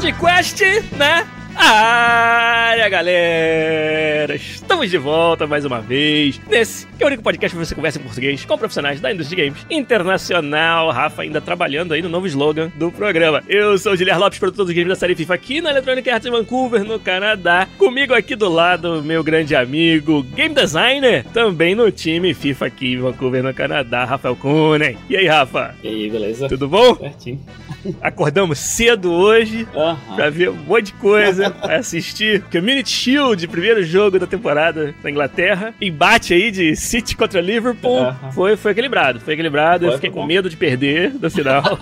Podcast, 0.00 0.64
né? 0.96 1.26
área, 1.54 2.88
galera! 2.88 4.34
Estamos 4.34 4.90
de 4.90 4.96
volta 4.96 5.46
mais 5.46 5.66
uma 5.66 5.82
vez 5.82 6.40
nesse 6.48 6.86
que 7.00 7.04
é 7.04 7.06
o 7.06 7.08
único 7.08 7.22
podcast 7.22 7.56
que 7.58 7.64
você 7.64 7.74
conversa 7.74 7.98
em 7.98 8.02
português 8.02 8.44
com 8.44 8.58
profissionais 8.58 9.00
da 9.00 9.10
indústria 9.10 9.42
de 9.44 9.48
games 9.48 9.66
internacional. 9.70 10.90
Rafa 10.90 11.22
ainda 11.22 11.40
trabalhando 11.40 11.94
aí 11.94 12.02
no 12.02 12.10
novo 12.10 12.26
slogan 12.26 12.70
do 12.74 12.92
programa. 12.92 13.42
Eu 13.48 13.78
sou 13.78 13.94
o 13.94 13.96
Guilherme 13.96 14.20
Lopes, 14.20 14.38
produtor 14.38 14.66
dos 14.66 14.74
games 14.74 14.90
da 14.90 14.94
série 14.94 15.14
FIFA 15.14 15.32
aqui 15.32 15.62
na 15.62 15.70
Electronic 15.70 16.10
Arts 16.10 16.26
em 16.26 16.30
Vancouver, 16.30 16.84
no 16.84 17.00
Canadá. 17.00 17.66
Comigo 17.78 18.12
aqui 18.12 18.36
do 18.36 18.50
lado, 18.50 19.02
meu 19.02 19.24
grande 19.24 19.56
amigo, 19.56 20.22
game 20.22 20.54
designer, 20.54 21.24
também 21.32 21.74
no 21.74 21.90
time 21.90 22.34
FIFA 22.34 22.66
aqui 22.66 22.92
em 22.92 22.98
Vancouver, 22.98 23.42
no 23.42 23.54
Canadá, 23.54 24.04
Rafael 24.04 24.36
Kunen. 24.36 24.98
E 25.08 25.16
aí, 25.16 25.26
Rafa? 25.26 25.74
E 25.82 25.88
aí, 25.88 26.10
beleza? 26.10 26.48
Tudo 26.50 26.68
bom? 26.68 26.96
Certinho. 26.96 27.40
Acordamos 28.02 28.58
cedo 28.58 29.10
hoje 29.10 29.66
Aham. 29.74 30.16
pra 30.16 30.28
ver 30.28 30.50
um 30.50 30.56
monte 30.56 30.86
de 30.86 30.92
coisa, 30.94 31.48
pra 31.62 31.76
assistir 31.76 32.42
Community 32.52 32.90
Shield, 32.90 33.48
primeiro 33.48 33.82
jogo 33.82 34.18
da 34.18 34.26
temporada 34.26 34.94
na 35.02 35.10
Inglaterra. 35.10 35.72
Embate 35.80 36.34
aí 36.34 36.50
de 36.50 36.76
City 36.90 37.16
contra 37.16 37.40
Liverpool. 37.40 38.12
Foi, 38.32 38.56
foi 38.56 38.72
equilibrado, 38.72 39.20
foi 39.20 39.34
equilibrado. 39.34 39.84
Eu 39.84 39.90
Foi, 39.90 39.96
fiquei 39.98 40.10
foi 40.10 40.14
com 40.14 40.22
bom. 40.22 40.26
medo 40.26 40.50
de 40.50 40.56
perder 40.56 41.14
no 41.14 41.30
final. 41.30 41.62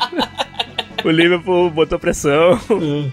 O 1.09 1.11
Liverpool 1.11 1.70
botou 1.70 1.98
pressão. 1.98 2.61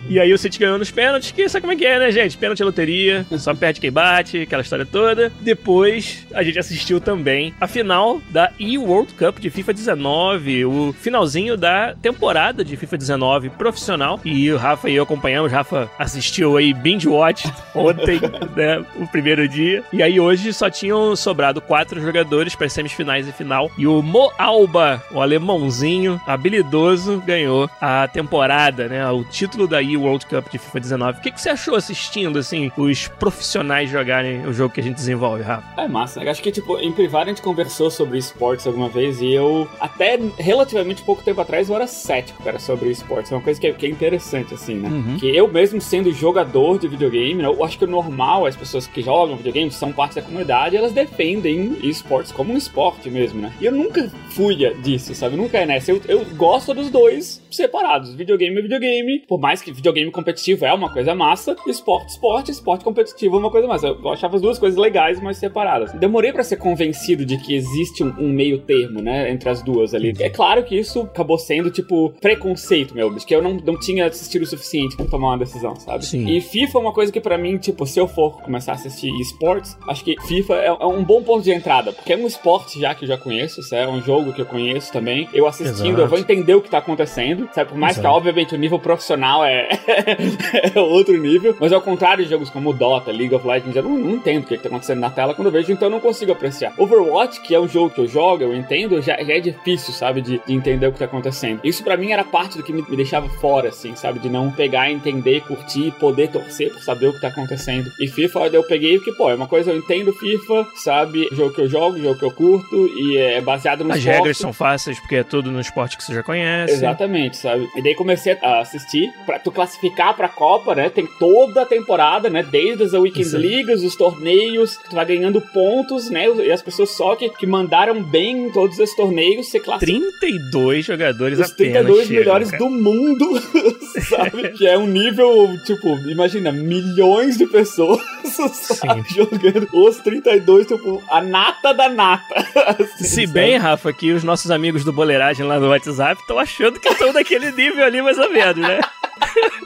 E 0.10 0.20
aí 0.20 0.34
o 0.34 0.38
City 0.38 0.60
ganhou 0.60 0.78
nos 0.78 0.92
pênaltis, 0.92 1.32
que 1.32 1.48
sabe 1.48 1.62
como 1.62 1.72
é 1.72 1.78
que 1.78 1.86
é, 1.86 1.98
né, 1.98 2.12
gente? 2.12 2.38
Pênalti 2.38 2.62
é 2.62 2.66
loteria, 2.66 3.26
só 3.38 3.56
perde 3.56 3.80
quem 3.80 3.90
bate, 3.90 4.42
aquela 4.42 4.62
história 4.62 4.86
toda. 4.86 5.32
Depois, 5.40 6.28
a 6.34 6.44
gente 6.44 6.60
assistiu 6.60 7.00
também 7.00 7.54
a 7.60 7.68
final 7.68 8.22
da 8.32 8.52
E-World 8.60 9.14
Cup 9.14 9.40
de 9.40 9.50
FIFA 9.50 9.74
19, 9.74 10.66
o 10.66 10.94
finalzinho 11.00 11.56
da 11.56 11.96
temporada 11.96 12.66
de 12.66 12.76
FIFA 12.76 12.98
19 12.98 13.50
profissional. 13.52 14.20
E 14.26 14.52
o 14.52 14.58
Rafa 14.58 14.90
e 14.90 14.96
eu 14.96 15.04
acompanhamos. 15.04 15.50
Rafa 15.50 15.90
assistiu 15.98 16.58
aí 16.58 16.74
Binge 16.74 17.08
Watch 17.08 17.50
ontem, 17.74 18.20
né, 18.58 18.86
o 18.98 19.08
primeiro 19.08 19.48
dia. 19.48 19.86
E 19.94 20.04
aí 20.04 20.20
hoje 20.20 20.52
só 20.52 20.70
tinham 20.70 21.16
sobrado 21.16 21.62
quatro 21.62 22.02
jogadores 22.02 22.56
para 22.56 22.68
as 22.68 22.74
semifinais 22.74 23.26
e 23.26 23.32
final. 23.32 23.72
E 23.78 23.88
o 23.88 24.02
Mo 24.02 24.34
Alba, 24.38 25.02
o 25.12 25.22
alemãozinho 25.22 26.20
habilidoso, 26.28 27.24
ganhou 27.26 27.70
a 27.80 27.85
temporada, 28.12 28.88
né? 28.88 29.10
O 29.12 29.24
título 29.24 29.68
da 29.68 29.82
E-World 29.82 30.26
Cup 30.26 30.50
de 30.50 30.58
FIFA 30.58 30.80
19. 30.80 31.20
O 31.20 31.22
que, 31.22 31.32
que 31.32 31.42
você 31.42 31.50
achou 31.50 31.76
assistindo, 31.76 32.40
assim, 32.40 32.72
os 32.78 33.08
profissionais 33.08 33.90
jogarem 33.90 34.46
o 34.46 34.54
jogo 34.54 34.74
que 34.74 34.80
a 34.80 34.84
gente 34.84 34.96
desenvolve, 34.96 35.44
Rafa? 35.44 35.82
É 35.82 35.88
massa. 35.88 36.24
Eu 36.24 36.32
acho 36.32 36.42
que, 36.42 36.52
tipo, 36.52 36.80
em 36.80 36.92
privado 36.92 37.26
a 37.26 37.34
gente 37.34 37.42
conversou 37.42 37.90
sobre 37.90 38.18
esportes 38.18 38.66
alguma 38.68 38.90
vez 38.90 39.22
e 39.22 39.32
eu, 39.32 39.68
até 39.80 40.20
relativamente 40.38 41.02
pouco 41.04 41.24
tempo 41.24 41.42
atrás, 41.42 41.70
eu 41.70 41.76
era 41.76 41.88
cético, 41.88 42.44
cara, 42.44 42.60
sobre 42.60 42.90
esportes. 42.90 43.32
É 43.32 43.36
uma 43.36 43.42
coisa 43.42 43.60
que 43.60 43.68
é, 43.68 43.74
que 43.74 43.86
é 43.86 43.90
interessante, 43.90 44.54
assim, 44.54 44.76
né? 44.76 44.90
Uhum. 44.90 45.18
Que 45.18 45.36
eu 45.36 45.48
mesmo 45.48 45.80
sendo 45.82 46.12
jogador 46.12 46.80
de 46.80 46.88
videogame, 46.88 47.42
né, 47.42 47.46
eu 47.46 47.64
acho 47.64 47.78
que 47.78 47.86
o 47.86 47.88
normal, 47.88 48.46
as 48.46 48.56
pessoas 48.56 48.88
que 48.88 49.02
jogam 49.02 49.36
videogame, 49.36 49.72
são 49.72 49.92
parte 49.92 50.16
da 50.16 50.22
comunidade, 50.22 50.76
elas 50.76 50.92
defendem 50.92 51.78
esportes 51.84 52.32
como 52.32 52.54
um 52.54 52.58
esporte 52.58 53.10
mesmo, 53.10 53.42
né? 53.42 53.54
E 53.60 53.66
eu 53.66 53.72
nunca 53.72 54.10
fui 54.30 54.56
disso, 54.82 55.14
sabe? 55.16 55.36
Nunca 55.36 55.58
é 55.58 55.66
nessa. 55.66 55.92
Eu, 55.92 56.02
eu 56.08 56.26
gosto 56.36 56.74
dos 56.74 56.90
dois 56.90 57.42
separados. 57.76 58.14
Videogame 58.16 58.58
é 58.58 58.62
videogame. 58.62 59.20
Por 59.28 59.40
mais 59.40 59.62
que 59.62 59.72
videogame 59.72 60.10
competitivo 60.12 60.66
é 60.66 60.74
uma 60.74 60.92
coisa 60.92 61.14
massa, 61.14 61.56
esporte, 61.68 62.10
esporte, 62.10 62.52
esporte 62.52 62.84
competitivo 62.84 63.36
é 63.36 63.40
uma 63.40 63.52
coisa 63.52 63.68
massa. 63.68 63.88
Eu 63.88 64.10
achava 64.10 64.36
as 64.36 64.42
duas 64.42 64.58
coisas 64.58 64.80
legais, 64.80 65.20
mas 65.22 65.38
separadas. 65.38 65.92
Demorei 65.94 66.32
pra 66.32 66.44
ser 66.44 66.58
convencido 66.58 67.26
de 67.26 67.38
que 67.38 67.54
existe 67.56 68.04
um, 68.04 68.14
um 68.20 68.30
meio 68.30 68.60
termo, 68.60 69.02
né, 69.02 69.30
entre 69.30 69.50
as 69.50 69.62
duas 69.62 69.94
ali. 69.94 70.14
É 70.20 70.30
claro 70.30 70.64
que 70.64 70.78
isso 70.78 71.02
acabou 71.02 71.38
sendo, 71.38 71.70
tipo, 71.70 72.12
preconceito, 72.22 72.94
meu, 72.96 73.14
que 73.16 73.36
eu 73.36 73.42
não, 73.42 73.56
não 73.56 73.80
tinha 73.80 74.06
assistido 74.06 74.44
o 74.44 74.46
suficiente 74.46 74.96
pra 74.96 75.06
tomar 75.06 75.30
uma 75.30 75.38
decisão, 75.38 75.76
sabe? 75.76 76.06
Sim. 76.06 76.28
E 76.28 76.40
FIFA 76.40 76.78
é 76.78 76.82
uma 76.82 76.94
coisa 76.94 77.12
que 77.12 77.20
pra 77.20 77.38
mim, 77.38 77.58
tipo, 77.58 77.86
se 77.86 78.00
eu 78.00 78.08
for 78.08 78.42
começar 78.42 78.74
a 78.74 78.76
assistir 78.76 79.10
esportes, 79.20 79.78
acho 79.88 80.04
que 80.04 80.16
FIFA 80.28 80.56
é, 80.56 80.68
é 80.68 80.86
um 80.86 81.04
bom 81.04 81.22
ponto 81.24 81.44
de 81.44 81.52
entrada, 81.52 81.92
porque 81.92 82.14
é 82.14 82.18
um 82.18 82.28
esporte 82.28 82.80
já 82.80 82.94
que 82.94 83.04
eu 83.04 83.08
já 83.08 83.18
conheço, 83.18 83.62
é 83.74 83.88
um 83.88 84.02
jogo 84.02 84.32
que 84.32 84.42
eu 84.42 84.46
conheço 84.46 84.92
também. 84.92 85.28
Eu 85.34 85.48
assistindo, 85.48 85.88
Exato. 85.88 86.02
eu 86.02 86.08
vou 86.08 86.20
entender 86.20 86.54
o 86.54 86.62
que 86.62 86.70
tá 86.70 86.78
acontecendo, 86.78 87.50
sabe? 87.56 87.70
Por 87.70 87.78
mais 87.78 87.94
que, 87.94 88.02
Exato. 88.02 88.16
obviamente, 88.16 88.54
o 88.54 88.58
nível 88.58 88.78
profissional 88.78 89.44
é, 89.46 89.70
é 90.76 90.80
outro 90.80 91.18
nível, 91.18 91.56
mas 91.60 91.72
ao 91.72 91.82
contrário 91.82 92.24
de 92.24 92.30
jogos 92.30 92.50
como 92.50 92.74
Dota, 92.74 93.12
League 93.12 93.34
of 93.34 93.48
Legends, 93.48 93.76
eu 93.76 93.84
não, 93.84 93.98
não 93.98 94.12
entendo 94.12 94.44
o 94.44 94.48
que, 94.48 94.58
que 94.58 94.64
tá 94.64 94.70
acontecendo 94.70 95.00
na 95.00 95.10
tela 95.10 95.34
quando 95.34 95.48
eu 95.48 95.52
vejo, 95.52 95.72
então 95.72 95.88
eu 95.88 95.92
não 95.92 96.00
consigo 96.00 96.32
apreciar. 96.32 96.74
Overwatch, 96.78 97.42
que 97.42 97.56
é 97.56 97.60
um 97.60 97.68
jogo 97.68 97.90
que 97.90 98.02
eu 98.02 98.08
jogo, 98.08 98.44
eu 98.44 98.54
entendo, 98.54 99.02
já, 99.02 99.18
já 99.24 99.34
é 99.34 99.40
difícil, 99.40 99.94
sabe? 99.94 100.22
De, 100.22 100.42
de 100.46 100.54
entender 100.54 100.88
o 100.88 100.92
que 100.92 101.00
tá 101.00 101.06
acontecendo. 101.06 101.62
Isso 101.64 101.84
pra 101.84 101.96
mim 101.96 102.12
era 102.12 102.24
parte 102.24 102.58
do 102.58 102.64
que 102.64 102.74
me, 102.74 102.84
me 102.88 102.96
deixava 102.96 103.30
fora, 103.30 103.70
assim, 103.70 103.96
sabe? 103.96 104.20
De 104.20 104.30
não 104.30 104.52
pegar, 104.52 104.92
entender, 104.92 105.42
curtir, 105.42 105.92
poder 106.00 106.30
torcer 106.30 106.72
por 106.72 106.82
saber 106.82 107.08
o 107.08 107.14
que 107.14 107.22
tá 107.22 107.30
acontecendo. 107.30 107.90
E 108.00 108.08
FIFA, 108.08 108.48
eu 108.48 108.64
peguei 108.64 108.98
porque, 108.98 109.14
pô, 109.14 109.30
é 109.30 109.36
uma 109.36 109.48
coisa, 109.48 109.72
eu 109.72 109.78
entendo 109.78 110.12
FIFA, 110.14 110.68
sabe? 110.76 111.28
Jogo 111.32 111.54
que 111.54 111.62
eu 111.62 111.70
jogo, 111.70 111.98
jogo 112.00 112.20
que 112.20 112.26
eu 112.26 112.32
curto, 112.32 112.88
e 112.98 113.18
é 113.18 113.42
baseado 113.42 113.84
no 113.84 113.92
As 113.92 114.00
esporte. 114.00 114.18
regras 114.18 114.38
são 114.38 114.52
fáceis 114.52 115.00
porque 115.00 115.16
é 115.16 115.24
tudo 115.24 115.52
no 115.52 115.60
esporte 115.60 115.98
que 115.98 116.04
você 116.04 116.14
já 116.14 116.24
conhece. 116.24 116.74
Exatamente, 116.74 117.38
sabe? 117.46 117.70
E 117.76 117.82
daí 117.82 117.96
comecei 117.96 118.38
a 118.42 118.60
assistir 118.60 119.14
pra 119.26 119.38
tu 119.38 119.52
classificar 119.52 120.16
pra 120.16 120.28
Copa, 120.28 120.74
né? 120.74 120.90
Tem 120.90 121.08
toda 121.20 121.62
a 121.62 121.66
temporada, 121.66 122.30
né? 122.30 122.44
Desde 122.44 122.84
as 122.84 122.94
Weekend 122.94 123.28
Isso. 123.28 123.38
Leagues, 123.38 123.84
os 123.84 123.96
torneios, 123.96 124.78
tu 124.90 124.96
vai 124.96 125.06
ganhando 125.06 125.40
pontos, 125.40 126.10
né? 126.10 126.28
E 126.28 126.52
as 126.52 126.62
pessoas 126.62 126.90
só 126.90 127.16
que, 127.16 127.30
que 127.30 127.46
mandaram 127.46 128.02
bem 128.02 128.48
em 128.48 128.52
todos 128.52 128.80
esses 128.80 128.96
torneios, 128.96 129.48
você 129.48 129.60
classifica 129.60 130.00
32 130.20 130.86
jogadores 130.86 131.40
os 131.40 131.52
apenas 131.52 131.84
32 131.86 132.08
chegam, 132.08 132.20
melhores 132.20 132.52
cara. 132.52 132.64
do 132.64 132.70
mundo, 132.70 133.42
sabe? 134.10 134.50
que 134.50 134.68
é 134.68 134.78
um 134.78 134.88
nível, 134.88 135.56
tipo, 135.66 135.88
imagina, 136.10 136.52
milhões 136.52 137.38
de 137.38 137.46
pessoas 137.46 138.02
sabe? 138.28 139.04
jogando 139.10 139.68
os 139.74 139.98
32, 139.98 140.68
tipo, 140.68 141.04
a 141.10 141.22
nata 141.22 141.74
da 141.74 141.90
nata. 141.90 142.36
assim, 142.80 143.04
Se 143.04 143.22
sabe? 143.22 143.28
bem, 143.28 143.58
Rafa, 143.58 143.92
que 143.94 144.12
os 144.12 144.24
nossos 144.24 144.52
amigos 144.52 144.84
do 144.84 144.94
Boleiragem 144.94 145.46
lá 145.46 145.60
no 145.60 145.70
WhatsApp 145.70 146.20
estão 146.22 146.40
achando 146.40 146.80
que 146.80 146.90
estão 146.90 147.12
daquele 147.14 147.52
nível 147.52 147.84
ali, 147.86 148.02
mais 148.02 148.18
ou 148.18 148.32
menos, 148.32 148.58
né? 148.58 148.80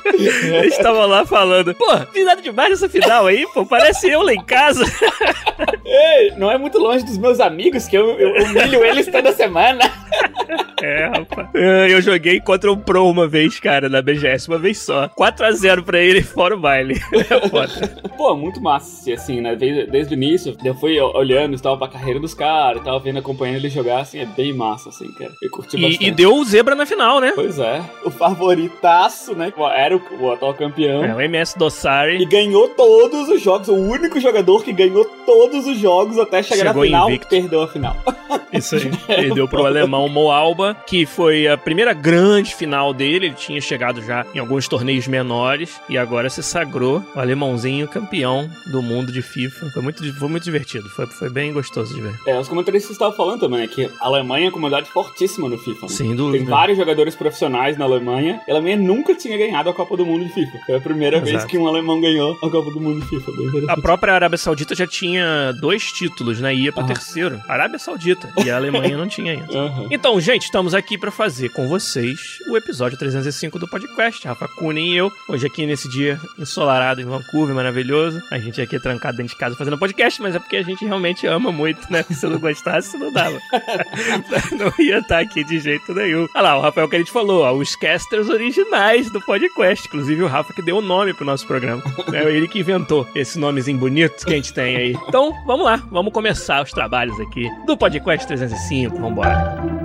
Eles 0.05 0.73
estavam 0.77 1.05
lá 1.07 1.25
falando, 1.25 1.73
pô, 1.75 1.85
vi 2.13 2.23
nada 2.23 2.41
demais 2.41 2.69
nessa 2.71 2.89
final 2.89 3.27
aí, 3.27 3.45
pô, 3.53 3.65
parece 3.65 4.09
eu 4.09 4.21
lá 4.21 4.33
em 4.33 4.43
casa. 4.43 4.83
Ei, 5.85 6.31
não 6.37 6.51
é 6.51 6.57
muito 6.57 6.77
longe 6.77 7.03
dos 7.03 7.17
meus 7.17 7.39
amigos 7.39 7.87
que 7.87 7.97
eu, 7.97 8.17
eu 8.19 8.43
humilho 8.43 8.83
eles 8.83 9.07
toda 9.07 9.31
semana. 9.33 9.79
É, 10.81 11.07
rapaz. 11.07 11.49
É, 11.53 11.91
Eu 11.93 12.01
joguei 12.01 12.39
contra 12.39 12.71
um 12.71 12.77
Pro 12.77 13.05
uma 13.05 13.27
vez, 13.27 13.59
cara, 13.59 13.89
na 13.89 14.01
BGS, 14.01 14.47
uma 14.47 14.57
vez 14.57 14.79
só. 14.79 15.09
4x0 15.09 15.83
pra 15.83 15.99
ele, 15.99 16.21
fora 16.23 16.55
o 16.55 16.59
baile. 16.59 16.99
É. 17.29 18.09
Pô, 18.15 18.35
muito 18.35 18.61
massa, 18.61 19.13
assim, 19.13 19.41
né? 19.41 19.55
Desde, 19.55 19.85
desde 19.91 20.13
o 20.13 20.15
início, 20.15 20.55
eu 20.63 20.73
fui 20.75 20.99
olhando, 20.99 21.53
estava 21.53 21.77
pra 21.77 21.87
carreira 21.87 22.19
dos 22.19 22.33
caras, 22.33 22.83
tava 22.83 22.99
vendo, 22.99 23.19
acompanhando 23.19 23.57
ele 23.57 23.69
jogar, 23.69 23.99
assim, 23.99 24.19
é 24.19 24.25
bem 24.25 24.53
massa, 24.53 24.89
assim, 24.89 25.11
cara. 25.13 25.31
Eu 25.41 25.49
curti 25.51 25.77
bastante. 25.79 26.03
E, 26.03 26.07
e 26.07 26.11
deu 26.11 26.41
zebra 26.43 26.75
na 26.75 26.85
final, 26.85 27.19
né? 27.19 27.33
Pois 27.35 27.59
é. 27.59 27.81
O 28.05 28.09
favoritaço, 28.09 29.35
né? 29.39 29.53
Era 29.75 29.95
o, 29.97 30.01
o 30.19 30.31
atual 30.31 30.53
campeão. 30.53 31.03
É, 31.03 31.15
o 31.15 31.21
MS 31.21 31.53
E 31.55 31.59
Dossari 31.59 32.25
ganhou 32.25 32.69
todos 32.69 33.29
os 33.29 33.41
jogos. 33.41 33.67
O 33.67 33.75
único 33.75 34.19
jogador 34.19 34.63
que 34.63 34.71
ganhou 34.73 35.05
todos 35.25 35.65
os 35.65 35.77
jogos 35.77 36.17
até 36.19 36.43
chegar 36.43 36.67
Chegou 36.67 36.81
na 36.83 36.87
final, 36.87 37.09
invicto. 37.09 37.27
perdeu 37.29 37.61
a 37.63 37.67
final. 37.67 37.95
Isso 38.51 38.75
aí. 38.75 38.89
Perdeu 39.07 39.47
pro 39.47 39.65
alemão 39.65 40.07
Moalba, 40.09 40.75
que 40.87 41.05
foi 41.05 41.47
a 41.47 41.55
primeira 41.57 41.93
grande 41.93 42.55
final 42.55 42.93
dele. 42.93 43.27
Ele 43.27 43.35
tinha 43.35 43.61
chegado 43.61 44.01
já 44.01 44.25
em 44.33 44.39
alguns 44.39 44.67
torneios 44.67 45.07
menores 45.07 45.79
e 45.87 45.97
agora 45.97 46.29
se 46.29 46.41
sagrou 46.41 47.03
o 47.15 47.19
alemãozinho 47.19 47.87
campeão 47.87 48.49
do 48.71 48.81
mundo 48.81 49.11
de 49.11 49.21
FIFA. 49.21 49.69
Foi 49.71 49.81
muito, 49.83 50.13
foi 50.15 50.27
muito 50.29 50.43
divertido. 50.43 50.89
Foi, 50.89 51.05
foi 51.05 51.29
bem 51.29 51.53
gostoso 51.53 51.93
de 51.93 52.01
ver. 52.01 52.13
É, 52.25 52.39
os 52.39 52.47
comentaristas 52.47 52.91
estavam 52.91 53.15
falando 53.15 53.39
também, 53.41 53.61
né? 53.61 53.67
Que 53.67 53.85
a 53.85 54.05
Alemanha 54.07 54.45
é 54.45 54.47
uma 54.47 54.51
comunidade 54.53 54.89
fortíssima 54.89 55.47
no 55.47 55.57
FIFA. 55.57 55.81
Né? 55.83 55.89
Sem 55.89 56.07
Tem 56.07 56.15
dúvida. 56.15 56.49
vários 56.49 56.77
jogadores 56.77 57.15
profissionais 57.15 57.77
na 57.77 57.85
Alemanha. 57.85 58.41
E 58.47 58.51
a 58.51 58.53
Alemanha 58.55 58.77
nunca 58.77 59.13
tinha 59.13 59.28
ganhado 59.37 59.69
a 59.69 59.73
Copa 59.73 59.97
do 59.97 60.05
Mundo 60.05 60.25
de 60.25 60.33
FIFA. 60.33 60.59
Foi 60.65 60.75
a 60.75 60.81
primeira 60.81 61.19
vez 61.19 61.35
Exato. 61.35 61.47
que 61.47 61.57
um 61.57 61.67
alemão 61.67 61.99
ganhou 61.99 62.37
a 62.41 62.49
Copa 62.49 62.71
do 62.71 62.79
Mundo 62.79 63.01
de 63.01 63.07
FIFA. 63.07 63.31
Bem 63.31 63.65
A 63.67 63.77
própria 63.77 64.13
Arábia 64.13 64.37
Saudita 64.37 64.75
já 64.75 64.87
tinha 64.87 65.09
tinha 65.09 65.53
dois 65.53 65.91
títulos, 65.91 66.39
né? 66.39 66.53
E 66.53 66.63
ia 66.65 66.71
pro 66.71 66.81
Aham. 66.81 66.93
terceiro, 66.93 67.41
Arábia 67.47 67.79
Saudita. 67.79 68.31
E 68.43 68.49
a 68.49 68.55
Alemanha 68.55 68.97
não 68.97 69.07
tinha 69.07 69.33
ainda. 69.33 69.57
Aham. 69.57 69.87
Então, 69.89 70.19
gente, 70.19 70.43
estamos 70.43 70.73
aqui 70.73 70.97
pra 70.97 71.11
fazer 71.11 71.49
com 71.49 71.67
vocês 71.67 72.19
o 72.49 72.57
episódio 72.57 72.97
305 72.97 73.57
do 73.57 73.67
podcast. 73.67 74.27
Rafa 74.27 74.47
Kunin 74.47 74.91
e 74.93 74.97
eu, 74.97 75.11
hoje 75.27 75.47
aqui 75.47 75.65
nesse 75.65 75.89
dia 75.89 76.19
ensolarado 76.37 77.01
em 77.01 77.05
Vancouver, 77.05 77.55
maravilhoso. 77.55 78.21
A 78.31 78.37
gente 78.37 78.61
aqui 78.61 78.79
trancado 78.79 79.17
dentro 79.17 79.33
de 79.33 79.39
casa 79.39 79.55
fazendo 79.55 79.77
podcast, 79.77 80.21
mas 80.21 80.35
é 80.35 80.39
porque 80.39 80.57
a 80.57 80.63
gente 80.63 80.85
realmente 80.85 81.25
ama 81.25 81.51
muito, 81.51 81.91
né? 81.91 82.03
Se 82.03 82.25
eu 82.25 82.29
não 82.29 82.39
gostasse, 82.39 82.97
não 82.97 83.11
dava. 83.11 83.39
não 84.57 84.85
ia 84.85 84.99
estar 84.99 85.19
aqui 85.19 85.43
de 85.43 85.59
jeito 85.59 85.93
nenhum. 85.93 86.27
Olha 86.35 86.41
lá, 86.41 86.57
o 86.57 86.61
Rafael 86.61 86.87
que 86.87 86.95
a 86.95 86.99
gente 86.99 87.11
falou, 87.11 87.43
ó, 87.43 87.53
os 87.53 87.75
casters 87.75 88.29
originais 88.29 89.09
do 89.11 89.18
podcast. 89.21 89.87
Inclusive 89.87 90.23
o 90.23 90.27
Rafa 90.27 90.53
que 90.53 90.61
deu 90.61 90.77
o 90.77 90.81
nome 90.81 91.13
pro 91.13 91.25
nosso 91.25 91.45
programa. 91.45 91.81
É 92.13 92.23
ele 92.23 92.47
que 92.47 92.59
inventou 92.59 93.07
esse 93.15 93.39
nomezinho 93.39 93.77
bonito 93.77 94.25
que 94.25 94.33
a 94.33 94.35
gente 94.35 94.53
tem 94.53 94.75
aí. 94.75 94.97
Então, 95.07 95.33
vamos 95.45 95.65
lá, 95.65 95.77
vamos 95.91 96.11
começar 96.11 96.63
os 96.63 96.71
trabalhos 96.71 97.19
aqui 97.19 97.49
do 97.65 97.77
podcast 97.77 98.27
305. 98.27 98.97
Vambora. 98.97 99.78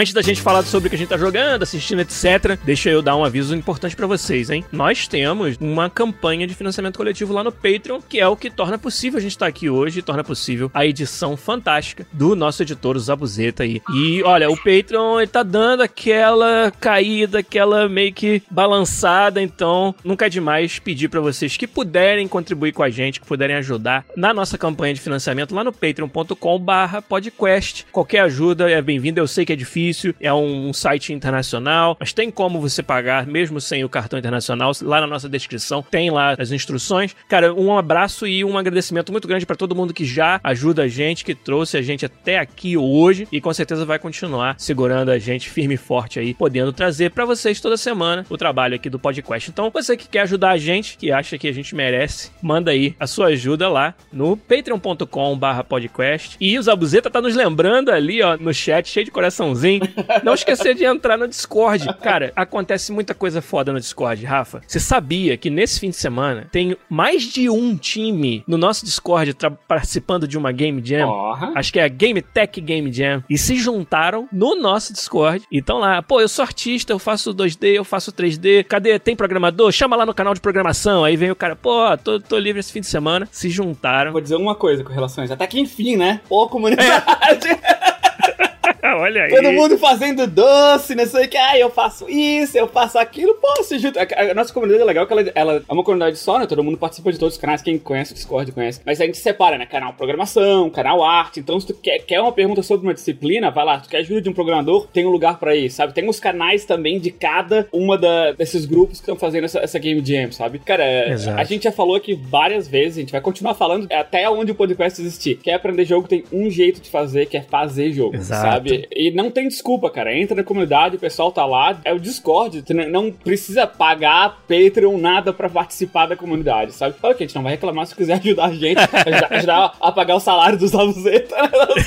Antes 0.00 0.14
da 0.14 0.22
gente 0.22 0.40
falar 0.40 0.62
sobre 0.62 0.86
o 0.86 0.90
que 0.90 0.96
a 0.96 0.98
gente 0.98 1.10
tá 1.10 1.18
jogando, 1.18 1.62
assistindo, 1.62 2.00
etc., 2.00 2.58
deixa 2.64 2.88
eu 2.88 3.02
dar 3.02 3.16
um 3.16 3.22
aviso 3.22 3.54
importante 3.54 3.94
pra 3.94 4.06
vocês, 4.06 4.48
hein? 4.48 4.64
Nós 4.72 5.06
temos 5.06 5.58
uma 5.60 5.90
campanha 5.90 6.46
de 6.46 6.54
financiamento 6.54 6.96
coletivo 6.96 7.34
lá 7.34 7.44
no 7.44 7.52
Patreon, 7.52 8.00
que 8.08 8.18
é 8.18 8.26
o 8.26 8.34
que 8.34 8.48
torna 8.48 8.78
possível 8.78 9.18
a 9.18 9.20
gente 9.20 9.32
estar 9.32 9.46
aqui 9.46 9.68
hoje 9.68 10.00
torna 10.00 10.24
possível 10.24 10.70
a 10.72 10.86
edição 10.86 11.36
fantástica 11.36 12.06
do 12.14 12.34
nosso 12.34 12.62
editor, 12.62 12.96
o 12.96 12.98
Zabuzeta 12.98 13.62
aí. 13.62 13.82
E 13.94 14.22
olha, 14.22 14.48
o 14.48 14.56
Patreon 14.56 15.20
ele 15.20 15.26
tá 15.26 15.42
dando 15.42 15.82
aquela 15.82 16.72
caída, 16.80 17.40
aquela 17.40 17.86
meio 17.86 18.14
que 18.14 18.42
balançada, 18.50 19.42
então 19.42 19.94
nunca 20.02 20.24
é 20.24 20.30
demais 20.30 20.78
pedir 20.78 21.10
pra 21.10 21.20
vocês 21.20 21.58
que 21.58 21.66
puderem 21.66 22.26
contribuir 22.26 22.72
com 22.72 22.82
a 22.82 22.88
gente, 22.88 23.20
que 23.20 23.26
puderem 23.26 23.56
ajudar 23.56 24.06
na 24.16 24.32
nossa 24.32 24.56
campanha 24.56 24.94
de 24.94 25.00
financiamento 25.02 25.54
lá 25.54 25.62
no 25.62 25.74
patreon.com/podcast. 25.74 27.84
Qualquer 27.92 28.20
ajuda 28.20 28.70
é 28.70 28.80
bem-vinda, 28.80 29.20
eu 29.20 29.28
sei 29.28 29.44
que 29.44 29.52
é 29.52 29.56
difícil, 29.56 29.89
é 30.20 30.32
um 30.32 30.72
site 30.72 31.12
internacional, 31.12 31.96
mas 31.98 32.12
tem 32.12 32.30
como 32.30 32.60
você 32.60 32.82
pagar 32.82 33.26
mesmo 33.26 33.60
sem 33.60 33.84
o 33.84 33.88
cartão 33.88 34.18
internacional. 34.18 34.72
Lá 34.82 35.00
na 35.00 35.06
nossa 35.06 35.28
descrição 35.28 35.82
tem 35.82 36.10
lá 36.10 36.34
as 36.38 36.50
instruções. 36.50 37.14
Cara, 37.28 37.54
um 37.54 37.76
abraço 37.76 38.26
e 38.26 38.44
um 38.44 38.56
agradecimento 38.56 39.12
muito 39.12 39.28
grande 39.28 39.46
pra 39.46 39.56
todo 39.56 39.74
mundo 39.74 39.94
que 39.94 40.04
já 40.04 40.40
ajuda 40.42 40.82
a 40.82 40.88
gente, 40.88 41.24
que 41.24 41.34
trouxe 41.34 41.76
a 41.76 41.82
gente 41.82 42.04
até 42.04 42.38
aqui 42.38 42.76
hoje 42.76 43.28
e 43.30 43.40
com 43.40 43.52
certeza 43.52 43.84
vai 43.84 43.98
continuar 43.98 44.54
segurando 44.58 45.10
a 45.10 45.18
gente 45.18 45.50
firme 45.50 45.74
e 45.74 45.78
forte 45.78 46.18
aí, 46.18 46.34
podendo 46.34 46.72
trazer 46.72 47.10
pra 47.10 47.24
vocês 47.24 47.60
toda 47.60 47.76
semana 47.76 48.26
o 48.28 48.36
trabalho 48.36 48.74
aqui 48.74 48.90
do 48.90 48.98
podcast. 48.98 49.50
Então, 49.50 49.70
você 49.70 49.96
que 49.96 50.08
quer 50.08 50.22
ajudar 50.22 50.50
a 50.50 50.58
gente, 50.58 50.96
que 50.96 51.12
acha 51.12 51.38
que 51.38 51.48
a 51.48 51.52
gente 51.52 51.74
merece, 51.74 52.30
manda 52.42 52.70
aí 52.70 52.94
a 52.98 53.06
sua 53.06 53.26
ajuda 53.26 53.68
lá 53.68 53.94
no 54.12 54.36
patreon.com/podcast. 54.36 56.36
E 56.40 56.58
o 56.58 56.62
Zabuzeta 56.62 57.10
tá 57.10 57.20
nos 57.20 57.34
lembrando 57.34 57.90
ali, 57.90 58.22
ó, 58.22 58.36
no 58.36 58.52
chat, 58.52 58.88
cheio 58.88 59.04
de 59.04 59.10
coraçãozinho. 59.10 59.79
Não 60.22 60.34
esquecer 60.34 60.74
de 60.74 60.84
entrar 60.84 61.16
no 61.16 61.28
Discord. 61.28 61.86
Cara, 62.00 62.32
acontece 62.36 62.92
muita 62.92 63.14
coisa 63.14 63.40
foda 63.40 63.72
no 63.72 63.80
Discord, 63.80 64.24
Rafa. 64.24 64.60
Você 64.66 64.80
sabia 64.80 65.36
que 65.36 65.50
nesse 65.50 65.80
fim 65.80 65.90
de 65.90 65.96
semana 65.96 66.48
tem 66.50 66.76
mais 66.88 67.24
de 67.24 67.48
um 67.48 67.76
time 67.76 68.44
no 68.46 68.56
nosso 68.56 68.84
Discord 68.84 69.36
participando 69.66 70.26
de 70.26 70.36
uma 70.38 70.52
Game 70.52 70.80
Jam? 70.84 71.08
Porra. 71.08 71.52
Acho 71.54 71.72
que 71.72 71.80
é 71.80 71.84
a 71.84 71.88
Game 71.88 72.20
Tech 72.22 72.60
Game 72.60 72.92
Jam. 72.92 73.22
E 73.28 73.36
se 73.38 73.56
juntaram 73.56 74.28
no 74.32 74.54
nosso 74.54 74.92
Discord. 74.92 75.44
E 75.50 75.58
estão 75.58 75.78
lá, 75.78 76.02
pô, 76.02 76.20
eu 76.20 76.28
sou 76.28 76.42
artista, 76.42 76.92
eu 76.92 76.98
faço 76.98 77.34
2D, 77.34 77.74
eu 77.74 77.84
faço 77.84 78.12
3D. 78.12 78.64
Cadê? 78.64 78.98
Tem 78.98 79.16
programador? 79.16 79.70
Chama 79.72 79.96
lá 79.96 80.06
no 80.06 80.14
canal 80.14 80.34
de 80.34 80.40
programação. 80.40 81.04
Aí 81.04 81.16
vem 81.16 81.30
o 81.30 81.36
cara, 81.36 81.56
pô, 81.56 81.96
tô, 81.98 82.20
tô 82.20 82.38
livre 82.38 82.60
esse 82.60 82.72
fim 82.72 82.80
de 82.80 82.86
semana. 82.86 83.28
Se 83.30 83.48
juntaram. 83.48 84.12
Vou 84.12 84.20
dizer 84.20 84.36
uma 84.36 84.54
coisa 84.54 84.84
com 84.84 84.92
relação 84.92 85.22
a 85.22 85.24
isso. 85.24 85.34
Até 85.34 85.46
que 85.46 85.60
enfim, 85.60 85.96
né? 85.96 86.20
Pô, 86.28 86.48
comunidade. 86.48 86.90
Olha 88.82 89.24
aí. 89.24 89.30
Todo 89.30 89.52
mundo 89.52 89.78
fazendo 89.78 90.26
doce, 90.26 90.94
não 90.94 91.06
sei 91.06 91.26
o 91.26 91.28
que. 91.28 91.36
Ah, 91.36 91.58
eu 91.58 91.70
faço 91.70 92.08
isso, 92.08 92.56
eu 92.56 92.68
faço 92.68 92.98
aquilo. 92.98 93.34
Pô, 93.34 93.62
se 93.62 93.78
junta. 93.78 94.06
A, 94.16 94.34
nossa 94.34 94.52
comunidade 94.52 94.82
é 94.82 94.86
legal 94.86 95.06
que 95.06 95.12
ela, 95.12 95.32
ela 95.34 95.64
é 95.68 95.72
uma 95.72 95.84
comunidade 95.84 96.16
só, 96.18 96.38
né? 96.38 96.46
Todo 96.46 96.64
mundo 96.64 96.78
participa 96.78 97.12
de 97.12 97.18
todos 97.18 97.34
os 97.34 97.40
canais. 97.40 97.62
Quem 97.62 97.78
conhece 97.78 98.12
o 98.12 98.14
Discord 98.14 98.52
conhece. 98.52 98.80
Mas 98.84 99.00
a 99.00 99.06
gente 99.06 99.18
separa, 99.18 99.58
né? 99.58 99.66
Canal 99.66 99.92
programação, 99.92 100.70
canal 100.70 101.02
arte. 101.02 101.40
Então, 101.40 101.58
se 101.60 101.66
tu 101.66 101.74
quer, 101.74 101.98
quer 102.00 102.20
uma 102.20 102.32
pergunta 102.32 102.62
sobre 102.62 102.86
uma 102.86 102.94
disciplina, 102.94 103.50
vai 103.50 103.64
lá. 103.64 103.78
Tu 103.78 103.88
quer 103.88 103.98
ajuda 103.98 104.20
de 104.20 104.28
um 104.28 104.32
programador, 104.32 104.86
tem 104.92 105.06
um 105.06 105.10
lugar 105.10 105.38
pra 105.38 105.54
ir, 105.54 105.70
sabe? 105.70 105.92
Tem 105.92 106.08
os 106.08 106.20
canais 106.20 106.64
também 106.64 106.98
de 106.98 107.10
cada 107.10 107.68
uma 107.72 107.98
da, 107.98 108.32
desses 108.32 108.64
grupos 108.64 108.98
que 108.98 109.02
estão 109.02 109.16
fazendo 109.16 109.44
essa, 109.44 109.58
essa 109.60 109.78
Game 109.78 110.04
Jam, 110.04 110.32
sabe? 110.32 110.58
Cara, 110.58 111.10
Exato. 111.10 111.38
a 111.38 111.44
gente 111.44 111.64
já 111.64 111.72
falou 111.72 111.96
aqui 111.96 112.14
várias 112.14 112.68
vezes, 112.68 112.98
a 112.98 113.00
gente 113.00 113.12
vai 113.12 113.20
continuar 113.20 113.54
falando 113.54 113.86
até 113.92 114.28
onde 114.28 114.52
o 114.52 114.54
podcast 114.54 115.00
existir. 115.00 115.36
Quer 115.36 115.54
aprender 115.54 115.84
jogo, 115.84 116.08
tem 116.08 116.24
um 116.32 116.50
jeito 116.50 116.80
de 116.80 116.88
fazer, 116.88 117.26
que 117.26 117.36
é 117.36 117.42
fazer 117.42 117.92
jogo, 117.92 118.16
Exato. 118.16 118.42
sabe? 118.42 118.69
E 118.94 119.10
não 119.10 119.30
tem 119.30 119.48
desculpa, 119.48 119.90
cara. 119.90 120.14
Entra 120.16 120.36
na 120.36 120.44
comunidade, 120.44 120.96
o 120.96 120.98
pessoal 120.98 121.32
tá 121.32 121.44
lá. 121.44 121.78
É 121.84 121.92
o 121.92 122.00
Discord. 122.00 122.62
Tu 122.62 122.74
não 122.74 123.10
precisa 123.10 123.66
pagar 123.66 124.40
Patreon 124.48 124.98
nada 124.98 125.32
pra 125.32 125.48
participar 125.48 126.06
da 126.06 126.16
comunidade, 126.16 126.72
sabe? 126.72 126.94
Ok, 127.02 127.16
a 127.18 127.26
gente 127.26 127.34
não 127.34 127.42
vai 127.42 127.52
reclamar 127.52 127.86
se 127.86 127.94
quiser 127.94 128.14
ajudar 128.14 128.46
a 128.46 128.52
gente, 128.52 128.78
ajudar, 129.06 129.28
ajudar 129.30 129.72
a 129.80 129.92
pagar 129.92 130.16
o 130.16 130.20
salário 130.20 130.58
dos 130.58 130.72
Lavuzeta. 130.72 131.34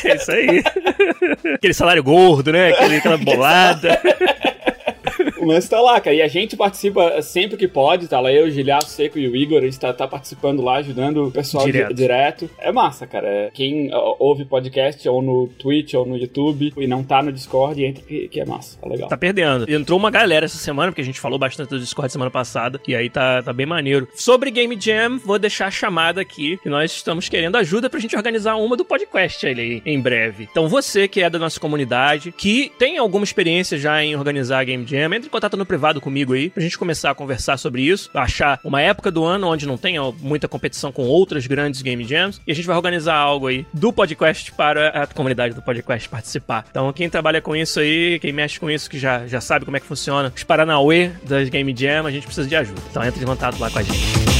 É 0.05 0.15
isso 0.15 0.31
aí. 0.31 0.63
Aquele 1.55 1.73
salário 1.73 2.03
gordo, 2.03 2.51
né? 2.51 2.69
Aquele, 2.69 2.97
aquela 2.97 3.17
bolada. 3.17 3.99
O 5.43 5.47
lance 5.47 5.69
tá 5.69 5.79
lá, 5.81 5.99
cara. 5.99 6.15
E 6.15 6.21
a 6.21 6.27
gente 6.27 6.55
participa 6.55 7.21
sempre 7.21 7.57
que 7.57 7.67
pode, 7.67 8.07
tá 8.07 8.19
lá 8.19 8.31
eu, 8.31 8.45
o 8.47 8.49
Giliasso 8.51 8.89
Seco 8.89 9.17
e 9.19 9.27
o 9.27 9.35
Igor, 9.35 9.59
a 9.59 9.65
gente 9.65 9.79
tá, 9.79 9.93
tá 9.93 10.07
participando 10.07 10.61
lá, 10.61 10.77
ajudando 10.77 11.27
o 11.27 11.31
pessoal 11.31 11.65
di- 11.65 11.71
Direto. 11.73 11.93
direto. 11.93 12.49
É 12.59 12.71
massa, 12.71 13.05
cara. 13.07 13.27
É, 13.27 13.51
Quem 13.53 13.89
ouve 14.19 14.45
podcast 14.45 15.07
ou 15.07 15.21
no 15.21 15.47
Twitch 15.59 15.93
ou 15.93 16.05
no 16.05 16.17
YouTube 16.17 16.73
e 16.77 16.87
não 16.87 17.03
tá 17.03 17.21
no 17.21 17.31
Discord, 17.31 17.83
entra 17.83 18.03
que, 18.03 18.27
que 18.27 18.39
é 18.39 18.45
massa. 18.45 18.77
Tá 18.79 18.87
legal. 18.87 19.09
Tá 19.09 19.17
perdendo. 19.17 19.69
Entrou 19.71 19.97
uma 19.99 20.11
galera 20.11 20.45
essa 20.45 20.57
semana, 20.57 20.91
porque 20.91 21.01
a 21.01 21.05
gente 21.05 21.19
falou 21.19 21.37
bastante 21.39 21.69
do 21.69 21.79
Discord 21.79 22.11
semana 22.11 22.31
passada, 22.31 22.79
e 22.87 22.95
aí 22.95 23.09
tá, 23.09 23.41
tá 23.41 23.51
bem 23.53 23.65
maneiro. 23.65 24.07
Sobre 24.15 24.51
Game 24.51 24.77
Jam, 24.79 25.17
vou 25.19 25.39
deixar 25.39 25.67
a 25.67 25.71
chamada 25.71 26.21
aqui, 26.21 26.57
que 26.61 26.69
nós 26.69 26.91
estamos 26.91 27.27
querendo 27.29 27.55
ajuda 27.57 27.89
pra 27.89 27.99
gente 27.99 28.15
organizar 28.15 28.55
uma 28.55 28.75
do 28.77 28.85
podcast 28.85 29.45
ali 29.47 29.81
em 29.85 29.99
breve. 29.99 30.47
Então 30.51 30.67
você 30.67 31.07
que 31.07 31.21
é 31.21 31.29
da 31.29 31.39
nossa 31.39 31.59
comunidade, 31.59 32.31
que 32.31 32.71
tem 32.77 32.97
alguma 32.97 33.23
experiência 33.23 33.77
já 33.77 34.03
em 34.03 34.15
organizar 34.15 34.63
Game 34.63 34.85
Jam, 34.85 35.13
entre 35.13 35.29
contato 35.33 35.57
no 35.57 35.65
privado 35.65 35.99
comigo 35.99 36.33
aí, 36.33 36.49
pra 36.49 36.61
gente 36.61 36.77
começar 36.77 37.11
a 37.11 37.15
conversar 37.15 37.57
sobre 37.57 37.81
isso, 37.81 38.09
achar 38.13 38.59
uma 38.63 38.79
época 38.81 39.11
do 39.11 39.25
ano 39.25 39.47
onde 39.47 39.65
não 39.65 39.77
tenha 39.77 40.01
muita 40.21 40.47
competição 40.47 40.91
com 40.91 41.03
outras 41.03 41.45
grandes 41.47 41.81
Game 41.81 42.03
Jams, 42.05 42.39
e 42.47 42.51
a 42.51 42.55
gente 42.55 42.65
vai 42.65 42.75
organizar 42.75 43.15
algo 43.15 43.47
aí 43.47 43.65
do 43.73 43.91
podcast 43.91 44.51
para 44.51 44.89
a 44.89 45.07
comunidade 45.07 45.53
do 45.53 45.61
podcast 45.61 46.07
participar. 46.07 46.65
Então, 46.69 46.91
quem 46.93 47.09
trabalha 47.09 47.41
com 47.41 47.55
isso 47.55 47.79
aí, 47.79 48.19
quem 48.19 48.31
mexe 48.31 48.59
com 48.59 48.69
isso, 48.69 48.89
que 48.89 48.99
já, 48.99 49.27
já 49.27 49.41
sabe 49.41 49.65
como 49.65 49.75
é 49.75 49.79
que 49.79 49.85
funciona, 49.85 50.31
os 50.35 50.43
Paranauê 50.43 51.11
das 51.27 51.49
Game 51.49 51.75
Jam, 51.75 52.05
a 52.05 52.11
gente 52.11 52.25
precisa 52.25 52.47
de 52.47 52.55
ajuda. 52.55 52.81
Então, 52.89 53.03
entre 53.03 53.23
em 53.23 53.25
contato 53.25 53.59
lá 53.59 53.69
com 53.69 53.79
a 53.79 53.83
gente. 53.83 54.32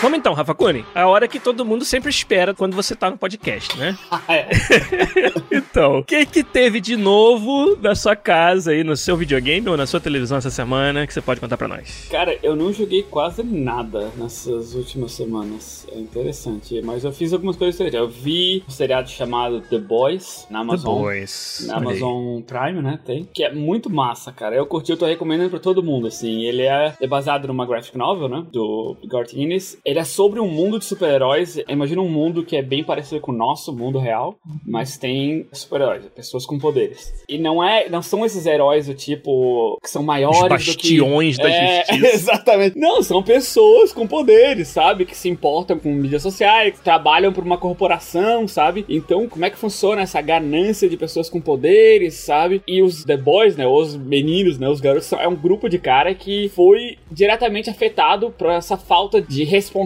Vamos 0.00 0.18
então, 0.18 0.32
Rafa 0.32 0.54
Kuni. 0.54 0.82
A 0.94 1.06
hora 1.06 1.28
que 1.28 1.38
todo 1.38 1.62
mundo 1.62 1.84
sempre 1.84 2.08
espera 2.08 2.54
quando 2.54 2.74
você 2.74 2.96
tá 2.96 3.10
no 3.10 3.18
podcast, 3.18 3.76
né? 3.78 3.96
É. 4.28 4.48
Então, 5.52 5.98
o 5.98 6.04
que 6.04 6.24
que 6.26 6.42
teve 6.42 6.80
de 6.80 6.96
novo 6.96 7.76
na 7.80 7.94
sua 7.94 8.16
casa 8.16 8.70
aí, 8.70 8.82
no 8.82 8.96
seu 8.96 9.16
videogame 9.16 9.68
ou 9.68 9.76
na 9.76 9.86
sua 9.86 10.00
televisão 10.00 10.38
essa 10.38 10.50
semana 10.50 11.06
que 11.06 11.12
você 11.12 11.20
pode 11.20 11.40
contar 11.40 11.56
pra 11.56 11.68
nós? 11.68 12.08
Cara, 12.10 12.36
eu 12.42 12.56
não 12.56 12.72
joguei 12.72 13.02
quase 13.02 13.42
nada 13.42 14.10
nessas 14.16 14.74
últimas 14.74 15.12
semanas. 15.12 15.86
É 15.92 15.98
interessante. 15.98 16.80
Mas 16.82 17.04
eu 17.04 17.12
fiz 17.12 17.32
algumas 17.32 17.56
coisas 17.56 17.74
interessantes. 17.74 18.00
Eu 18.00 18.08
vi 18.08 18.64
um 18.66 18.70
seriado 18.70 19.08
chamado 19.10 19.60
The 19.60 19.78
Boys 19.78 20.46
na 20.50 20.60
Amazon. 20.60 20.98
Boys. 21.00 21.64
Na. 21.66 21.76
Amazon 21.76 22.40
Prime, 22.42 22.82
né? 22.82 22.98
Tem. 23.04 23.28
Que 23.32 23.44
é 23.44 23.52
muito 23.52 23.90
massa, 23.90 24.32
cara. 24.32 24.54
Eu 24.56 24.66
curti, 24.66 24.90
eu 24.90 24.96
tô 24.96 25.06
recomendando 25.06 25.50
pra 25.50 25.58
todo 25.60 25.82
mundo, 25.82 26.06
assim. 26.06 26.44
Ele 26.44 26.62
é, 26.62 26.94
é 27.00 27.06
baseado 27.06 27.46
numa 27.46 27.66
graphic 27.66 27.96
novel, 27.96 28.28
né? 28.28 28.44
Do 28.52 28.96
Garth 29.06 29.34
Ennis. 29.34 29.78
Ele 29.90 29.98
é 29.98 30.04
sobre 30.04 30.38
um 30.38 30.46
mundo 30.46 30.78
de 30.78 30.84
super-heróis. 30.84 31.58
Imagina 31.68 32.00
um 32.00 32.08
mundo 32.08 32.44
que 32.44 32.56
é 32.56 32.62
bem 32.62 32.84
parecido 32.84 33.20
com 33.20 33.32
o 33.32 33.34
nosso 33.34 33.72
mundo 33.72 33.98
real, 33.98 34.36
mas 34.64 34.96
tem 34.96 35.48
super-heróis, 35.52 36.04
pessoas 36.14 36.46
com 36.46 36.60
poderes. 36.60 37.12
E 37.28 37.38
não 37.38 37.62
é, 37.62 37.88
não 37.88 38.00
são 38.00 38.24
esses 38.24 38.46
heróis 38.46 38.86
do 38.86 38.94
tipo 38.94 39.76
que 39.82 39.90
são 39.90 40.00
maiores 40.00 40.36
Os 40.36 40.42
do 40.44 40.48
que 40.48 40.52
bastiões 40.52 41.36
da 41.38 41.50
é, 41.50 41.84
justiça. 41.84 42.06
Exatamente. 42.14 42.78
Não, 42.78 43.02
são 43.02 43.20
pessoas 43.20 43.92
com 43.92 44.06
poderes, 44.06 44.68
sabe? 44.68 45.04
Que 45.04 45.16
se 45.16 45.28
importam 45.28 45.76
com 45.76 45.92
mídias 45.92 46.22
sociais, 46.22 46.78
que 46.78 46.84
trabalham 46.84 47.32
por 47.32 47.42
uma 47.42 47.58
corporação, 47.58 48.46
sabe? 48.46 48.84
Então, 48.88 49.28
como 49.28 49.44
é 49.44 49.50
que 49.50 49.58
funciona 49.58 50.02
essa 50.02 50.20
ganância 50.20 50.88
de 50.88 50.96
pessoas 50.96 51.28
com 51.28 51.40
poderes, 51.40 52.14
sabe? 52.14 52.62
E 52.64 52.80
os 52.80 53.04
The 53.04 53.16
Boys, 53.16 53.56
né? 53.56 53.66
Os 53.66 53.96
meninos, 53.96 54.56
né? 54.56 54.68
Os 54.68 54.80
garotos, 54.80 55.08
são, 55.08 55.20
é 55.20 55.26
um 55.26 55.34
grupo 55.34 55.68
de 55.68 55.80
cara 55.80 56.14
que 56.14 56.48
foi 56.50 56.96
diretamente 57.10 57.68
afetado 57.68 58.30
por 58.30 58.50
essa 58.50 58.76
falta 58.76 59.20
de 59.20 59.42
responsabilidade, 59.42 59.79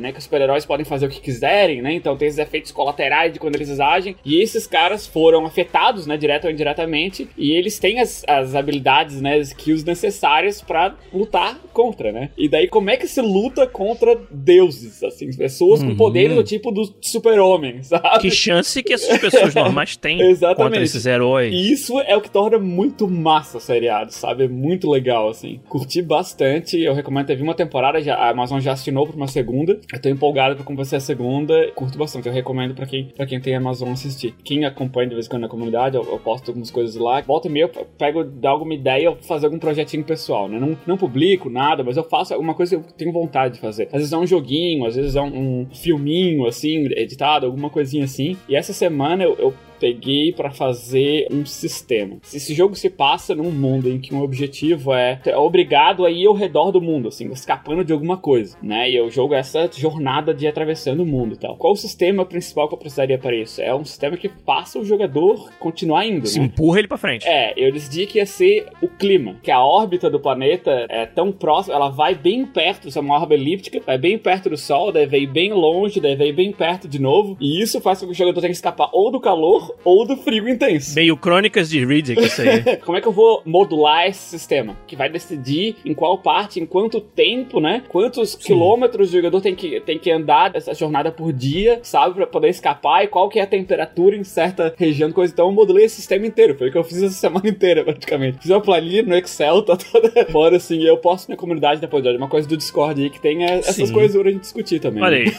né? 0.00 0.12
Que 0.12 0.18
os 0.18 0.24
super-heróis 0.24 0.64
podem 0.64 0.84
fazer 0.84 1.06
o 1.06 1.08
que 1.08 1.20
quiserem, 1.20 1.82
né? 1.82 1.92
Então 1.92 2.16
tem 2.16 2.28
esses 2.28 2.38
efeitos 2.38 2.72
colaterais 2.72 3.32
de 3.32 3.38
quando 3.38 3.54
eles 3.54 3.80
agem. 3.80 4.16
E 4.24 4.40
esses 4.40 4.66
caras 4.66 5.06
foram 5.06 5.44
afetados, 5.44 6.06
né? 6.06 6.16
Direto 6.16 6.46
ou 6.46 6.50
indiretamente. 6.50 7.28
E 7.36 7.52
eles 7.52 7.78
têm 7.78 8.00
as, 8.00 8.24
as 8.26 8.54
habilidades, 8.54 9.20
né? 9.20 9.36
As 9.36 9.48
skills 9.48 9.84
necessárias 9.84 10.60
para 10.62 10.94
lutar 11.12 11.58
contra, 11.72 12.12
né? 12.12 12.30
E 12.36 12.48
daí 12.48 12.68
como 12.68 12.90
é 12.90 12.96
que 12.96 13.06
se 13.06 13.20
luta 13.20 13.66
contra 13.66 14.18
deuses, 14.30 15.02
assim? 15.02 15.30
Pessoas 15.36 15.80
uhum. 15.80 15.90
com 15.90 15.96
poderes 15.96 16.36
do 16.36 16.44
tipo 16.44 16.70
do 16.70 16.94
super-homem, 17.00 17.82
sabe? 17.84 18.20
Que 18.20 18.30
chance 18.30 18.82
que 18.82 18.92
essas 18.92 19.18
pessoas 19.18 19.54
normais 19.56 19.96
têm 19.96 20.18
contra 20.56 20.82
esses 20.82 21.06
heróis. 21.06 21.52
E 21.52 21.72
isso 21.72 21.98
é 22.00 22.16
o 22.16 22.20
que 22.20 22.30
torna 22.30 22.58
muito 22.58 23.08
massa 23.08 23.58
o 23.58 23.60
seriado, 23.60 24.12
sabe? 24.12 24.44
É 24.44 24.48
muito 24.48 24.90
legal, 24.90 25.28
assim. 25.28 25.60
Curti 25.68 26.02
bastante. 26.02 26.80
Eu 26.80 26.94
recomendo 26.94 27.26
ter 27.26 27.40
uma 27.40 27.54
temporada, 27.54 28.00
já, 28.00 28.14
a 28.14 28.30
Amazon 28.30 28.60
já 28.60 28.72
assinou 28.72 29.06
pra 29.14 29.22
uma 29.22 29.28
segunda. 29.28 29.80
Eu 29.92 30.00
tô 30.00 30.08
empolgado 30.08 30.56
pra 30.56 30.64
como 30.64 30.76
vai 30.76 30.84
ser 30.84 30.96
a 30.96 31.00
segunda. 31.00 31.70
Curto 31.74 31.96
bastante. 31.98 32.28
Eu 32.28 32.34
recomendo 32.34 32.74
pra 32.74 32.86
quem, 32.86 33.06
pra 33.06 33.26
quem 33.26 33.40
tem 33.40 33.54
Amazon 33.54 33.92
assistir. 33.92 34.34
Quem 34.44 34.64
acompanha 34.64 35.08
de 35.08 35.14
vez 35.14 35.26
em 35.26 35.30
quando 35.30 35.42
na 35.42 35.48
comunidade, 35.48 35.96
eu, 35.96 36.02
eu 36.04 36.18
posto 36.18 36.48
algumas 36.48 36.70
coisas 36.70 36.96
lá. 36.96 37.20
Volta 37.22 37.48
e 37.48 37.50
meia, 37.50 37.70
eu 37.74 37.86
pego, 37.98 38.24
dá 38.24 38.50
alguma 38.50 38.74
ideia, 38.74 39.06
eu 39.06 39.16
fazer 39.22 39.46
algum 39.46 39.58
projetinho 39.58 40.04
pessoal, 40.04 40.48
né? 40.48 40.58
Não, 40.58 40.76
não 40.86 40.96
publico 40.96 41.48
nada, 41.48 41.82
mas 41.82 41.96
eu 41.96 42.04
faço 42.04 42.34
alguma 42.34 42.54
coisa 42.54 42.76
que 42.76 42.82
eu 42.82 42.92
tenho 42.96 43.12
vontade 43.12 43.54
de 43.54 43.60
fazer. 43.60 43.84
Às 43.84 43.98
vezes 43.98 44.12
é 44.12 44.18
um 44.18 44.26
joguinho, 44.26 44.86
às 44.86 44.96
vezes 44.96 45.16
é 45.16 45.22
um, 45.22 45.60
um 45.62 45.66
filminho, 45.72 46.46
assim, 46.46 46.86
editado, 46.92 47.46
alguma 47.46 47.70
coisinha 47.70 48.04
assim. 48.04 48.36
E 48.48 48.56
essa 48.56 48.72
semana 48.72 49.24
eu, 49.24 49.36
eu 49.38 49.54
peguei 49.78 50.32
para 50.32 50.50
fazer 50.50 51.26
um 51.30 51.44
sistema. 51.44 52.16
Esse 52.32 52.54
jogo 52.54 52.74
se 52.74 52.90
passa 52.90 53.34
num 53.34 53.50
mundo 53.50 53.88
em 53.88 54.00
que 54.00 54.14
um 54.14 54.22
objetivo 54.22 54.92
é, 54.92 55.20
é 55.24 55.36
obrigado 55.36 56.04
a 56.04 56.10
ir 56.10 56.26
ao 56.26 56.34
redor 56.34 56.70
do 56.70 56.80
mundo, 56.80 57.08
assim, 57.08 57.30
escapando 57.30 57.84
de 57.84 57.92
alguma 57.92 58.16
coisa, 58.16 58.56
né? 58.62 58.90
E 58.90 59.00
o 59.00 59.10
jogo 59.10 59.34
é 59.34 59.38
essa 59.38 59.70
jornada 59.72 60.32
de 60.32 60.46
atravessando 60.46 61.02
o 61.02 61.06
mundo 61.06 61.34
e 61.34 61.38
tal. 61.38 61.56
Qual 61.56 61.72
o 61.72 61.76
sistema 61.76 62.24
principal 62.24 62.68
que 62.68 62.74
eu 62.74 62.78
precisaria 62.78 63.18
para 63.18 63.34
isso? 63.34 63.60
É 63.60 63.74
um 63.74 63.84
sistema 63.84 64.16
que 64.16 64.30
faça 64.44 64.78
o 64.78 64.84
jogador 64.84 65.50
continuar 65.58 66.06
indo, 66.06 66.26
Se 66.26 66.38
né? 66.38 66.46
empurra 66.46 66.78
ele 66.78 66.88
para 66.88 66.98
frente. 66.98 67.26
É, 67.26 67.52
eu 67.56 67.72
decidi 67.72 68.06
que 68.06 68.18
ia 68.18 68.26
ser 68.26 68.66
o 68.80 68.88
clima, 68.88 69.36
que 69.42 69.50
a 69.50 69.64
órbita 69.64 70.10
do 70.10 70.20
planeta 70.20 70.86
é 70.88 71.06
tão 71.06 71.32
próxima, 71.32 71.74
ela 71.74 71.88
vai 71.88 72.14
bem 72.14 72.44
perto, 72.46 72.88
isso 72.88 72.98
é 72.98 73.02
uma 73.02 73.14
órbita 73.14 73.34
elíptica, 73.34 73.80
vai 73.84 73.98
bem 73.98 74.18
perto 74.18 74.50
do 74.50 74.56
Sol, 74.56 74.92
deve 74.92 75.18
ir 75.18 75.26
bem 75.26 75.52
longe, 75.52 76.00
deve 76.00 76.26
ir 76.26 76.32
bem 76.32 76.52
perto 76.52 76.88
de 76.88 77.00
novo, 77.00 77.36
e 77.40 77.60
isso 77.60 77.80
faz 77.80 78.00
com 78.00 78.06
que 78.06 78.12
o 78.12 78.14
jogador 78.14 78.40
tenha 78.40 78.50
que 78.50 78.56
escapar 78.56 78.88
ou 78.92 79.10
do 79.10 79.20
calor 79.20 79.63
ou 79.84 80.06
do 80.06 80.16
frio 80.16 80.48
intenso. 80.48 80.94
Meio 80.94 81.16
crônicas 81.16 81.68
de 81.68 81.84
Riddick, 81.84 82.22
isso 82.22 82.42
aí. 82.42 82.76
Como 82.84 82.96
é 82.96 83.00
que 83.00 83.08
eu 83.08 83.12
vou 83.12 83.42
modular 83.44 84.06
esse 84.06 84.20
sistema? 84.20 84.76
Que 84.86 84.96
vai 84.96 85.08
decidir 85.08 85.76
em 85.84 85.94
qual 85.94 86.18
parte, 86.18 86.60
em 86.60 86.66
quanto 86.66 87.00
tempo, 87.00 87.60
né? 87.60 87.82
Quantos 87.88 88.32
Sim. 88.32 88.38
quilômetros 88.38 89.10
o 89.10 89.12
jogador 89.12 89.40
tem 89.40 89.54
que, 89.54 89.80
tem 89.80 89.98
que 89.98 90.10
andar 90.10 90.54
essa 90.54 90.74
jornada 90.74 91.10
por 91.10 91.32
dia, 91.32 91.80
sabe? 91.82 92.14
Pra 92.14 92.26
poder 92.26 92.48
escapar 92.48 93.04
e 93.04 93.08
qual 93.08 93.28
que 93.28 93.38
é 93.38 93.42
a 93.42 93.46
temperatura 93.46 94.16
em 94.16 94.24
certa 94.24 94.74
região, 94.76 95.10
coisa. 95.12 95.32
Então 95.32 95.46
eu 95.46 95.52
modulei 95.52 95.84
esse 95.84 95.96
sistema 95.96 96.26
inteiro. 96.26 96.56
Foi 96.56 96.68
o 96.68 96.72
que 96.72 96.78
eu 96.78 96.84
fiz 96.84 97.02
essa 97.02 97.14
semana 97.14 97.48
inteira, 97.48 97.84
praticamente. 97.84 98.38
Fiz 98.38 98.50
uma 98.50 98.60
planilha 98.60 99.02
no 99.02 99.16
Excel, 99.16 99.62
tá 99.62 99.76
toda 99.76 100.10
fora, 100.30 100.56
assim. 100.56 100.78
E 100.78 100.86
eu 100.86 100.96
posto 100.98 101.28
na 101.28 101.36
comunidade 101.36 101.80
depois, 101.80 102.04
olha, 102.04 102.18
uma 102.18 102.28
coisa 102.28 102.48
do 102.48 102.56
Discord 102.56 103.02
aí 103.02 103.10
que 103.10 103.20
tem 103.20 103.44
é 103.44 103.58
essas 103.58 103.88
Sim. 103.88 103.92
coisas 103.92 104.20
pra 104.20 104.30
gente 104.30 104.40
discutir 104.40 104.80
também. 104.80 105.02
Olha 105.02 105.18
aí. 105.18 105.32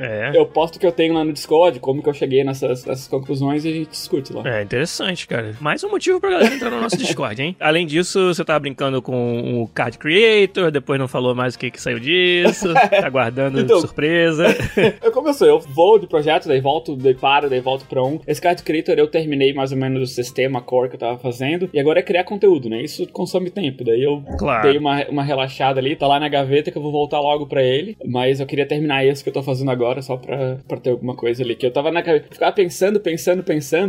É. 0.00 0.32
Eu 0.34 0.46
posto 0.46 0.76
o 0.76 0.80
que 0.80 0.86
eu 0.86 0.92
tenho 0.92 1.14
lá 1.14 1.24
no 1.24 1.32
Discord, 1.32 1.80
como 1.80 2.02
que 2.02 2.08
eu 2.08 2.14
cheguei 2.14 2.44
nessas, 2.44 2.84
nessas 2.84 3.08
conclusões 3.08 3.64
e 3.68 3.72
a 3.72 3.74
gente 3.76 3.90
discute 3.90 4.32
lá. 4.32 4.42
É, 4.48 4.62
interessante, 4.62 5.26
cara. 5.26 5.54
Mais 5.60 5.82
um 5.84 5.90
motivo 5.90 6.20
pra 6.20 6.30
galera 6.30 6.54
entrar 6.54 6.70
no 6.70 6.80
nosso 6.80 6.96
Discord, 6.96 7.40
hein? 7.40 7.56
Além 7.60 7.86
disso, 7.86 8.34
você 8.34 8.44
tava 8.44 8.60
brincando 8.60 9.00
com 9.02 9.62
o 9.62 9.68
Card 9.68 9.98
Creator, 9.98 10.70
depois 10.70 10.98
não 10.98 11.08
falou 11.08 11.34
mais 11.34 11.54
o 11.54 11.58
que, 11.58 11.70
que 11.70 11.80
saiu 11.80 11.98
disso, 11.98 12.72
tá 12.90 13.08
guardando 13.08 13.60
então, 13.60 13.80
surpresa. 13.80 14.46
eu 15.02 15.12
começo, 15.12 15.44
eu 15.44 15.60
vou 15.60 15.98
de 15.98 16.06
projeto, 16.06 16.48
daí 16.48 16.60
volto, 16.60 16.96
daí 16.96 17.14
paro, 17.14 17.48
daí 17.48 17.60
volto 17.60 17.84
pra 17.86 18.02
um. 18.02 18.20
Esse 18.26 18.40
Card 18.40 18.62
Creator 18.62 18.98
eu 18.98 19.08
terminei 19.08 19.52
mais 19.52 19.72
ou 19.72 19.78
menos 19.78 20.10
o 20.10 20.14
sistema 20.14 20.60
core 20.60 20.88
que 20.88 20.96
eu 20.96 21.00
tava 21.00 21.18
fazendo, 21.18 21.68
e 21.72 21.78
agora 21.78 22.00
é 22.00 22.02
criar 22.02 22.24
conteúdo, 22.24 22.68
né? 22.68 22.82
Isso 22.82 23.06
consome 23.08 23.50
tempo, 23.50 23.84
daí 23.84 24.02
eu 24.02 24.22
claro. 24.38 24.68
dei 24.68 24.78
uma, 24.78 25.04
uma 25.08 25.22
relaxada 25.22 25.80
ali, 25.80 25.96
tá 25.96 26.06
lá 26.06 26.18
na 26.18 26.28
gaveta 26.28 26.70
que 26.70 26.78
eu 26.78 26.82
vou 26.82 26.92
voltar 26.92 27.20
logo 27.20 27.46
pra 27.46 27.62
ele, 27.62 27.96
mas 28.04 28.40
eu 28.40 28.46
queria 28.46 28.66
terminar 28.66 29.04
esse 29.04 29.22
que 29.22 29.28
eu 29.28 29.34
tô 29.34 29.42
fazendo 29.42 29.70
agora 29.70 30.02
só 30.02 30.16
pra, 30.16 30.58
pra 30.66 30.78
ter 30.78 30.90
alguma 30.90 31.14
coisa 31.14 31.42
ali, 31.42 31.54
que 31.54 31.66
eu 31.66 31.70
tava 31.70 31.90
na 31.90 32.02
cabeça, 32.02 32.26
ficava 32.30 32.52
pensando, 32.52 33.00
pensando, 33.00 33.42
pensando, 33.42 33.42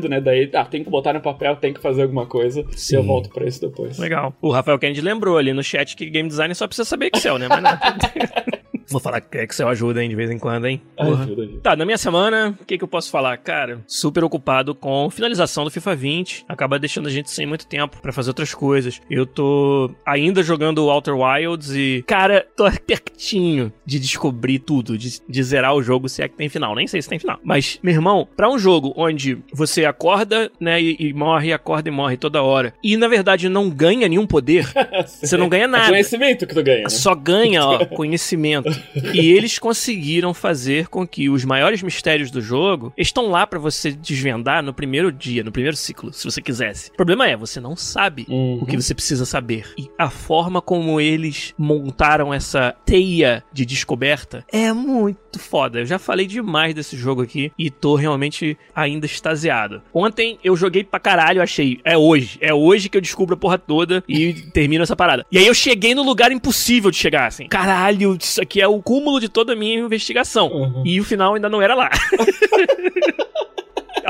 né? 0.10 0.22
Daí, 0.22 0.50
ah, 0.54 0.66
tem 0.66 0.84
que 0.84 0.90
botar 0.90 1.14
no 1.14 1.22
papel, 1.22 1.56
tem 1.56 1.74
que 1.74 1.82
fazer 1.82 2.04
alguma 2.04 2.26
coisa. 2.26 2.66
Sim. 2.76 2.96
E 2.96 2.98
eu 2.98 3.04
volto 3.04 3.30
pra 3.30 3.46
isso 3.46 3.62
depois. 3.62 3.98
Legal. 3.98 4.34
O 4.42 4.52
Rafael 4.52 4.80
Kennedy 4.80 5.02
lembrou 5.02 5.38
ali 5.38 5.54
no 5.54 5.64
chat 5.64 5.96
que 5.96 6.10
game 6.10 6.28
design 6.30 6.54
só 6.56 6.68
precisa 6.68 6.88
saber 6.88 7.12
Excel, 7.14 7.38
né? 7.38 7.48
Mas 7.48 7.64
não. 7.64 7.72
Vou 8.90 9.00
falar 9.00 9.22
que 9.22 9.38
Excel 9.38 9.68
ajuda, 9.68 10.04
hein, 10.04 10.10
de 10.10 10.16
vez 10.16 10.32
em 10.32 10.40
quando, 10.40 10.66
hein? 10.66 10.82
Ajuda, 10.98 11.24
ajuda. 11.24 11.60
Tá, 11.62 11.76
na 11.76 11.86
minha 11.86 11.98
semana, 11.98 12.58
o 12.60 12.66
que, 12.66 12.78
que 12.78 12.84
eu 12.84 12.88
posso 12.88 13.12
falar? 13.12 13.38
Cara, 13.38 13.82
super 13.88 14.24
ocupado 14.24 14.74
com 14.74 15.10
finalização 15.10 15.64
do 15.64 15.70
FIFA 15.70 15.96
20. 15.96 16.46
Acaba 16.48 16.80
deixando 16.80 17.08
a 17.08 17.12
gente 17.12 17.30
sem 17.30 17.46
muito 17.46 17.68
tempo 17.68 17.98
para 18.02 18.12
fazer 18.12 18.30
outras 18.30 18.54
coisas. 18.54 19.00
Eu 19.10 19.26
tô 19.26 19.92
ainda 20.06 20.42
jogando 20.42 20.90
Outer 20.90 21.16
Wilds 21.16 21.72
e, 21.72 22.04
cara, 22.08 22.46
tô 22.56 22.70
pertinho 22.86 23.72
de 23.86 24.00
descobrir 24.00 24.60
tudo, 24.60 24.98
de, 24.98 25.22
de 25.28 25.44
zerar 25.44 25.76
o 25.76 25.84
jogo 25.84 26.10
se 26.10 26.24
é 26.24 26.28
que 26.28 26.36
tem 26.36 26.50
final. 26.50 26.74
Nem 26.74 26.88
sei 26.88 27.02
se 27.02 27.10
tem 27.10 27.20
final. 27.20 27.40
Mas, 27.44 27.80
meu 27.84 27.94
irmão, 27.94 28.28
para 28.36 28.50
um 28.50 28.58
jogo 28.58 28.94
onde 28.98 29.38
você 29.54 29.86
acorda, 29.86 30.52
né, 30.60 30.82
e, 30.82 30.96
e 31.00 31.14
morre, 31.14 31.54
acorda 31.54 31.90
e 31.90 31.92
morre 31.92 32.18
toda 32.18 32.42
hora, 32.42 32.74
e 32.84 32.98
na 32.98 33.08
verdade 33.08 33.50
não 33.50 33.70
ganha 33.70 34.08
nenhum 34.08 34.26
poder, 34.26 34.68
você 35.06 35.38
não 35.38 35.50
ganha 35.50 35.68
nada. 35.68 35.86
É 35.86 35.90
conhecimento 35.90 36.48
que 36.48 36.54
tu 36.54 36.64
ganha. 36.64 36.84
Né? 36.84 36.90
Só 36.90 37.14
ganha, 37.14 37.64
ó, 37.64 37.86
conhecimento 37.86 38.70
e 39.14 39.32
eles 39.32 39.60
conseguiram 39.60 40.34
fazer 40.34 40.88
com 40.88 41.08
que 41.08 41.30
os 41.30 41.46
maiores 41.46 41.82
mistérios 41.82 42.32
do 42.32 42.42
jogo 42.42 42.94
estão 42.98 43.28
lá 43.28 43.46
para 43.46 43.60
você 43.60 43.92
desvendar 43.92 44.64
no 44.64 44.74
primeiro 44.74 45.12
dia, 45.12 45.44
no 45.44 45.52
primeiro 45.52 45.78
ciclo, 45.78 46.14
se 46.14 46.26
você 46.26 46.42
quisesse. 46.42 46.92
O 46.92 46.96
problema 46.96 47.28
é, 47.28 47.36
você 47.36 47.60
não 47.60 47.76
sabe 47.76 48.26
uhum. 48.30 48.60
o 48.62 48.66
que 48.66 48.76
você 48.76 48.94
precisa 48.94 49.26
saber. 49.26 49.74
E 49.78 49.90
a 49.98 50.10
forma 50.10 50.62
como 50.62 51.00
eles 51.00 51.54
montaram 51.58 52.34
essa 52.34 52.76
teia 52.86 53.44
de 53.52 53.66
descoberta 53.66 54.46
é 54.52 54.72
muito 54.74 55.40
foda. 55.40 55.80
Eu 55.80 55.86
já 55.86 56.00
falei 56.00 56.26
demais 56.26 56.74
desse 56.74 56.98
jogo 56.98 57.22
aqui 57.22 57.52
e 57.58 57.70
tô 57.70 57.96
realmente 57.96 58.58
ainda 58.76 59.06
extasiado. 59.06 59.82
Ontem 59.94 60.40
eu 60.44 60.56
joguei 60.56 60.84
pra 60.84 61.00
caralho, 61.00 61.42
achei, 61.42 61.80
é 61.84 61.98
hoje, 61.98 62.38
é 62.42 62.54
hoje 62.54 62.90
que 62.90 62.98
eu 62.98 63.02
descubro 63.02 63.36
a 63.36 63.38
porra 63.38 63.58
toda 63.58 64.04
e 64.08 64.34
termino 64.34 64.84
essa 64.84 64.96
parada. 64.96 65.26
E 65.32 65.38
aí 65.38 65.48
eu 65.48 65.54
cheguei 65.54 65.94
no 65.94 66.04
lugar 66.04 66.32
impossível 66.32 66.92
de 66.92 66.98
chegar, 66.98 67.28
assim. 67.28 67.48
Caralho, 67.48 68.18
isso 68.20 68.42
aqui 68.42 68.62
é 68.62 68.68
o 68.70 68.82
cúmulo 68.82 69.20
de 69.20 69.30
toda 69.30 69.54
a 69.54 69.56
minha 69.56 69.80
investigação. 69.80 70.48
Uhum. 70.48 70.84
E 70.86 71.00
o 71.00 71.04
final 71.04 71.36
ainda 71.36 71.50
não 71.50 71.62
era 71.62 71.76
lá. 71.76 71.90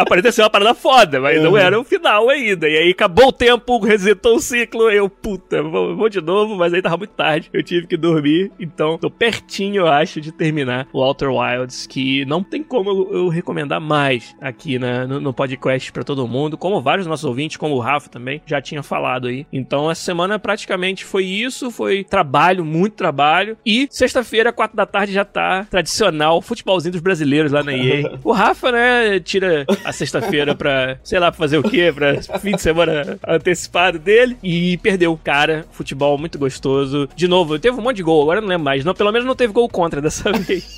apareceu 0.01 0.43
uma 0.43 0.49
parada 0.49 0.73
foda, 0.73 1.19
mas 1.19 1.37
uhum. 1.37 1.43
não 1.43 1.57
era 1.57 1.79
o 1.79 1.83
final 1.83 2.29
ainda. 2.29 2.67
E 2.67 2.77
aí 2.77 2.91
acabou 2.91 3.27
o 3.27 3.31
tempo, 3.31 3.79
resetou 3.79 4.35
o 4.35 4.39
ciclo, 4.39 4.89
eu, 4.89 5.09
puta, 5.09 5.61
vou, 5.61 5.95
vou, 5.95 6.09
de 6.09 6.21
novo, 6.21 6.55
mas 6.55 6.73
aí 6.73 6.81
tava 6.81 6.97
muito 6.97 7.11
tarde, 7.11 7.49
eu 7.53 7.63
tive 7.63 7.87
que 7.87 7.97
dormir. 7.97 8.51
Então, 8.59 8.97
tô 8.97 9.09
pertinho, 9.09 9.81
eu 9.81 9.87
acho, 9.87 10.21
de 10.21 10.31
terminar 10.31 10.87
o 10.93 10.99
Outer 10.99 11.31
Wilds, 11.31 11.85
que 11.87 12.25
não 12.25 12.43
tem 12.43 12.63
como 12.63 12.89
eu, 12.89 13.13
eu 13.13 13.27
recomendar 13.27 13.81
mais 13.81 14.35
aqui 14.41 14.79
na, 14.79 15.05
no, 15.05 15.19
no 15.19 15.33
podcast 15.33 15.91
para 15.91 16.03
todo 16.03 16.27
mundo, 16.27 16.57
como 16.57 16.81
vários 16.81 17.07
nossos 17.07 17.25
ouvintes, 17.25 17.57
como 17.57 17.75
o 17.75 17.79
Rafa 17.79 18.09
também, 18.09 18.41
já 18.45 18.61
tinha 18.61 18.83
falado 18.83 19.27
aí. 19.27 19.45
Então, 19.51 19.89
essa 19.89 20.01
semana 20.01 20.39
praticamente 20.39 21.05
foi 21.05 21.25
isso, 21.25 21.71
foi 21.71 22.03
trabalho, 22.03 22.65
muito 22.65 22.95
trabalho. 22.95 23.57
E 23.65 23.87
sexta-feira, 23.91 24.51
quatro 24.51 24.75
da 24.75 24.85
tarde, 24.85 25.13
já 25.13 25.25
tá 25.25 25.65
tradicional 25.69 26.41
futebolzinho 26.41 26.93
dos 26.93 27.01
brasileiros 27.01 27.51
lá 27.51 27.63
na 27.63 27.73
EA. 27.73 28.17
o 28.23 28.31
Rafa, 28.31 28.71
né, 28.71 29.19
tira 29.19 29.65
a 29.89 29.93
sexta-feira 29.93 30.55
pra, 30.55 30.97
sei 31.03 31.19
lá, 31.19 31.31
pra 31.31 31.37
fazer 31.37 31.57
o 31.57 31.63
quê, 31.63 31.91
pra 31.93 32.21
fim 32.39 32.51
de 32.55 32.61
semana 32.61 33.17
antecipado 33.27 33.99
dele. 33.99 34.37
E 34.43 34.77
perdeu. 34.77 35.19
Cara, 35.23 35.65
futebol 35.71 36.17
muito 36.17 36.37
gostoso. 36.39 37.09
De 37.15 37.27
novo, 37.27 37.59
teve 37.59 37.77
um 37.77 37.81
monte 37.81 37.97
de 37.97 38.03
gol, 38.03 38.21
agora 38.23 38.41
não 38.41 38.47
lembro 38.47 38.65
mais. 38.65 38.85
Não, 38.85 38.93
pelo 38.93 39.11
menos 39.11 39.27
não 39.27 39.35
teve 39.35 39.51
gol 39.53 39.67
contra 39.69 40.01
dessa 40.01 40.31
vez. 40.33 40.77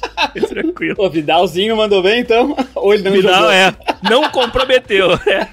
Tranquilo. 0.49 0.95
O 0.97 1.09
Vidalzinho 1.09 1.75
mandou 1.75 2.01
bem, 2.01 2.21
então? 2.21 2.55
Ou 2.75 2.93
ele 2.93 3.03
não 3.03 3.11
Vidal, 3.11 3.33
jogou? 3.35 3.51
é. 3.51 3.73
Não 4.09 4.29
comprometeu. 4.31 5.11
É. 5.27 5.47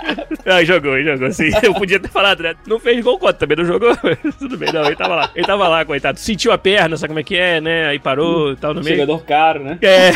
Ah, 0.46 0.64
jogou, 0.64 1.00
jogou, 1.02 1.30
sim. 1.32 1.50
Eu 1.62 1.74
podia 1.74 2.00
ter 2.00 2.08
falado, 2.08 2.42
né? 2.42 2.54
Não 2.66 2.78
fez 2.78 3.02
gol 3.04 3.18
contra, 3.18 3.34
também 3.34 3.56
não 3.58 3.64
jogou. 3.64 3.94
Tudo 4.38 4.56
bem, 4.56 4.72
não, 4.72 4.84
ele 4.86 4.96
tava 4.96 5.14
lá. 5.14 5.30
Ele 5.34 5.46
tava 5.46 5.68
lá, 5.68 5.84
coitado. 5.84 6.18
Sentiu 6.18 6.52
a 6.52 6.58
perna, 6.58 6.96
sabe 6.96 7.08
como 7.08 7.20
é 7.20 7.22
que 7.22 7.36
é, 7.36 7.60
né? 7.60 7.86
Aí 7.88 7.98
parou 7.98 8.52
e 8.52 8.56
tal 8.56 8.72
no 8.72 8.82
meio. 8.82 8.96
Jogador 8.96 9.24
caro, 9.24 9.62
né? 9.62 9.78
É. 9.82 10.10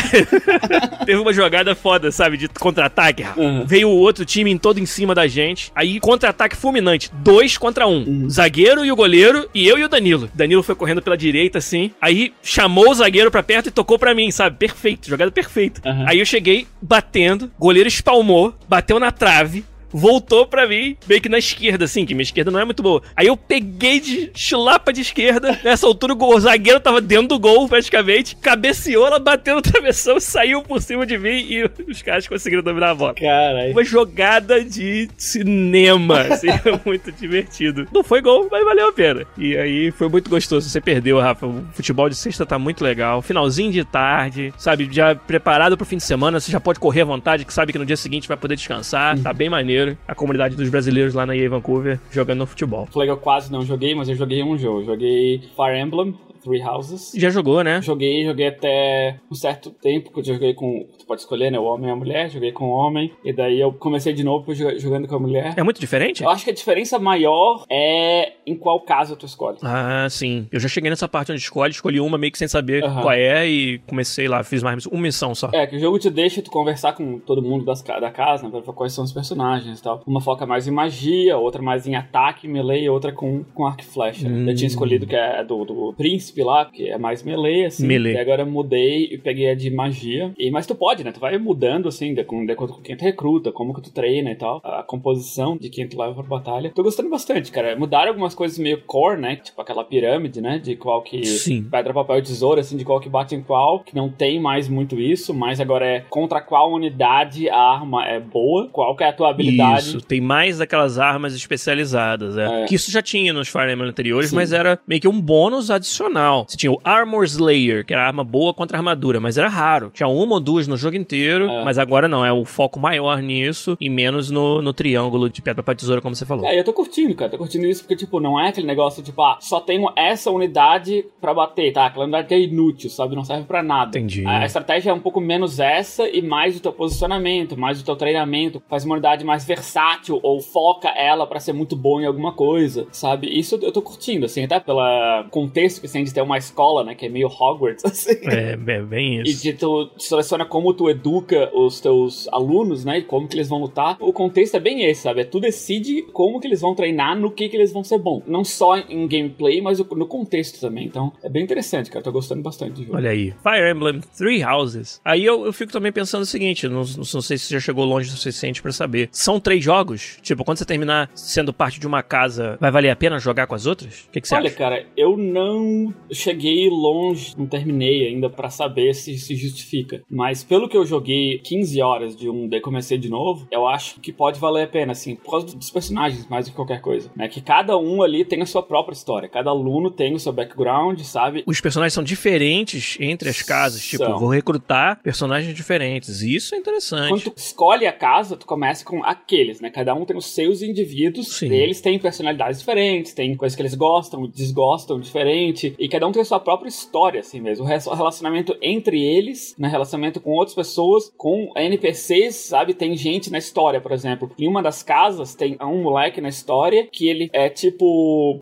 teve 1.05 1.19
uma 1.19 1.33
jogada 1.33 1.75
foda, 1.75 2.11
sabe? 2.11 2.37
De 2.37 2.47
contra-ataque, 2.49 3.23
Uhum. 3.37 3.65
Veio 3.65 3.89
o 3.89 3.97
outro 3.97 4.25
time 4.25 4.51
em 4.51 4.57
todo 4.57 4.79
em 4.79 4.85
cima 4.85 5.13
da 5.13 5.27
gente. 5.27 5.71
Aí, 5.75 5.99
contra-ataque 5.99 6.55
fulminante. 6.55 7.09
Dois 7.13 7.57
contra 7.57 7.87
um. 7.87 8.03
Uhum. 8.03 8.29
Zagueiro 8.29 8.85
e 8.85 8.91
o 8.91 8.95
goleiro, 8.95 9.49
e 9.53 9.67
eu 9.67 9.77
e 9.77 9.83
o 9.83 9.89
Danilo. 9.89 10.29
Danilo 10.33 10.63
foi 10.63 10.75
correndo 10.75 11.01
pela 11.01 11.17
direita, 11.17 11.57
assim. 11.57 11.91
Aí 12.01 12.33
chamou 12.41 12.89
o 12.89 12.93
zagueiro 12.93 13.31
pra 13.31 13.43
perto 13.43 13.67
e 13.67 13.71
tocou 13.71 13.97
pra 13.97 14.15
mim, 14.15 14.31
sabe? 14.31 14.57
Perfeito, 14.57 15.09
jogada 15.09 15.31
perfeita. 15.31 15.81
Uhum. 15.87 16.05
Aí 16.07 16.19
eu 16.19 16.25
cheguei 16.25 16.67
batendo, 16.81 17.51
goleiro 17.59 17.87
espalmou, 17.87 18.53
bateu 18.67 18.99
na 18.99 19.11
trave 19.11 19.63
voltou 19.93 20.45
pra 20.45 20.67
mim, 20.67 20.97
meio 21.07 21.21
que 21.21 21.29
na 21.29 21.37
esquerda, 21.37 21.85
assim, 21.85 22.05
que 22.05 22.13
minha 22.13 22.23
esquerda 22.23 22.51
não 22.51 22.59
é 22.59 22.65
muito 22.65 22.81
boa. 22.81 23.01
Aí 23.15 23.27
eu 23.27 23.37
peguei 23.37 23.99
de 23.99 24.31
chulapa 24.33 24.91
de 24.91 25.01
esquerda, 25.01 25.59
nessa 25.63 25.85
altura 25.85 26.13
o 26.13 26.39
zagueiro 26.39 26.79
tava 26.79 27.01
dentro 27.01 27.27
do 27.27 27.39
gol, 27.39 27.67
praticamente, 27.67 28.35
cabeceou, 28.37 29.05
ela 29.05 29.19
bateu 29.19 29.55
no 29.55 29.61
travessão, 29.61 30.19
saiu 30.21 30.61
por 30.61 30.81
cima 30.81 31.05
de 31.05 31.17
mim 31.17 31.45
e 31.49 31.69
os 31.89 32.01
caras 32.01 32.27
conseguiram 32.27 32.63
dominar 32.63 32.91
a 32.91 32.95
bola. 32.95 33.13
Caralho. 33.13 33.71
Uma 33.71 33.83
jogada 33.83 34.63
de 34.63 35.09
cinema, 35.17 36.21
assim, 36.21 36.47
muito 36.85 37.11
divertido. 37.11 37.87
Não 37.93 38.03
foi 38.03 38.21
gol, 38.21 38.47
mas 38.51 38.63
valeu 38.63 38.89
a 38.89 38.93
pena. 38.93 39.25
E 39.37 39.55
aí 39.57 39.91
foi 39.91 40.09
muito 40.09 40.29
gostoso. 40.29 40.69
Você 40.69 40.81
perdeu, 40.81 41.19
Rafa. 41.19 41.45
O 41.45 41.63
futebol 41.73 42.09
de 42.09 42.15
sexta 42.15 42.45
tá 42.45 42.57
muito 42.57 42.83
legal. 42.83 43.21
Finalzinho 43.21 43.71
de 43.71 43.83
tarde, 43.83 44.53
sabe? 44.57 44.87
Já 44.91 45.15
preparado 45.15 45.77
pro 45.77 45.85
fim 45.85 45.97
de 45.97 46.03
semana, 46.03 46.39
você 46.39 46.51
já 46.51 46.59
pode 46.59 46.79
correr 46.79 47.01
à 47.01 47.05
vontade, 47.05 47.45
que 47.45 47.53
sabe 47.53 47.71
que 47.71 47.79
no 47.79 47.85
dia 47.85 47.97
seguinte 47.97 48.27
vai 48.27 48.37
poder 48.37 48.55
descansar. 48.55 49.17
Tá 49.19 49.33
bem 49.33 49.49
maneiro. 49.49 49.82
A 50.07 50.15
comunidade 50.15 50.55
dos 50.55 50.69
brasileiros 50.69 51.13
lá 51.13 51.25
na 51.25 51.35
EA 51.35 51.49
Vancouver 51.49 51.99
jogando 52.11 52.39
no 52.39 52.47
futebol. 52.47 52.87
Falei 52.91 53.07
que 53.07 53.13
eu 53.13 53.17
quase 53.17 53.51
não 53.51 53.63
joguei, 53.63 53.93
mas 53.95 54.09
eu 54.09 54.15
joguei 54.15 54.43
um 54.43 54.57
jogo. 54.57 54.83
Joguei 54.83 55.41
Fire 55.55 55.79
Emblem, 55.79 56.15
Three 56.43 56.61
Houses. 56.61 57.13
Já 57.15 57.29
jogou, 57.29 57.63
né? 57.63 57.81
Joguei, 57.81 58.25
joguei 58.25 58.47
até 58.47 59.19
um 59.31 59.35
certo 59.35 59.71
tempo, 59.71 60.11
que 60.11 60.19
eu 60.19 60.23
joguei 60.23 60.53
com. 60.53 60.85
Tu 61.03 61.07
pode 61.07 61.21
escolher, 61.21 61.51
né? 61.51 61.59
O 61.59 61.65
homem 61.65 61.89
e 61.89 61.91
a 61.91 61.95
mulher. 61.95 62.29
Joguei 62.29 62.53
com 62.53 62.65
o 62.65 62.69
homem. 62.69 63.11
E 63.25 63.33
daí 63.33 63.59
eu 63.59 63.73
comecei 63.73 64.13
de 64.13 64.23
novo 64.23 64.53
jogando 64.53 65.05
com 65.05 65.15
a 65.15 65.19
mulher. 65.19 65.53
É 65.57 65.63
muito 65.63 65.79
diferente? 65.79 66.23
Eu 66.23 66.29
acho 66.29 66.45
que 66.45 66.49
a 66.49 66.53
diferença 66.53 66.97
maior 66.97 67.65
é 67.69 68.33
em 68.47 68.55
qual 68.55 68.79
caso 68.79 69.17
tu 69.17 69.25
escolhe. 69.25 69.57
Ah, 69.61 70.07
sim. 70.09 70.47
Eu 70.49 70.61
já 70.61 70.69
cheguei 70.69 70.89
nessa 70.89 71.07
parte 71.07 71.31
onde 71.33 71.41
escolhe, 71.41 71.71
escolhi 71.71 71.99
uma 71.99 72.17
meio 72.17 72.31
que 72.31 72.37
sem 72.37 72.47
saber 72.47 72.83
uhum. 72.83 73.01
qual 73.01 73.11
é 73.11 73.45
e 73.45 73.79
comecei 73.79 74.27
lá, 74.29 74.43
fiz 74.43 74.63
mais 74.63 74.85
uma 74.85 75.01
missão 75.01 75.35
só. 75.35 75.49
É, 75.53 75.67
que 75.67 75.75
o 75.75 75.79
jogo 75.79 75.99
te 75.99 76.09
deixa 76.09 76.41
tu 76.41 76.49
conversar 76.49 76.93
com 76.93 77.19
todo 77.19 77.41
mundo 77.41 77.65
das, 77.65 77.81
da 77.81 78.11
casa, 78.11 78.43
né? 78.43 78.49
Pra 78.49 78.61
ver 78.61 78.71
quais 78.71 78.93
são 78.93 79.03
os 79.03 79.11
personagens 79.11 79.79
e 79.79 79.83
tal. 79.83 80.01
Uma 80.07 80.21
foca 80.21 80.45
mais 80.45 80.67
em 80.67 80.71
magia, 80.71 81.37
outra 81.37 81.61
mais 81.61 81.85
em 81.85 81.95
ataque, 81.95 82.47
melee, 82.47 82.87
outra 82.87 83.11
com, 83.11 83.43
com 83.53 83.65
arco 83.65 83.81
e 83.81 83.85
flecha. 83.85 84.27
Hum. 84.27 84.47
Eu 84.47 84.55
tinha 84.55 84.67
escolhido 84.67 85.05
que 85.05 85.15
é 85.15 85.43
do, 85.43 85.65
do 85.65 85.93
príncipe 85.97 86.43
lá, 86.43 86.65
que 86.65 86.89
é 86.89 86.97
mais 86.97 87.23
melee, 87.23 87.65
assim. 87.65 87.85
Melee. 87.85 88.13
E 88.13 88.17
agora 88.17 88.45
mudei 88.45 89.09
e 89.11 89.17
peguei 89.17 89.49
a 89.49 89.55
de 89.55 89.69
magia. 89.69 90.31
E, 90.37 90.51
mas 90.51 90.67
tu 90.67 90.75
pode, 90.75 90.92
né? 91.01 91.13
Tu 91.13 91.19
vai 91.19 91.37
mudando, 91.37 91.87
assim, 91.87 92.13
de, 92.13 92.19
acordo 92.19 92.73
com 92.73 92.81
quem 92.81 92.97
tu 92.97 93.03
recruta, 93.03 93.53
como 93.53 93.73
que 93.73 93.81
tu 93.81 93.93
treina 93.93 94.31
e 94.31 94.35
tal. 94.35 94.59
A 94.63 94.83
composição 94.83 95.55
de 95.55 95.69
quem 95.69 95.87
tu 95.87 95.97
leva 95.97 96.13
pra 96.15 96.23
batalha. 96.23 96.71
Tô 96.75 96.83
gostando 96.83 97.09
bastante, 97.09 97.51
cara. 97.51 97.77
Mudaram 97.77 98.09
algumas 98.09 98.35
coisas 98.35 98.59
meio 98.59 98.81
core, 98.81 99.21
né? 99.21 99.37
Tipo 99.37 99.61
aquela 99.61 99.85
pirâmide, 99.85 100.41
né? 100.41 100.59
De 100.59 100.75
qual 100.75 101.01
que... 101.01 101.23
Sim. 101.25 101.63
Pedra, 101.71 101.93
papel 101.93 102.17
e 102.17 102.21
tesoura, 102.21 102.59
assim, 102.59 102.75
de 102.75 102.83
qual 102.83 102.99
que 102.99 103.07
bate 103.07 103.33
em 103.33 103.41
qual. 103.41 103.79
Que 103.79 103.95
não 103.95 104.09
tem 104.09 104.41
mais 104.41 104.67
muito 104.67 104.99
isso, 104.99 105.33
mas 105.33 105.61
agora 105.61 105.85
é 105.85 105.99
contra 106.01 106.41
qual 106.41 106.73
unidade 106.73 107.49
a 107.49 107.57
arma 107.57 108.05
é 108.05 108.19
boa. 108.19 108.67
Qual 108.67 108.95
que 108.95 109.03
é 109.03 109.07
a 109.07 109.13
tua 109.13 109.29
habilidade. 109.29 109.87
Isso, 109.87 110.01
tem 110.01 110.19
mais 110.19 110.57
daquelas 110.57 110.97
armas 110.97 111.33
especializadas, 111.35 112.37
é. 112.37 112.63
é. 112.63 112.65
Que 112.65 112.75
isso 112.75 112.91
já 112.91 113.01
tinha 113.01 113.31
nos 113.31 113.47
Fire 113.47 113.71
Emblem 113.71 113.89
anteriores, 113.89 114.29
Sim. 114.31 114.35
mas 114.35 114.51
era 114.51 114.79
meio 114.87 114.99
que 114.99 115.07
um 115.07 115.21
bônus 115.21 115.69
adicional. 115.69 116.45
Você 116.47 116.57
tinha 116.57 116.71
o 116.71 116.81
Armor 116.83 117.23
Slayer, 117.23 117.85
que 117.85 117.93
era 117.93 118.05
arma 118.05 118.23
boa 118.23 118.53
contra 118.53 118.77
armadura, 118.77 119.19
mas 119.19 119.37
era 119.37 119.47
raro. 119.47 119.91
Tinha 119.93 120.07
uma 120.07 120.35
ou 120.35 120.39
duas 120.39 120.67
no 120.67 120.75
jogo 120.83 120.95
inteiro, 120.95 121.49
é. 121.49 121.63
mas 121.63 121.77
agora 121.77 122.07
não, 122.07 122.25
é 122.25 122.31
o 122.31 122.45
foco 122.45 122.79
maior 122.79 123.21
nisso 123.21 123.77
e 123.79 123.89
menos 123.89 124.29
no, 124.29 124.61
no 124.61 124.73
triângulo 124.73 125.29
de 125.29 125.41
pedra 125.41 125.63
pra 125.63 125.75
tesoura, 125.75 126.01
como 126.01 126.15
você 126.15 126.25
falou. 126.25 126.45
É, 126.45 126.57
eu 126.57 126.63
tô 126.63 126.73
curtindo, 126.73 127.15
cara, 127.15 127.31
tô 127.31 127.37
curtindo 127.37 127.65
isso 127.65 127.81
porque, 127.81 127.95
tipo, 127.95 128.19
não 128.19 128.39
é 128.39 128.49
aquele 128.49 128.67
negócio, 128.67 129.03
tipo, 129.03 129.21
ah, 129.21 129.37
só 129.39 129.59
tenho 129.59 129.91
essa 129.95 130.31
unidade 130.31 131.05
pra 131.19 131.33
bater, 131.33 131.71
tá? 131.71 131.85
Aquela 131.85 132.05
unidade 132.05 132.33
é 132.33 132.39
inútil, 132.39 132.89
sabe? 132.89 133.15
Não 133.15 133.23
serve 133.23 133.45
pra 133.45 133.63
nada. 133.63 133.97
Entendi. 133.97 134.25
A 134.25 134.45
estratégia 134.45 134.91
é 134.91 134.93
um 134.93 134.99
pouco 134.99 135.19
menos 135.19 135.59
essa 135.59 136.07
e 136.07 136.21
mais 136.21 136.57
o 136.57 136.61
teu 136.61 136.73
posicionamento, 136.73 137.57
mais 137.57 137.81
o 137.81 137.85
teu 137.85 137.95
treinamento, 137.95 138.61
faz 138.69 138.85
uma 138.85 138.93
unidade 138.93 139.23
mais 139.23 139.45
versátil 139.45 140.19
ou 140.21 140.39
foca 140.41 140.89
ela 140.89 141.25
para 141.25 141.39
ser 141.39 141.53
muito 141.53 141.75
bom 141.75 142.01
em 142.01 142.05
alguma 142.05 142.33
coisa, 142.33 142.87
sabe? 142.91 143.27
Isso 143.27 143.59
eu 143.61 143.71
tô 143.71 143.81
curtindo, 143.81 144.25
assim, 144.25 144.43
até 144.43 144.59
pelo 144.59 144.81
contexto 145.29 145.81
que 145.81 145.87
tem 145.87 146.03
de 146.03 146.13
ter 146.13 146.21
uma 146.21 146.37
escola, 146.37 146.83
né, 146.83 146.95
que 146.95 147.05
é 147.05 147.09
meio 147.09 147.27
Hogwarts, 147.27 147.85
assim. 147.85 148.19
É, 148.23 148.53
é 148.53 148.81
bem 148.81 149.21
isso. 149.21 149.47
E 149.47 149.53
tu 149.53 149.89
seleciona 149.97 150.45
como 150.45 150.72
tu 150.73 150.89
educa 150.89 151.49
os 151.53 151.79
teus 151.79 152.27
alunos, 152.31 152.85
né, 152.85 152.99
e 152.99 153.01
como 153.03 153.27
que 153.27 153.35
eles 153.35 153.47
vão 153.47 153.59
lutar. 153.59 153.97
O 153.99 154.13
contexto 154.13 154.55
é 154.55 154.59
bem 154.59 154.83
esse, 154.83 155.01
sabe? 155.01 155.21
É 155.21 155.25
tu 155.25 155.39
decide 155.39 156.03
como 156.13 156.39
que 156.39 156.47
eles 156.47 156.61
vão 156.61 156.75
treinar, 156.75 157.17
no 157.17 157.31
que 157.31 157.49
que 157.49 157.55
eles 157.55 157.71
vão 157.71 157.83
ser 157.83 157.97
bom. 157.97 158.21
Não 158.27 158.43
só 158.43 158.77
em 158.77 159.07
gameplay, 159.07 159.61
mas 159.61 159.79
no 159.79 160.07
contexto 160.07 160.59
também. 160.59 160.85
Então, 160.85 161.11
é 161.23 161.29
bem 161.29 161.43
interessante, 161.43 161.89
cara. 161.89 162.03
Tô 162.03 162.11
gostando 162.11 162.41
bastante 162.41 162.73
do 162.73 162.83
jogo. 162.83 162.97
Olha 162.97 163.11
aí. 163.11 163.33
Fire 163.43 163.71
Emblem 163.71 164.01
Three 164.17 164.43
Houses. 164.43 165.01
Aí 165.03 165.23
eu, 165.23 165.45
eu 165.45 165.53
fico 165.53 165.71
também 165.71 165.91
pensando 165.91 166.23
o 166.23 166.25
seguinte, 166.25 166.67
não, 166.67 166.81
não 166.81 167.21
sei 167.21 167.37
se 167.37 167.51
já 167.51 167.59
chegou 167.59 167.85
longe 167.85 168.09
o 168.09 168.11
suficiente 168.11 168.61
para 168.61 168.71
saber. 168.71 169.09
São 169.11 169.39
três 169.39 169.63
jogos? 169.63 170.17
Tipo, 170.21 170.43
quando 170.43 170.57
você 170.57 170.65
terminar 170.65 171.09
sendo 171.15 171.53
parte 171.53 171.79
de 171.79 171.87
uma 171.87 172.03
casa, 172.03 172.57
vai 172.59 172.71
valer 172.71 172.89
a 172.89 172.95
pena 172.95 173.19
jogar 173.19 173.47
com 173.47 173.55
as 173.55 173.65
outras? 173.65 174.05
O 174.07 174.11
que, 174.11 174.21
que 174.21 174.27
você 174.27 174.35
Olha, 174.35 174.47
acha? 174.47 174.55
cara, 174.55 174.85
eu 174.95 175.17
não 175.17 175.93
cheguei 176.11 176.69
longe, 176.69 177.33
não 177.37 177.45
terminei 177.45 178.07
ainda 178.07 178.29
para 178.29 178.49
saber 178.49 178.93
se 178.93 179.17
se 179.17 179.35
justifica. 179.35 180.01
Mas 180.09 180.43
pelo 180.43 180.62
que 180.67 180.77
eu 180.77 180.85
joguei 180.85 181.39
15 181.39 181.81
horas 181.81 182.15
de 182.15 182.29
um, 182.29 182.47
daí 182.47 182.61
comecei 182.61 182.97
de 182.97 183.09
novo, 183.09 183.47
eu 183.51 183.67
acho 183.67 183.99
que 183.99 184.11
pode 184.11 184.39
valer 184.39 184.63
a 184.63 184.67
pena, 184.67 184.91
assim, 184.91 185.15
por 185.15 185.31
causa 185.31 185.55
dos 185.55 185.69
personagens 185.69 186.27
mais 186.27 186.45
do 186.45 186.51
que 186.51 186.55
qualquer 186.55 186.81
coisa. 186.81 187.11
Né? 187.15 187.27
Que 187.27 187.41
cada 187.41 187.77
um 187.77 188.01
ali 188.01 188.25
tem 188.25 188.41
a 188.41 188.45
sua 188.45 188.63
própria 188.63 188.93
história, 188.93 189.29
cada 189.29 189.49
aluno 189.49 189.91
tem 189.91 190.13
o 190.13 190.19
seu 190.19 190.31
background, 190.31 190.99
sabe? 191.01 191.43
Os 191.45 191.61
personagens 191.61 191.93
são 191.93 192.03
diferentes 192.03 192.97
entre 192.99 193.29
as 193.29 193.41
casas, 193.41 193.83
tipo, 193.83 194.03
são. 194.03 194.19
vou 194.19 194.29
recrutar 194.29 194.99
personagens 195.01 195.53
diferentes. 195.55 196.21
Isso 196.21 196.55
é 196.55 196.57
interessante. 196.57 197.09
Quando 197.09 197.23
tu 197.23 197.33
escolhe 197.37 197.85
a 197.85 197.93
casa, 197.93 198.37
tu 198.37 198.45
começa 198.45 198.85
com 198.85 199.03
aqueles, 199.03 199.59
né? 199.59 199.69
Cada 199.69 199.93
um 199.93 200.05
tem 200.05 200.17
os 200.17 200.27
seus 200.27 200.61
indivíduos, 200.61 201.37
Sim. 201.37 201.51
eles 201.51 201.81
têm 201.81 201.99
personalidades 201.99 202.59
diferentes, 202.59 203.13
tem 203.13 203.35
coisas 203.35 203.55
que 203.55 203.61
eles 203.61 203.75
gostam, 203.75 204.27
desgostam 204.27 204.99
diferente, 204.99 205.75
e 205.77 205.87
cada 205.87 206.07
um 206.07 206.11
tem 206.11 206.21
a 206.21 206.25
sua 206.25 206.39
própria 206.39 206.69
história, 206.69 207.19
assim 207.19 207.39
mesmo. 207.39 207.65
O 207.65 207.95
relacionamento 207.95 208.55
entre 208.61 209.01
eles, 209.03 209.55
né? 209.57 209.67
Relacionamento 209.67 210.19
com 210.19 210.31
outras 210.53 210.67
pessoas, 210.67 211.11
com 211.17 211.51
NPCs, 211.55 212.35
sabe? 212.35 212.73
Tem 212.73 212.95
gente 212.95 213.31
na 213.31 213.37
história, 213.37 213.81
por 213.81 213.91
exemplo. 213.91 214.31
Em 214.37 214.47
uma 214.47 214.61
das 214.61 214.83
casas 214.83 215.35
tem 215.35 215.57
um 215.59 215.81
moleque 215.81 216.21
na 216.21 216.29
história 216.29 216.87
que 216.91 217.09
ele 217.09 217.29
é 217.33 217.49
tipo 217.49 218.39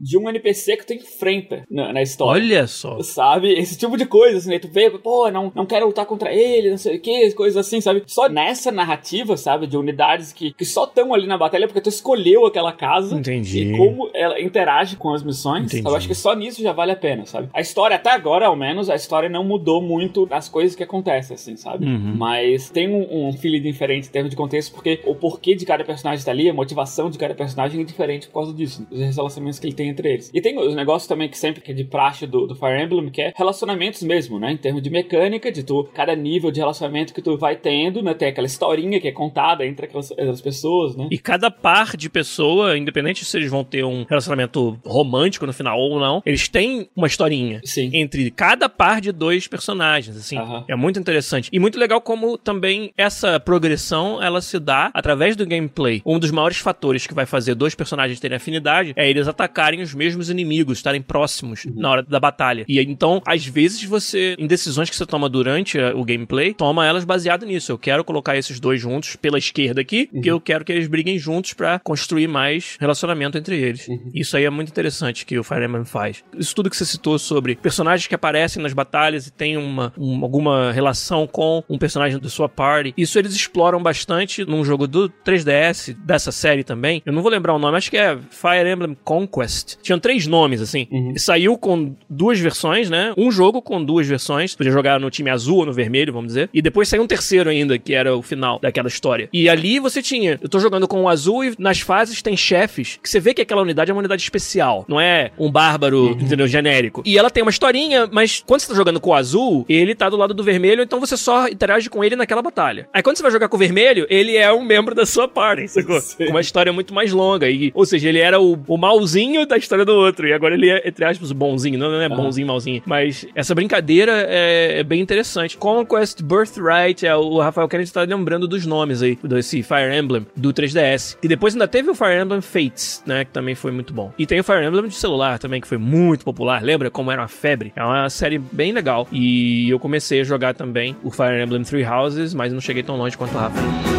de 0.00 0.18
um 0.18 0.28
NPC 0.28 0.76
que 0.76 0.86
tu 0.86 0.94
enfrenta 0.94 1.64
na, 1.70 1.92
na, 1.92 2.02
história. 2.02 2.42
Olha 2.42 2.66
só. 2.66 3.00
Sabe? 3.02 3.52
Esse 3.52 3.76
tipo 3.76 3.96
de 3.96 4.06
coisa, 4.06 4.38
assim, 4.38 4.50
né? 4.50 4.58
Tu 4.58 4.68
vê, 4.68 4.90
pô, 4.90 5.30
não, 5.30 5.52
não 5.54 5.66
quero 5.66 5.86
lutar 5.86 6.06
contra 6.06 6.32
ele, 6.32 6.70
não 6.70 6.78
sei 6.78 6.96
o 6.96 7.00
que, 7.00 7.32
coisas 7.32 7.56
assim, 7.56 7.80
sabe? 7.80 8.02
Só 8.06 8.28
nessa 8.28 8.70
narrativa, 8.70 9.36
sabe? 9.36 9.66
De 9.66 9.76
unidades 9.76 10.32
que, 10.32 10.52
que 10.52 10.64
só 10.64 10.84
estão 10.84 11.12
ali 11.12 11.26
na 11.26 11.36
batalha 11.36 11.66
porque 11.66 11.80
tu 11.80 11.88
escolheu 11.88 12.46
aquela 12.46 12.72
casa. 12.72 13.16
Entendi. 13.16 13.62
E 13.62 13.76
como 13.76 14.10
ela 14.14 14.40
interage 14.40 14.96
com 14.96 15.12
as 15.12 15.22
missões. 15.22 15.72
Eu 15.74 15.94
acho 15.94 16.06
que 16.06 16.14
só 16.14 16.34
nisso 16.34 16.62
já 16.62 16.72
vale 16.72 16.92
a 16.92 16.96
pena, 16.96 17.26
sabe? 17.26 17.48
A 17.52 17.60
história, 17.60 17.96
até 17.96 18.10
agora, 18.10 18.46
ao 18.46 18.56
menos, 18.56 18.88
a 18.90 18.94
história 18.94 19.28
não 19.28 19.44
mudou 19.44 19.82
muito 19.82 20.26
das 20.26 20.48
coisas 20.48 20.74
que 20.74 20.82
acontecem, 20.82 21.34
assim, 21.34 21.56
sabe? 21.56 21.86
Uhum. 21.86 22.14
Mas 22.16 22.70
tem 22.70 22.88
um, 22.88 23.28
um 23.28 23.32
feeling 23.32 23.62
diferente 23.62 24.08
em 24.08 24.10
termos 24.10 24.30
de 24.30 24.36
contexto, 24.36 24.72
porque 24.72 25.00
o 25.06 25.14
porquê 25.14 25.54
de 25.54 25.64
cada 25.64 25.84
personagem 25.84 26.24
tá 26.24 26.30
ali, 26.30 26.48
a 26.48 26.54
motivação 26.54 27.10
de 27.10 27.18
cada 27.18 27.34
personagem 27.34 27.80
é 27.80 27.84
diferente 27.84 28.26
por 28.28 28.34
causa 28.34 28.52
disso. 28.52 28.86
Os 28.90 28.98
relacionamentos 28.98 29.58
que 29.58 29.66
ele 29.66 29.74
tem 29.74 29.87
entre 29.88 30.12
eles. 30.12 30.30
E 30.32 30.40
tem 30.40 30.58
os 30.58 30.74
negócios 30.74 31.08
também 31.08 31.28
que 31.28 31.38
sempre 31.38 31.60
que 31.60 31.72
é 31.72 31.74
de 31.74 31.84
praxe 31.84 32.26
do, 32.26 32.46
do 32.46 32.54
Fire 32.54 32.82
Emblem, 32.82 33.10
que 33.10 33.22
é 33.22 33.32
relacionamentos 33.36 34.02
mesmo, 34.02 34.38
né? 34.38 34.52
Em 34.52 34.56
termos 34.56 34.82
de 34.82 34.90
mecânica, 34.90 35.50
de 35.50 35.62
tu, 35.62 35.88
cada 35.94 36.14
nível 36.14 36.50
de 36.50 36.60
relacionamento 36.60 37.14
que 37.14 37.22
tu 37.22 37.36
vai 37.36 37.56
tendo, 37.56 38.02
né? 38.02 38.14
Tem 38.14 38.28
aquela 38.28 38.46
historinha 38.46 39.00
que 39.00 39.08
é 39.08 39.12
contada 39.12 39.64
entre 39.66 39.86
aquelas, 39.86 40.10
aquelas 40.12 40.40
pessoas, 40.40 40.96
né? 40.96 41.08
E 41.10 41.18
cada 41.18 41.50
par 41.50 41.96
de 41.96 42.08
pessoa, 42.08 42.76
independente 42.76 43.24
se 43.24 43.36
eles 43.36 43.50
vão 43.50 43.64
ter 43.64 43.84
um 43.84 44.04
relacionamento 44.08 44.78
romântico 44.84 45.46
no 45.46 45.52
final 45.52 45.78
ou 45.78 45.98
não, 45.98 46.22
eles 46.24 46.48
têm 46.48 46.88
uma 46.94 47.06
historinha 47.06 47.60
Sim. 47.64 47.90
entre 47.94 48.30
cada 48.30 48.68
par 48.68 49.00
de 49.00 49.12
dois 49.12 49.46
personagens, 49.46 50.16
assim. 50.16 50.36
É 50.68 50.76
muito 50.76 50.98
interessante. 50.98 51.48
E 51.52 51.58
muito 51.58 51.78
legal 51.78 52.00
como 52.00 52.36
também 52.36 52.92
essa 52.96 53.38
progressão, 53.40 54.22
ela 54.22 54.40
se 54.40 54.58
dá 54.58 54.90
através 54.94 55.36
do 55.36 55.46
gameplay. 55.46 56.02
Um 56.04 56.18
dos 56.18 56.30
maiores 56.30 56.58
fatores 56.58 57.06
que 57.06 57.14
vai 57.14 57.26
fazer 57.26 57.54
dois 57.54 57.74
personagens 57.74 58.20
terem 58.20 58.36
afinidade 58.36 58.92
é 58.96 59.08
eles 59.08 59.28
atacarem 59.28 59.77
os 59.82 59.94
mesmos 59.94 60.18
os 60.18 60.30
inimigos 60.30 60.78
estarem 60.78 61.00
próximos 61.00 61.64
uhum. 61.64 61.72
na 61.76 61.90
hora 61.90 62.02
da 62.02 62.20
batalha. 62.20 62.64
E 62.68 62.78
então, 62.80 63.22
às 63.26 63.46
vezes 63.46 63.82
você, 63.84 64.34
em 64.38 64.46
decisões 64.46 64.90
que 64.90 64.96
você 64.96 65.06
toma 65.06 65.28
durante 65.28 65.78
o 65.78 66.04
gameplay, 66.04 66.54
toma 66.54 66.86
elas 66.86 67.04
baseado 67.04 67.46
nisso. 67.46 67.72
Eu 67.72 67.78
quero 67.78 68.04
colocar 68.04 68.36
esses 68.36 68.60
dois 68.60 68.80
juntos 68.80 69.16
pela 69.16 69.38
esquerda 69.38 69.80
aqui, 69.80 70.00
uhum. 70.00 70.18
porque 70.18 70.30
eu 70.30 70.40
quero 70.40 70.64
que 70.64 70.72
eles 70.72 70.86
briguem 70.86 71.18
juntos 71.18 71.52
para 71.52 71.78
construir 71.78 72.28
mais 72.28 72.76
relacionamento 72.80 73.38
entre 73.38 73.56
eles. 73.56 73.88
Uhum. 73.88 74.10
Isso 74.14 74.36
aí 74.36 74.44
é 74.44 74.50
muito 74.50 74.68
interessante 74.68 75.24
que 75.24 75.38
o 75.38 75.44
Fire 75.44 75.64
Emblem 75.64 75.84
faz. 75.84 76.22
Isso 76.36 76.54
tudo 76.54 76.70
que 76.70 76.76
você 76.76 76.84
citou 76.84 77.18
sobre 77.18 77.56
personagens 77.56 78.06
que 78.06 78.14
aparecem 78.14 78.62
nas 78.62 78.72
batalhas 78.72 79.26
e 79.26 79.32
tem 79.32 79.56
uma, 79.56 79.92
uma 79.96 80.26
alguma 80.26 80.72
relação 80.72 81.26
com 81.26 81.62
um 81.68 81.78
personagem 81.78 82.18
da 82.18 82.28
sua 82.28 82.48
party. 82.48 82.92
Isso 82.96 83.18
eles 83.18 83.34
exploram 83.34 83.82
bastante 83.82 84.44
num 84.44 84.64
jogo 84.64 84.86
do 84.86 85.08
3DS 85.24 85.94
dessa 85.94 86.32
série 86.32 86.64
também. 86.64 87.02
Eu 87.04 87.12
não 87.12 87.22
vou 87.22 87.30
lembrar 87.30 87.54
o 87.54 87.58
nome, 87.58 87.76
acho 87.76 87.90
que 87.90 87.96
é 87.96 88.18
Fire 88.30 88.68
Emblem 88.70 88.96
Conquest 89.04 89.67
Quest. 89.68 89.78
Tinham 89.82 89.98
três 89.98 90.26
nomes, 90.26 90.60
assim. 90.60 90.86
Uhum. 90.90 91.14
Saiu 91.16 91.58
com 91.58 91.94
duas 92.08 92.38
versões, 92.38 92.88
né? 92.88 93.12
Um 93.16 93.30
jogo 93.30 93.60
com 93.60 93.82
duas 93.82 94.06
versões. 94.06 94.54
Podia 94.54 94.72
jogar 94.72 94.98
no 94.98 95.10
time 95.10 95.30
azul 95.30 95.58
ou 95.58 95.66
no 95.66 95.72
vermelho, 95.72 96.12
vamos 96.12 96.28
dizer. 96.28 96.48
E 96.52 96.62
depois 96.62 96.88
saiu 96.88 97.02
um 97.02 97.06
terceiro 97.06 97.50
ainda, 97.50 97.78
que 97.78 97.94
era 97.94 98.16
o 98.16 98.22
final 98.22 98.58
daquela 98.60 98.88
história. 98.88 99.28
E 99.32 99.48
ali 99.48 99.78
você 99.78 100.02
tinha. 100.02 100.38
Eu 100.40 100.48
tô 100.48 100.58
jogando 100.58 100.88
com 100.88 101.02
o 101.02 101.08
azul 101.08 101.44
e 101.44 101.54
nas 101.58 101.80
fases 101.80 102.22
tem 102.22 102.36
chefes 102.36 102.98
que 103.02 103.08
você 103.08 103.20
vê 103.20 103.34
que 103.34 103.42
aquela 103.42 103.62
unidade 103.62 103.90
é 103.90 103.94
uma 103.94 104.00
unidade 104.00 104.22
especial. 104.22 104.84
Não 104.88 105.00
é 105.00 105.30
um 105.38 105.50
bárbaro, 105.50 106.10
entendeu? 106.20 106.46
Genérico. 106.46 107.02
E 107.04 107.18
ela 107.18 107.30
tem 107.30 107.42
uma 107.42 107.50
historinha, 107.50 108.08
mas 108.10 108.42
quando 108.46 108.60
você 108.60 108.68
tá 108.68 108.74
jogando 108.74 109.00
com 109.00 109.10
o 109.10 109.14
azul, 109.14 109.66
ele 109.68 109.94
tá 109.94 110.08
do 110.08 110.16
lado 110.16 110.32
do 110.32 110.42
vermelho, 110.42 110.82
então 110.82 111.00
você 111.00 111.16
só 111.16 111.48
interage 111.48 111.90
com 111.90 112.02
ele 112.02 112.16
naquela 112.16 112.40
batalha. 112.40 112.88
Aí 112.92 113.02
quando 113.02 113.16
você 113.16 113.22
vai 113.22 113.32
jogar 113.32 113.48
com 113.48 113.56
o 113.56 113.58
vermelho, 113.58 114.06
ele 114.08 114.36
é 114.36 114.52
um 114.52 114.62
membro 114.62 114.94
da 114.94 115.04
sua 115.04 115.28
party, 115.28 115.68
sacou? 115.68 116.00
Sim. 116.00 116.26
Com 116.26 116.30
uma 116.30 116.40
história 116.40 116.72
muito 116.72 116.94
mais 116.94 117.12
longa. 117.12 117.50
E, 117.50 117.70
ou 117.74 117.84
seja, 117.84 118.08
ele 118.08 118.18
era 118.18 118.40
o, 118.40 118.58
o 118.66 118.76
malzinho 118.76 119.46
da 119.46 119.57
história 119.64 119.84
do 119.84 119.94
outro. 119.94 120.26
E 120.26 120.32
agora 120.32 120.54
ele 120.54 120.68
é, 120.68 120.86
entre 120.86 121.04
aspas, 121.04 121.32
bonzinho. 121.32 121.78
Não, 121.78 121.90
não 121.90 122.00
é 122.00 122.08
bonzinho, 122.08 122.46
malzinho. 122.46 122.82
Mas 122.86 123.26
essa 123.34 123.54
brincadeira 123.54 124.12
é, 124.28 124.80
é 124.80 124.82
bem 124.82 125.00
interessante. 125.00 125.56
Conquest 125.56 126.22
Birthright, 126.22 127.06
é, 127.06 127.14
o 127.14 127.38
Rafael 127.38 127.68
Kennedy 127.68 127.92
tá 127.92 128.02
lembrando 128.02 128.46
dos 128.46 128.66
nomes 128.66 129.02
aí, 129.02 129.18
desse 129.22 129.62
Fire 129.62 129.94
Emblem 129.94 130.26
do 130.36 130.52
3DS. 130.52 131.16
E 131.22 131.28
depois 131.28 131.54
ainda 131.54 131.68
teve 131.68 131.90
o 131.90 131.94
Fire 131.94 132.20
Emblem 132.20 132.40
Fates, 132.40 133.02
né? 133.06 133.24
Que 133.24 133.32
também 133.32 133.54
foi 133.54 133.70
muito 133.70 133.92
bom. 133.92 134.12
E 134.18 134.26
tem 134.26 134.40
o 134.40 134.44
Fire 134.44 134.64
Emblem 134.64 134.88
de 134.88 134.94
celular 134.94 135.38
também, 135.38 135.60
que 135.60 135.68
foi 135.68 135.78
muito 135.78 136.24
popular. 136.24 136.62
Lembra 136.62 136.90
como 136.90 137.10
era 137.10 137.22
uma 137.22 137.28
febre? 137.28 137.72
É 137.74 137.84
uma 137.84 138.10
série 138.10 138.38
bem 138.38 138.72
legal. 138.72 139.06
E 139.12 139.68
eu 139.70 139.78
comecei 139.78 140.20
a 140.20 140.24
jogar 140.24 140.54
também 140.54 140.96
o 141.02 141.10
Fire 141.10 141.42
Emblem 141.42 141.62
Three 141.62 141.84
Houses, 141.84 142.34
mas 142.34 142.52
não 142.52 142.60
cheguei 142.60 142.82
tão 142.82 142.96
longe 142.96 143.16
quanto 143.16 143.34
o 143.34 143.38
Rafa. 143.38 143.97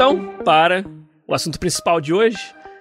Então 0.00 0.34
para 0.46 0.82
o 1.28 1.34
assunto 1.34 1.60
principal 1.60 2.00
de 2.00 2.14
hoje. 2.14 2.38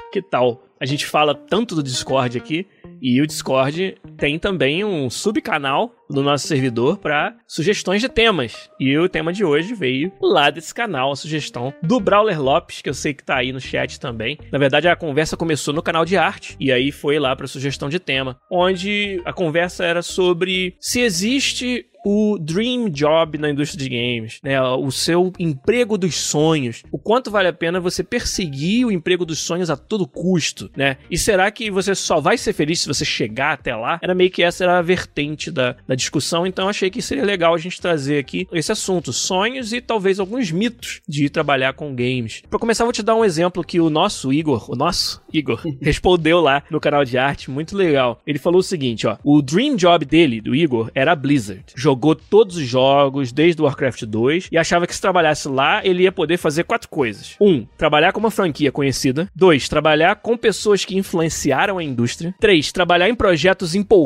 Que 0.09 0.21
tal? 0.21 0.63
A 0.79 0.85
gente 0.85 1.05
fala 1.05 1.35
tanto 1.35 1.75
do 1.75 1.83
Discord 1.83 2.37
aqui 2.37 2.65
e 3.01 3.21
o 3.21 3.27
Discord 3.27 3.97
tem 4.19 4.37
também 4.37 4.83
um 4.83 5.09
subcanal 5.09 5.95
do 6.09 6.21
nosso 6.21 6.45
servidor 6.45 6.97
para 6.97 7.35
sugestões 7.47 8.01
de 8.01 8.09
temas. 8.09 8.69
E 8.79 8.97
o 8.97 9.07
tema 9.07 9.31
de 9.31 9.45
hoje 9.45 9.73
veio 9.73 10.11
lá 10.21 10.49
desse 10.49 10.73
canal, 10.73 11.11
a 11.11 11.15
sugestão 11.15 11.73
do 11.81 11.99
Brawler 11.99 12.41
Lopes, 12.41 12.81
que 12.81 12.89
eu 12.89 12.93
sei 12.93 13.13
que 13.13 13.23
tá 13.23 13.37
aí 13.37 13.53
no 13.53 13.61
chat 13.61 13.99
também. 13.99 14.37
Na 14.51 14.59
verdade, 14.59 14.89
a 14.89 14.95
conversa 14.95 15.37
começou 15.37 15.73
no 15.73 15.83
canal 15.83 16.03
de 16.03 16.17
arte 16.17 16.57
e 16.59 16.71
aí 16.71 16.91
foi 16.91 17.17
lá 17.17 17.33
para 17.33 17.47
sugestão 17.47 17.87
de 17.87 17.99
tema, 17.99 18.37
onde 18.51 19.21
a 19.23 19.31
conversa 19.31 19.85
era 19.85 20.01
sobre 20.01 20.75
se 20.79 20.99
existe 20.99 21.85
o 22.05 22.37
dream 22.39 22.89
job 22.89 23.37
na 23.37 23.49
indústria 23.49 23.83
de 23.83 23.89
games, 23.89 24.39
né? 24.43 24.61
O 24.61 24.91
seu 24.91 25.33
emprego 25.37 25.97
dos 25.97 26.15
sonhos. 26.15 26.83
O 26.91 26.97
quanto 26.97 27.31
vale 27.31 27.47
a 27.47 27.53
pena 27.53 27.79
você 27.79 28.03
perseguir 28.03 28.85
o 28.85 28.91
emprego 28.91 29.25
dos 29.25 29.39
sonhos 29.39 29.69
a 29.69 29.77
todo 29.77 30.07
custo, 30.07 30.69
né? 30.75 30.97
E 31.09 31.17
será 31.17 31.51
que 31.51 31.69
você 31.69 31.93
só 31.93 32.19
vai 32.19 32.37
ser 32.37 32.53
feliz 32.53 32.81
se 32.81 32.87
você 32.87 33.03
chegar 33.03 33.53
até 33.53 33.75
lá? 33.75 33.99
Era 34.09 34.15
meio 34.15 34.31
que 34.31 34.41
essa 34.41 34.63
era 34.63 34.79
a 34.79 34.81
vertente 34.81 35.51
da, 35.51 35.75
da 35.87 35.93
discussão, 35.93 36.47
então 36.47 36.67
achei 36.67 36.89
que 36.89 36.99
seria 36.99 37.23
legal 37.23 37.53
a 37.53 37.59
gente 37.59 37.79
trazer 37.79 38.17
aqui 38.17 38.47
esse 38.51 38.71
assunto, 38.71 39.13
sonhos 39.13 39.71
e 39.71 39.79
talvez 39.79 40.19
alguns 40.19 40.51
mitos 40.51 40.99
de 41.07 41.29
trabalhar 41.29 41.73
com 41.73 41.93
games. 41.93 42.41
Para 42.49 42.57
começar, 42.57 42.85
vou 42.85 42.91
te 42.91 43.03
dar 43.03 43.13
um 43.13 43.23
exemplo 43.23 43.63
que 43.63 43.79
o 43.79 43.87
nosso 43.87 44.33
Igor, 44.33 44.65
o 44.67 44.75
nosso 44.75 45.21
Igor, 45.31 45.61
respondeu 45.79 46.41
lá 46.41 46.63
no 46.71 46.79
canal 46.79 47.05
de 47.05 47.19
arte, 47.19 47.51
muito 47.51 47.77
legal. 47.77 48.19
Ele 48.25 48.39
falou 48.39 48.61
o 48.61 48.63
seguinte, 48.63 49.05
ó: 49.05 49.15
"O 49.23 49.43
dream 49.43 49.75
job 49.75 50.03
dele, 50.05 50.41
do 50.41 50.55
Igor, 50.55 50.89
era 50.95 51.11
a 51.11 51.15
Blizzard. 51.15 51.65
Jogou 51.75 52.15
todos 52.15 52.57
os 52.57 52.67
jogos 52.67 53.31
desde 53.31 53.61
o 53.61 53.65
Warcraft 53.65 54.05
2 54.05 54.49
e 54.51 54.57
achava 54.57 54.87
que 54.87 54.95
se 54.95 55.01
trabalhasse 55.01 55.47
lá, 55.47 55.85
ele 55.85 56.01
ia 56.01 56.11
poder 56.11 56.37
fazer 56.37 56.63
quatro 56.63 56.89
coisas. 56.89 57.35
Um, 57.39 57.63
trabalhar 57.77 58.11
com 58.11 58.19
uma 58.19 58.31
franquia 58.31 58.71
conhecida. 58.71 59.29
Dois, 59.35 59.69
trabalhar 59.69 60.15
com 60.15 60.35
pessoas 60.35 60.83
que 60.83 60.97
influenciaram 60.97 61.77
a 61.77 61.83
indústria. 61.83 62.33
Três, 62.39 62.71
trabalhar 62.71 63.07
em 63.07 63.15
projetos 63.15 63.75
empolgantes, 63.75 63.98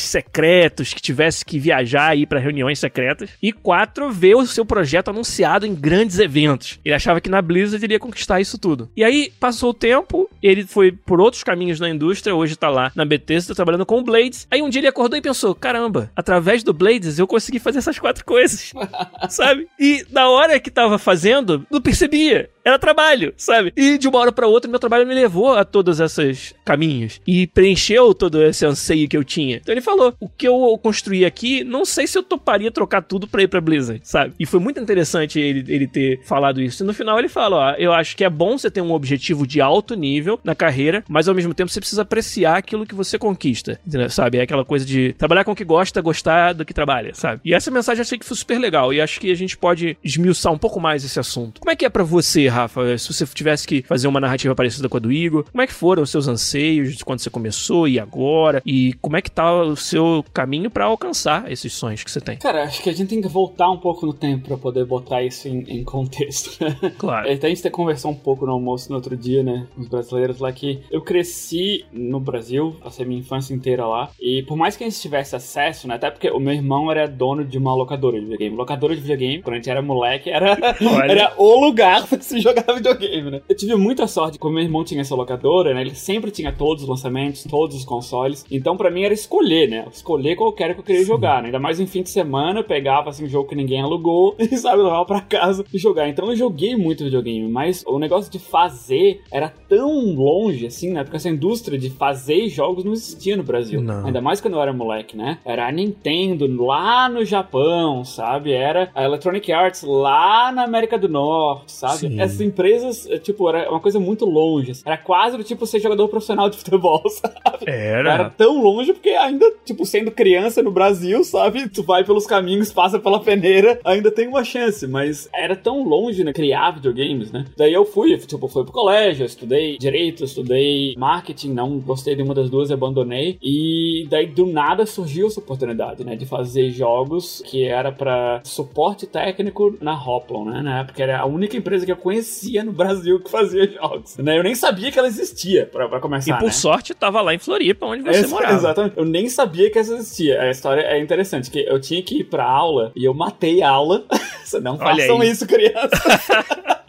secretos, 0.00 0.92
que 0.94 1.00
tivesse 1.00 1.44
que 1.44 1.58
viajar 1.58 2.16
ir 2.16 2.26
para 2.26 2.40
reuniões 2.40 2.78
secretas. 2.78 3.30
E 3.42 3.52
quatro, 3.52 4.10
ver 4.10 4.36
o 4.36 4.46
seu 4.46 4.64
projeto 4.64 5.10
anunciado 5.10 5.66
em 5.66 5.74
grandes 5.74 6.18
eventos. 6.18 6.78
Ele 6.84 6.94
achava 6.94 7.20
que 7.20 7.30
na 7.30 7.42
Blizzard 7.42 7.84
ele 7.84 7.94
ia 7.94 8.00
conquistar 8.00 8.40
isso 8.40 8.58
tudo. 8.58 8.90
E 8.96 9.04
aí, 9.04 9.32
passou 9.38 9.70
o 9.70 9.74
tempo, 9.74 10.28
ele 10.42 10.64
foi 10.64 10.92
por 10.92 11.20
outros 11.20 11.42
caminhos 11.42 11.80
na 11.80 11.88
indústria, 11.88 12.34
hoje 12.34 12.56
tá 12.56 12.68
lá 12.68 12.90
na 12.94 13.04
Bethesda 13.04 13.54
trabalhando 13.54 13.86
com 13.86 13.98
o 13.98 14.02
Blades. 14.02 14.46
Aí 14.50 14.62
um 14.62 14.68
dia 14.68 14.80
ele 14.80 14.88
acordou 14.88 15.18
e 15.18 15.22
pensou: 15.22 15.54
caramba, 15.54 16.10
através 16.14 16.62
do 16.62 16.72
Blades 16.72 17.18
eu 17.18 17.26
consegui 17.26 17.58
fazer 17.58 17.78
essas 17.78 17.98
quatro 17.98 18.24
coisas, 18.24 18.72
sabe? 19.28 19.68
E 19.78 20.04
na 20.10 20.28
hora 20.28 20.58
que 20.60 20.70
tava 20.70 20.98
fazendo, 20.98 21.66
não 21.70 21.80
percebia. 21.80 22.50
Era 22.66 22.80
trabalho, 22.80 23.32
sabe? 23.36 23.72
E 23.76 23.96
de 23.96 24.08
uma 24.08 24.18
hora 24.18 24.32
pra 24.32 24.48
outra, 24.48 24.68
meu 24.68 24.80
trabalho 24.80 25.06
me 25.06 25.14
levou 25.14 25.54
a 25.54 25.64
todos 25.64 26.00
esses 26.00 26.52
caminhos 26.64 27.20
e 27.24 27.46
preencheu 27.46 28.12
todo 28.12 28.42
esse 28.42 28.66
anseio 28.66 29.08
que 29.08 29.16
eu 29.16 29.22
tinha. 29.22 29.58
Então 29.58 29.72
ele 29.72 29.80
falou: 29.80 30.12
o 30.18 30.28
que 30.28 30.48
eu 30.48 30.76
construí 30.82 31.24
aqui, 31.24 31.62
não 31.62 31.84
sei 31.84 32.08
se 32.08 32.18
eu 32.18 32.24
toparia 32.24 32.72
trocar 32.72 33.02
tudo 33.02 33.28
pra 33.28 33.40
ir 33.40 33.46
pra 33.46 33.60
Blizzard, 33.60 34.00
sabe? 34.02 34.34
E 34.40 34.44
foi 34.44 34.58
muito 34.58 34.80
interessante 34.80 35.38
ele, 35.38 35.64
ele 35.72 35.86
ter 35.86 36.20
falado 36.24 36.60
isso. 36.60 36.82
E 36.82 36.86
no 36.86 36.92
final 36.92 37.16
ele 37.20 37.28
fala: 37.28 37.56
ó, 37.56 37.74
eu 37.74 37.92
acho 37.92 38.16
que 38.16 38.24
é 38.24 38.28
bom 38.28 38.58
você 38.58 38.68
ter 38.68 38.80
um 38.80 38.90
objetivo 38.90 39.46
de 39.46 39.60
alto 39.60 39.94
nível 39.94 40.40
na 40.42 40.56
carreira, 40.56 41.04
mas 41.08 41.28
ao 41.28 41.36
mesmo 41.36 41.54
tempo 41.54 41.70
você 41.70 41.78
precisa 41.78 42.02
apreciar 42.02 42.56
aquilo 42.56 42.84
que 42.84 42.96
você 42.96 43.16
conquista, 43.16 43.78
sabe? 44.10 44.38
É 44.38 44.42
aquela 44.42 44.64
coisa 44.64 44.84
de 44.84 45.12
trabalhar 45.12 45.44
com 45.44 45.52
o 45.52 45.56
que 45.56 45.64
gosta, 45.64 46.02
gostar 46.02 46.52
do 46.52 46.64
que 46.64 46.74
trabalha, 46.74 47.14
sabe? 47.14 47.42
E 47.44 47.54
essa 47.54 47.70
mensagem 47.70 48.00
eu 48.00 48.02
achei 48.02 48.18
que 48.18 48.26
foi 48.26 48.36
super 48.36 48.58
legal 48.58 48.92
e 48.92 49.00
acho 49.00 49.20
que 49.20 49.30
a 49.30 49.36
gente 49.36 49.56
pode 49.56 49.96
esmiuçar 50.02 50.52
um 50.52 50.58
pouco 50.58 50.80
mais 50.80 51.04
esse 51.04 51.20
assunto. 51.20 51.60
Como 51.60 51.70
é 51.70 51.76
que 51.76 51.84
é 51.84 51.88
pra 51.88 52.02
você, 52.02 52.48
Rafa, 52.56 52.96
se 52.96 53.12
você 53.12 53.26
tivesse 53.26 53.66
que 53.66 53.82
fazer 53.82 54.08
uma 54.08 54.18
narrativa 54.18 54.54
parecida 54.54 54.88
com 54.88 54.96
a 54.96 55.00
do 55.00 55.12
Igor? 55.12 55.44
Como 55.50 55.62
é 55.62 55.66
que 55.66 55.72
foram 55.74 56.02
os 56.02 56.10
seus 56.10 56.26
anseios 56.26 56.96
de 56.96 57.04
quando 57.04 57.20
você 57.20 57.28
começou 57.28 57.86
e 57.86 58.00
agora? 58.00 58.62
E 58.64 58.94
como 58.94 59.16
é 59.16 59.22
que 59.22 59.30
tá 59.30 59.52
o 59.62 59.76
seu 59.76 60.24
caminho 60.32 60.70
pra 60.70 60.86
alcançar 60.86 61.50
esses 61.52 61.72
sonhos 61.72 62.02
que 62.02 62.10
você 62.10 62.20
tem? 62.20 62.38
Cara, 62.38 62.64
acho 62.64 62.82
que 62.82 62.88
a 62.88 62.92
gente 62.92 63.08
tem 63.08 63.20
que 63.20 63.28
voltar 63.28 63.70
um 63.70 63.76
pouco 63.76 64.06
no 64.06 64.14
tempo 64.14 64.48
pra 64.48 64.56
poder 64.56 64.86
botar 64.86 65.22
isso 65.22 65.48
em, 65.48 65.60
em 65.68 65.84
contexto. 65.84 66.58
Claro. 66.98 67.28
Até 67.30 67.46
a 67.46 67.50
gente 67.50 67.70
conversou 67.70 68.10
um 68.10 68.14
pouco 68.14 68.46
no 68.46 68.52
almoço 68.52 68.88
no 68.88 68.96
outro 68.96 69.16
dia, 69.16 69.42
né? 69.42 69.66
Com 69.74 69.82
os 69.82 69.88
brasileiros 69.88 70.38
lá 70.38 70.50
que 70.50 70.80
eu 70.90 71.02
cresci 71.02 71.84
no 71.92 72.18
Brasil, 72.18 72.76
passei 72.82 73.04
minha 73.04 73.20
infância 73.20 73.52
inteira 73.52 73.86
lá. 73.86 74.10
E 74.18 74.42
por 74.44 74.56
mais 74.56 74.76
que 74.76 74.84
a 74.84 74.88
gente 74.88 75.00
tivesse 75.00 75.36
acesso, 75.36 75.86
né? 75.86 75.94
Até 75.96 76.10
porque 76.10 76.30
o 76.30 76.40
meu 76.40 76.54
irmão 76.54 76.90
era 76.90 77.06
dono 77.06 77.44
de 77.44 77.58
uma 77.58 77.74
locadora 77.74 78.16
de 78.18 78.22
videogame. 78.24 78.56
Locadora 78.56 78.94
de 78.94 79.00
videogame, 79.00 79.42
quando 79.42 79.54
a 79.54 79.56
gente 79.56 79.70
era 79.70 79.82
moleque, 79.82 80.30
era, 80.30 80.56
Olha. 80.80 81.12
era 81.12 81.34
o 81.36 81.60
lugar 81.60 82.06
que 82.08 82.24
se 82.24 82.40
jogava 82.46 82.74
videogame, 82.74 83.30
né? 83.30 83.40
Eu 83.48 83.56
tive 83.56 83.74
muita 83.74 84.06
sorte, 84.06 84.38
como 84.38 84.54
meu 84.54 84.64
irmão 84.64 84.84
tinha 84.84 85.00
essa 85.00 85.14
locadora, 85.14 85.74
né? 85.74 85.80
Ele 85.80 85.94
sempre 85.94 86.30
tinha 86.30 86.52
todos 86.52 86.84
os 86.84 86.88
lançamentos, 86.88 87.44
todos 87.44 87.76
os 87.76 87.84
consoles. 87.84 88.44
Então, 88.50 88.76
pra 88.76 88.90
mim, 88.90 89.02
era 89.02 89.14
escolher, 89.14 89.68
né? 89.68 89.86
Escolher 89.92 90.36
qual 90.36 90.52
que 90.52 90.64
eu 90.64 90.82
queria 90.82 91.04
jogar, 91.04 91.42
né? 91.42 91.46
Ainda 91.46 91.58
mais 91.58 91.80
em 91.80 91.86
fim 91.86 92.02
de 92.02 92.10
semana, 92.10 92.60
eu 92.60 92.64
pegava, 92.64 93.10
assim, 93.10 93.24
um 93.24 93.28
jogo 93.28 93.48
que 93.48 93.54
ninguém 93.54 93.80
alugou 93.80 94.34
e, 94.38 94.56
sabe, 94.56 94.82
levava 94.82 95.04
pra 95.04 95.20
casa 95.20 95.64
e 95.72 95.78
jogar. 95.78 96.08
Então, 96.08 96.28
eu 96.30 96.36
joguei 96.36 96.76
muito 96.76 97.04
videogame, 97.04 97.48
mas 97.48 97.84
o 97.86 97.98
negócio 97.98 98.30
de 98.30 98.38
fazer 98.38 99.22
era 99.30 99.52
tão 99.68 100.14
longe, 100.14 100.66
assim, 100.66 100.92
né? 100.92 101.02
Porque 101.02 101.16
essa 101.16 101.28
indústria 101.28 101.78
de 101.78 101.90
fazer 101.90 102.48
jogos 102.48 102.84
não 102.84 102.92
existia 102.92 103.36
no 103.36 103.42
Brasil. 103.42 103.80
Não. 103.80 104.06
Ainda 104.06 104.20
mais 104.20 104.40
quando 104.40 104.54
eu 104.54 104.62
era 104.62 104.72
moleque, 104.72 105.16
né? 105.16 105.38
Era 105.44 105.66
a 105.66 105.72
Nintendo 105.72 106.46
lá 106.64 107.08
no 107.08 107.24
Japão, 107.24 108.04
sabe? 108.04 108.52
Era 108.52 108.90
a 108.94 109.04
Electronic 109.04 109.50
Arts 109.52 109.82
lá 109.82 110.52
na 110.52 110.64
América 110.64 110.98
do 110.98 111.08
Norte, 111.08 111.72
sabe? 111.72 111.98
Sim. 111.98 112.20
Essas 112.36 112.40
empresas, 112.46 113.06
eh, 113.10 113.18
tipo, 113.18 113.48
era 113.48 113.70
uma 113.70 113.80
coisa 113.80 113.98
muito 113.98 114.24
longe. 114.24 114.72
assim. 114.72 114.82
Era 114.84 114.96
quase 114.98 115.36
do 115.36 115.44
tipo 115.44 115.66
ser 115.66 115.80
jogador 115.80 116.08
profissional 116.08 116.48
de 116.48 116.56
futebol, 116.56 117.02
sabe? 117.08 117.64
Era. 117.66 118.12
Era 118.14 118.30
tão 118.30 118.62
longe 118.62 118.92
porque 118.92 119.10
ainda, 119.10 119.50
tipo, 119.64 119.84
sendo 119.84 120.10
criança 120.10 120.62
no 120.62 120.70
Brasil, 120.70 121.24
sabe? 121.24 121.68
Tu 121.68 121.82
vai 121.82 122.04
pelos 122.04 122.26
caminhos, 122.26 122.72
passa 122.72 122.98
pela 122.98 123.20
peneira, 123.20 123.80
ainda 123.84 124.10
tem 124.10 124.28
uma 124.28 124.44
chance, 124.44 124.86
mas 124.86 125.28
era 125.34 125.56
tão 125.56 125.82
longe, 125.82 126.22
né? 126.24 126.32
Criar 126.32 126.72
videogames, 126.72 127.32
né? 127.32 127.44
Daí 127.56 127.72
eu 127.72 127.84
fui, 127.84 128.16
tipo, 128.18 128.48
fui 128.48 128.64
pro 128.64 128.72
colégio, 128.72 129.24
estudei 129.24 129.78
direito, 129.78 130.24
estudei 130.24 130.94
marketing, 130.96 131.52
não 131.52 131.78
gostei 131.78 132.14
de 132.14 132.22
uma 132.22 132.34
das 132.34 132.50
duas 132.50 132.70
e 132.70 132.72
abandonei. 132.74 133.38
E 133.42 134.06
daí 134.10 134.26
do 134.26 134.46
nada 134.46 134.84
surgiu 134.86 135.26
essa 135.26 135.40
oportunidade, 135.40 136.04
né? 136.04 136.16
De 136.16 136.26
fazer 136.26 136.70
jogos 136.70 137.42
que 137.46 137.64
era 137.64 137.90
pra 137.92 138.40
suporte 138.44 139.06
técnico 139.06 139.76
na 139.80 139.94
Hoplon, 139.94 140.44
né? 140.46 140.62
Na 140.62 140.80
época 140.80 141.02
era 141.02 141.20
a 141.20 141.26
única 141.26 141.56
empresa 141.56 141.84
que 141.84 141.92
eu 141.92 141.96
conhecia 141.96 142.15
no 142.64 142.72
Brasil 142.72 143.20
que 143.20 143.30
fazia 143.30 143.66
jogos, 143.70 144.16
né? 144.18 144.38
Eu 144.38 144.42
nem 144.42 144.54
sabia 144.54 144.90
que 144.92 144.98
ela 144.98 145.08
existia, 145.08 145.66
pra, 145.66 145.88
pra 145.88 146.00
começar, 146.00 146.36
E 146.36 146.38
por 146.38 146.46
né? 146.46 146.52
sorte 146.52 146.94
tava 146.94 147.20
lá 147.20 147.34
em 147.34 147.38
Floripa, 147.38 147.86
onde 147.86 148.02
você 148.02 148.20
Ex- 148.20 148.30
morava. 148.30 148.54
Exatamente. 148.54 148.96
Eu 148.98 149.04
nem 149.04 149.28
sabia 149.28 149.70
que 149.70 149.78
essa 149.78 149.94
existia. 149.94 150.40
A 150.42 150.50
história 150.50 150.80
é 150.82 151.00
interessante, 151.00 151.50
que 151.50 151.60
eu 151.60 151.80
tinha 151.80 152.02
que 152.02 152.20
ir 152.20 152.24
pra 152.24 152.44
aula 152.44 152.92
e 152.94 153.04
eu 153.04 153.14
matei 153.14 153.62
a 153.62 153.70
aula. 153.70 154.04
Não 154.62 154.74
Olha 154.80 155.02
façam 155.02 155.20
aí. 155.20 155.30
isso, 155.30 155.46
criança. 155.46 155.90